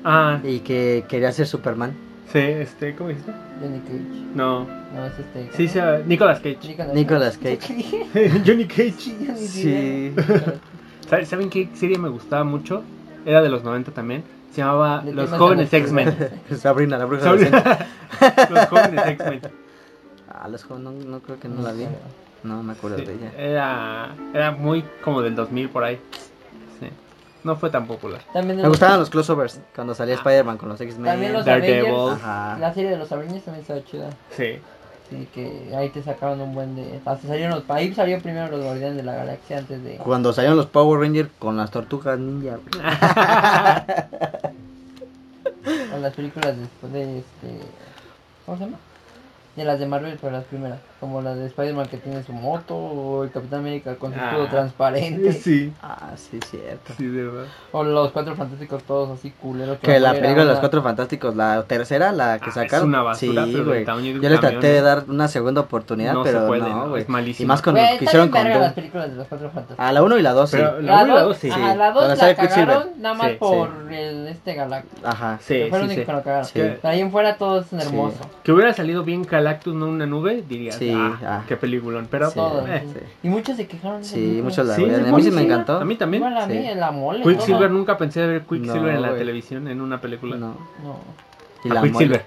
Ah, 0.04 0.40
Y 0.44 0.60
que 0.62 1.06
quería 1.08 1.32
ser 1.32 1.46
Superman. 1.46 1.96
sí, 2.34 2.40
este, 2.40 2.96
¿cómo 2.96 3.10
dijiste? 3.10 3.32
Johnny 3.62 3.80
Cage. 3.82 4.26
No. 4.34 4.66
No, 4.96 5.06
es 5.06 5.14
este. 5.20 5.50
Sí, 5.56 5.68
sí, 5.68 5.78
ah, 5.78 6.00
Nicolas 6.08 6.40
Cage. 6.40 6.58
Nicolas, 6.68 6.94
Nicolas 6.96 7.38
Cage. 7.38 8.02
Johnny 8.46 8.66
Cage. 8.66 8.92
Sí, 8.98 9.18
yo 9.22 9.34
ni 9.34 9.40
Sí. 9.48 9.70
idea. 9.70 10.54
¿Sabe- 11.10 11.26
¿Saben 11.28 11.50
qué 11.52 11.70
serie 11.76 12.00
me 12.00 12.10
gustaba 12.10 12.44
mucho? 12.44 12.82
Era 13.28 13.44
de 13.44 13.50
los 13.50 13.64
90 13.64 13.92
también. 13.92 14.24
Se 14.54 14.62
llamaba 14.62 15.02
¿De 15.02 15.12
qué 15.12 15.16
Los 15.18 15.30
Jóvenes? 15.30 15.72
X-Men. 15.72 16.16
Sabrina, 16.58 16.98
la 16.98 17.06
bruja 17.06 17.24
Sabrina. 17.26 17.86
los 18.50 18.66
Jóvenes 18.70 19.06
X-Men. 19.06 19.42
Ah, 20.30 20.48
los 20.48 20.64
jóvenes, 20.64 20.84
no, 21.06 21.10
no 21.12 21.20
creo 21.20 21.40
que 21.40 21.48
no 21.48 21.62
la 21.62 21.74
vi. 21.74 21.86
No 22.44 22.64
me 22.64 22.74
acuerdo 22.74 22.98
Sí, 22.98 23.06
de 23.06 23.14
ella. 23.14 23.32
Era, 23.38 24.16
era 24.34 24.52
muy 24.52 24.84
como 25.04 25.22
del 25.22 25.36
2000 25.36 25.70
por 25.70 25.84
ahí. 25.84 26.00
Sí. 26.80 26.88
No 27.44 27.56
fue 27.56 27.70
tan 27.70 27.88
popular. 27.88 28.22
También 28.34 28.58
Me 28.58 28.62
los- 28.64 28.70
gustaban 28.72 29.00
los 29.00 29.10
crossovers 29.10 29.60
cuando 29.76 29.94
salía 29.96 30.16
Ah. 30.16 30.18
Spider-Man 30.18 30.58
con 30.58 30.70
los 30.70 30.80
X-Men. 30.80 31.06
También 31.06 31.34
los 31.34 31.46
Daredevil. 31.46 31.92
Avengers. 31.96 32.24
Ajá. 32.24 32.58
La 32.60 32.74
serie 32.74 32.90
de 32.92 32.98
los 32.98 33.12
Avengers 33.12 33.44
también 33.44 33.62
estaba 33.62 33.84
chida. 33.84 34.10
Sí. 34.32 34.60
Sí, 35.10 35.26
que 35.34 35.74
ahí 35.74 35.88
te 35.90 36.04
sacaban 36.04 36.42
un 36.42 36.54
buen 36.54 36.76
de. 36.76 37.00
Hasta 37.06 37.28
salieron 37.30 37.56
los. 37.56 37.70
Ahí 37.70 37.94
salió 37.94 38.20
primero 38.20 38.50
los 38.50 38.62
Guardianes 38.62 38.98
de 38.98 39.04
la 39.04 39.16
Galaxia 39.16 39.60
antes 39.60 39.82
de. 39.82 39.96
Cuando 39.98 40.34
salieron 40.34 40.58
los 40.58 40.66
Power 40.66 41.00
Rangers 41.00 41.30
con 41.40 41.56
las 41.56 41.72
tortugas 41.72 42.20
ninja. 42.20 42.58
Con 45.92 46.02
las 46.02 46.14
películas 46.14 46.58
después 46.58 46.94
de 46.94 47.20
este. 47.20 47.60
¿Cómo 48.46 48.58
se 48.58 48.64
llama? 48.66 48.78
De 49.56 49.66
las 49.66 49.80
de 49.80 49.86
Marvel, 49.88 50.18
pero 50.22 50.32
las 50.34 50.46
primeras. 50.46 50.80
Como 51.00 51.22
la 51.22 51.36
de 51.36 51.46
Spider-Man 51.46 51.88
que 51.88 51.98
tiene 51.98 52.24
su 52.24 52.34
moto. 52.34 52.76
O 52.76 53.24
el 53.24 53.32
Capitán 53.32 53.60
América 53.60 53.96
con 53.96 54.14
su 54.14 54.20
escudo 54.20 54.44
Ah. 54.46 54.50
transparente. 54.50 55.32
Sí. 55.34 55.72
Ah, 55.84 56.12
sí, 56.16 56.40
cierto. 56.50 56.94
Sí, 56.98 57.06
de 57.06 57.24
verdad. 57.24 57.46
O 57.72 57.84
los 57.84 58.12
cuatro 58.12 58.36
fantásticos 58.36 58.82
todos 58.84 59.18
así 59.18 59.30
culeros. 59.32 59.78
Que 59.80 60.00
la 60.00 60.10
era 60.12 60.20
película 60.20 60.42
de 60.42 60.46
los 60.46 60.54
una- 60.54 60.60
Cuatro 60.62 60.82
Fantásticos, 60.82 61.36
la 61.36 61.64
tercera, 61.64 62.12
la 62.12 62.40
que 62.40 62.50
Ah, 62.50 62.54
sacaron. 62.54 62.88
es 62.90 62.90
una 62.90 63.02
basura, 63.04 63.46
sí, 63.46 63.52
pero 63.54 63.66
güey. 63.66 63.86
tamaño 63.86 64.06
de 64.06 64.14
un 64.16 64.22
Yo 64.22 64.30
camión, 64.30 64.42
traté 64.52 64.68
de 64.68 64.82
dar 64.82 65.04
una 65.08 65.28
segunda 65.28 65.62
oportunidad, 65.62 66.14
No 66.14 66.24
se 66.26 66.32
pero 66.34 66.48
puede, 66.48 66.62
no, 66.70 66.90
güey. 66.90 67.04
es 67.04 67.10
malísimo. 67.10 67.46
Y 67.46 67.48
más 67.48 67.62
con 67.62 67.76
lo 67.76 67.82
que 68.00 68.04
hicieron 68.06 68.30
con 68.30 68.50
las 68.50 68.74
películas 68.74 69.10
de 69.12 69.16
los 69.18 69.28
cuatro 69.28 69.48
fantásticos. 69.52 69.86
Ah, 69.86 69.92
la 69.92 70.04
1 70.04 70.18
y 70.18 70.22
la 70.24 70.34
2, 70.34 70.50
sí. 70.50 70.58
Pero 70.58 70.82
la 70.82 71.04
1 71.04 71.14
y 71.14 71.16
la 71.16 71.22
2 71.24 71.38
sí. 71.38 71.50
Ajá, 71.52 71.76
la 71.76 71.92
Donde 71.92 72.10
2 72.10 72.20
sale 72.20 72.32
la 72.34 72.48
cagaron 72.48 72.84
nada 73.00 73.16
más 73.16 73.28
Sí, 73.30 73.36
por 73.40 73.70
el 73.92 74.28
este 74.28 74.54
Galactus. 74.56 75.06
Ajá. 75.06 75.38
Sí, 75.42 75.54
que 75.54 75.66
el 75.68 75.90
sí, 75.90 75.96
sí. 75.96 76.06
que 76.06 76.12
lo 76.12 76.24
cagaron. 76.24 76.46
Sí. 76.46 76.52
Pero 76.56 76.80
ahí 76.84 77.00
en 77.02 77.12
fuera 77.12 77.38
todo 77.38 77.60
es 77.60 77.72
hermoso. 77.74 78.18
Que 78.44 78.52
hubiera 78.52 78.74
salido 78.74 79.04
bien 79.04 79.24
Galactus, 79.24 79.76
no 79.76 79.86
una 79.88 80.06
nube, 80.06 80.44
dirías. 80.48 80.76
Sí, 80.76 80.87
ah, 80.96 81.20
ah. 81.24 81.44
qué 81.48 81.58
peliculón. 81.58 82.08
Pero, 82.10 82.30
Sí, 82.30 82.36
Todo, 82.36 82.68
eh, 82.68 82.84
sí. 82.86 82.94
sí. 82.94 83.06
Y 83.24 83.30
muchos 83.30 83.56
se 83.58 83.68
quejaron 83.68 84.02
de 84.02 84.08
Sí, 84.08 84.40
muchos 84.44 84.66
la 84.68 84.76
Sí, 84.76 84.84
es 84.86 85.00
A 85.08 85.12
mí 85.16 85.24
sí 85.24 85.32
me 85.32 85.42
encantó. 85.42 85.78
A 85.78 85.86
mí 85.86 85.96
también. 85.96 86.24
Igual 86.24 86.38
a 86.44 86.48
mí, 86.48 86.68
Sí. 86.68 86.76
la 86.76 86.92
mole. 86.92 87.24
Quicksilver, 87.24 87.72
nunca 87.72 87.98
pensé 87.98 88.26
ver 88.26 88.42
Quicksilver 88.44 88.82
No, 88.82 88.90
en 88.90 89.02
la 89.02 89.08
güey. 89.10 89.20
televisión, 89.20 89.68
en 89.68 89.82
una 89.82 90.00
película. 90.02 90.36
No. 90.38 90.56
No. 90.84 91.00
Y 91.64 91.70
A 91.70 91.74
la 91.76 91.82
Quicksilver. 91.82 92.26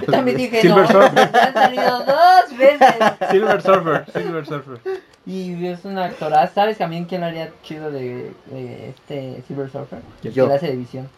Yo 0.00 0.06
también 0.06 0.36
dije, 0.36 0.62
Silver 0.62 0.82
no, 0.82 0.88
Surfer. 1.02 1.30
han 1.40 1.52
salido 1.54 1.98
dos 2.04 2.58
veces. 2.58 2.94
Silver 3.30 3.62
Surfer. 3.62 4.04
Silver 4.12 4.46
Surfer. 4.46 4.80
Y 5.26 5.66
es 5.66 5.84
un 5.84 5.98
actorazo. 5.98 6.54
¿Sabes 6.54 6.78
también 6.78 7.04
quién 7.04 7.22
haría 7.22 7.50
chido 7.62 7.90
de, 7.92 8.32
de 8.46 8.88
este 8.88 9.42
Silver 9.46 9.70
Surfer? 9.70 10.00
Yo. 10.24 10.48
que 10.48 10.54
hace 10.54 10.66
de 10.68 10.76
visión. 10.76 11.08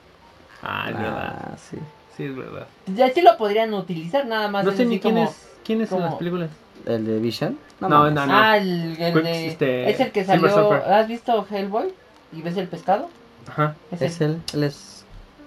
Ah, 0.62 0.87
es 0.90 0.97
verdad. 0.99 1.35
Ah, 1.53 1.57
sí. 1.57 1.79
Sí, 2.16 2.25
es 2.25 2.37
verdad. 2.37 2.66
Ya 2.94 3.11
sí 3.11 3.23
lo 3.23 3.37
podrían 3.38 3.73
utilizar 3.75 4.27
nada 4.27 4.49
más. 4.49 4.64
No 4.64 4.73
sé 4.73 4.85
ni 4.85 5.01
quién 5.01 5.14
como- 5.14 5.29
es. 5.29 5.49
¿Quién 5.64 5.81
es 5.81 5.90
en 5.92 6.01
las 6.01 6.14
películas? 6.16 6.51
¿El 6.87 7.07
de 7.07 7.19
Vision? 7.19 7.59
No, 7.81 7.89
no, 7.89 8.11
no. 8.11 8.21
Ah, 8.29 8.57
el, 8.59 8.97
el 8.99 9.15
Quick- 9.15 9.23
de... 9.23 9.47
este, 9.49 9.91
es 9.91 10.01
el 10.01 10.11
que 10.13 10.25
salió... 10.25 10.73
¿Has 10.73 11.09
visto 11.09 11.47
Hellboy? 11.51 11.93
¿Y 12.33 12.43
ves 12.43 12.57
el 12.57 12.69
pescado? 12.69 13.09
Ajá. 13.49 13.75
Es 13.91 14.03
Es 14.03 14.21
el- 14.21 14.31
él, 14.33 14.43
él 14.55 14.65
es... 14.65 14.91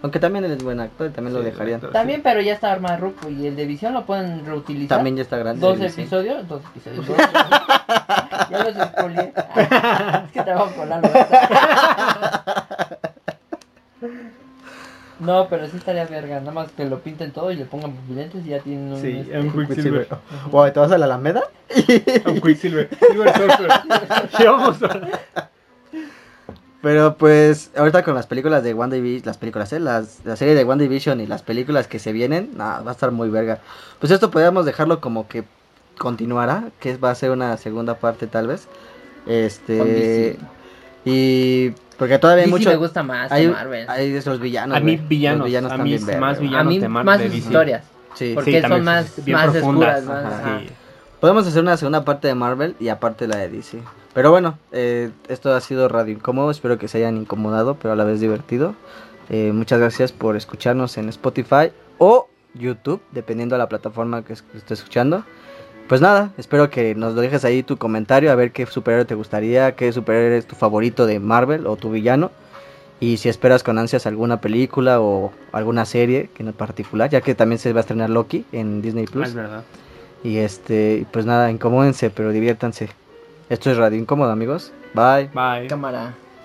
Aunque 0.04 0.20
también 0.20 0.46
él 0.46 0.52
es 0.52 0.64
buen 0.64 0.80
actor, 0.80 1.10
también 1.12 1.34
lo 1.34 1.42
dejarían. 1.42 1.78
actor. 1.78 1.92
También, 1.92 2.22
pero 2.22 2.40
ya 2.40 2.54
está 2.54 2.72
armado 2.72 2.98
ruco. 2.98 3.30
Y 3.30 3.48
el 3.48 3.56
de 3.56 3.66
visión 3.66 3.94
lo 3.94 4.06
pueden 4.06 4.46
reutilizar. 4.46 5.00
También 5.00 5.16
ya 5.16 5.24
está 5.24 5.38
grande. 5.38 5.60
Dos 5.60 5.80
episodios, 5.82 6.48
dos 6.48 6.62
episodios. 6.76 7.08
dos- 7.08 7.18
ya 8.52 8.64
los 8.64 8.76
es 8.78 10.32
que 10.32 10.42
trabajo 10.44 10.72
con 10.76 10.94
algo. 10.94 11.10
No, 15.20 15.48
pero 15.50 15.68
sí 15.68 15.78
estaría 15.78 16.06
verga. 16.06 16.40
Nada 16.40 16.52
más 16.52 16.72
que 16.72 16.86
lo 16.86 17.00
pinten 17.00 17.32
todo 17.32 17.52
y 17.52 17.56
le 17.56 17.66
pongan 17.66 17.94
pupilentes 17.94 18.46
y 18.46 18.50
ya 18.50 18.60
tienen 18.60 18.94
un. 18.94 19.02
Sí, 19.02 19.18
este, 19.18 19.40
un 19.40 19.52
Quicksilver. 19.52 20.08
Wow, 20.52 20.72
¿te 20.72 20.80
vas 20.80 20.92
a 20.92 20.98
la 20.98 21.06
Alameda? 21.06 21.44
Un 22.26 22.42
Quicksilver. 22.42 22.90
Pero 26.82 27.18
pues 27.18 27.72
ahorita 27.76 28.04
con 28.04 28.14
las 28.14 28.28
películas 28.28 28.64
de 28.64 28.74
WandaVision, 28.74 29.26
las 29.26 29.38
películas, 29.38 29.74
¿eh? 29.74 29.80
Las, 29.80 30.22
la 30.24 30.36
serie 30.36 30.54
de 30.54 30.64
WandaVision 30.64 31.20
y 31.20 31.28
las 31.28 31.42
películas 31.42 31.88
que 31.88 31.98
se 32.00 32.12
vienen, 32.14 32.52
nah, 32.56 32.82
va 32.82 32.92
a 32.92 32.94
estar 32.94 33.12
muy 33.12 33.30
verga. 33.30 33.60
Pues 34.00 34.12
esto 34.12 34.30
podríamos 34.30 34.66
dejarlo 34.66 35.02
como 35.02 35.28
que 35.28 35.44
continuará, 35.98 36.70
que 36.80 36.96
va 36.98 37.10
a 37.12 37.16
ser 37.16 37.32
una 37.32 37.58
segunda 37.58 37.96
parte 37.96 38.28
tal 38.28 38.48
vez. 38.48 38.68
Este 39.26 40.38
y 41.04 41.74
porque 41.98 42.20
todavía 42.20 42.44
hay 42.46 42.50
DC 42.52 42.58
mucho 42.60 42.70
me 42.70 42.76
gusta 42.78 43.04
más 43.04 43.32
hay, 43.32 43.46
que 43.48 43.52
Marvel. 43.54 43.86
hay 43.90 44.12
de 44.12 44.18
esos 44.18 44.40
villanos. 44.40 44.78
A 44.78 44.80
mí 44.80 44.98
villanos, 44.98 45.40
Los 45.40 45.48
villanos 45.48 45.72
a 45.72 45.78
mí 45.78 45.98
verga, 45.98 46.20
más 46.20 46.40
villanos. 46.40 46.60
a 46.62 46.64
mí 46.70 46.80
de 46.80 46.88
Mar- 46.90 47.06
más 47.06 47.20
de 47.20 47.28
historias. 47.28 47.84
Sí. 48.16 48.32
Porque 48.36 48.52
Sí, 48.52 48.62
son 48.62 48.62
también, 48.64 48.84
más, 48.86 49.06
más 49.28 49.52
profundas, 49.52 50.00
oscuras. 50.00 50.04
Más, 50.06 50.26
ajá. 50.34 50.38
ajá. 50.56 50.60
Sí. 50.62 50.70
Podemos 51.20 51.48
hacer 51.48 51.62
una 51.64 51.78
segunda 51.78 52.06
parte 52.06 52.28
de 52.28 52.36
Marvel 52.36 52.76
y 52.80 52.90
aparte 52.90 53.28
la 53.28 53.38
de 53.38 53.50
DC. 53.50 53.80
Pero 54.14 54.32
bueno, 54.32 54.58
eh, 54.72 55.10
esto 55.28 55.54
ha 55.54 55.62
sido 55.62 55.88
Radio 55.90 56.14
Incómodo. 56.14 56.50
Espero 56.52 56.78
que 56.78 56.88
se 56.88 56.98
hayan 57.00 57.18
incomodado, 57.18 57.76
pero 57.76 57.94
a 57.94 57.96
la 57.96 58.04
vez 58.04 58.20
divertido. 58.20 58.76
Eh, 59.30 59.52
muchas 59.54 59.80
gracias 59.80 60.12
por 60.12 60.36
escucharnos 60.36 60.98
en 60.98 61.10
Spotify 61.10 61.72
o 61.98 62.28
YouTube, 62.54 63.02
dependiendo 63.12 63.56
de 63.56 63.60
la 63.60 63.70
plataforma 63.70 64.24
que 64.24 64.34
es- 64.34 64.42
que 64.42 64.58
estés 64.58 64.80
escuchando. 64.80 65.24
Pues 65.88 66.02
nada, 66.02 66.32
espero 66.38 66.70
que 66.70 66.96
nos 66.96 67.16
dejes 67.16 67.46
ahí 67.46 67.64
tu 67.64 67.78
comentario, 67.78 68.32
a 68.32 68.36
ver 68.36 68.52
qué 68.52 68.66
superhéroe 68.66 69.06
te 69.06 69.16
gustaría, 69.16 69.74
qué 69.76 69.92
superhéroe 69.94 70.38
es 70.38 70.46
tu 70.46 70.56
favorito 70.56 71.06
de 71.06 71.20
Marvel 71.20 71.66
o 71.66 71.78
tu 71.78 71.90
villano. 71.92 72.32
Y 73.00 73.18
si 73.18 73.30
esperas 73.30 73.64
con 73.64 73.78
ansias 73.78 74.06
alguna 74.08 74.42
película 74.42 75.00
o 75.00 75.32
alguna 75.54 75.86
serie 75.86 76.30
que 76.34 76.44
en 76.44 76.52
particular, 76.52 77.10
ya 77.10 77.22
que 77.22 77.36
también 77.36 77.60
se 77.60 77.72
va 77.72 77.80
a 77.80 77.82
estrenar 77.82 78.10
Loki 78.10 78.44
en 78.52 78.82
Disney 78.82 79.06
Ah, 79.08 79.12
Plus. 79.12 79.28
es 79.30 79.34
verdad. 79.36 79.64
Y 80.24 80.38
este, 80.38 81.06
pues 81.12 81.26
nada, 81.26 81.52
incomódense, 81.52 82.10
pero 82.10 82.32
diviértanse. 82.32 82.90
Esto 83.50 83.72
es 83.72 83.78
Radio 83.78 83.98
Incómodo, 84.00 84.32
amigos. 84.32 84.74
Bye. 84.94 85.30
Bye. 85.34 85.68
Cámara. 85.68 86.16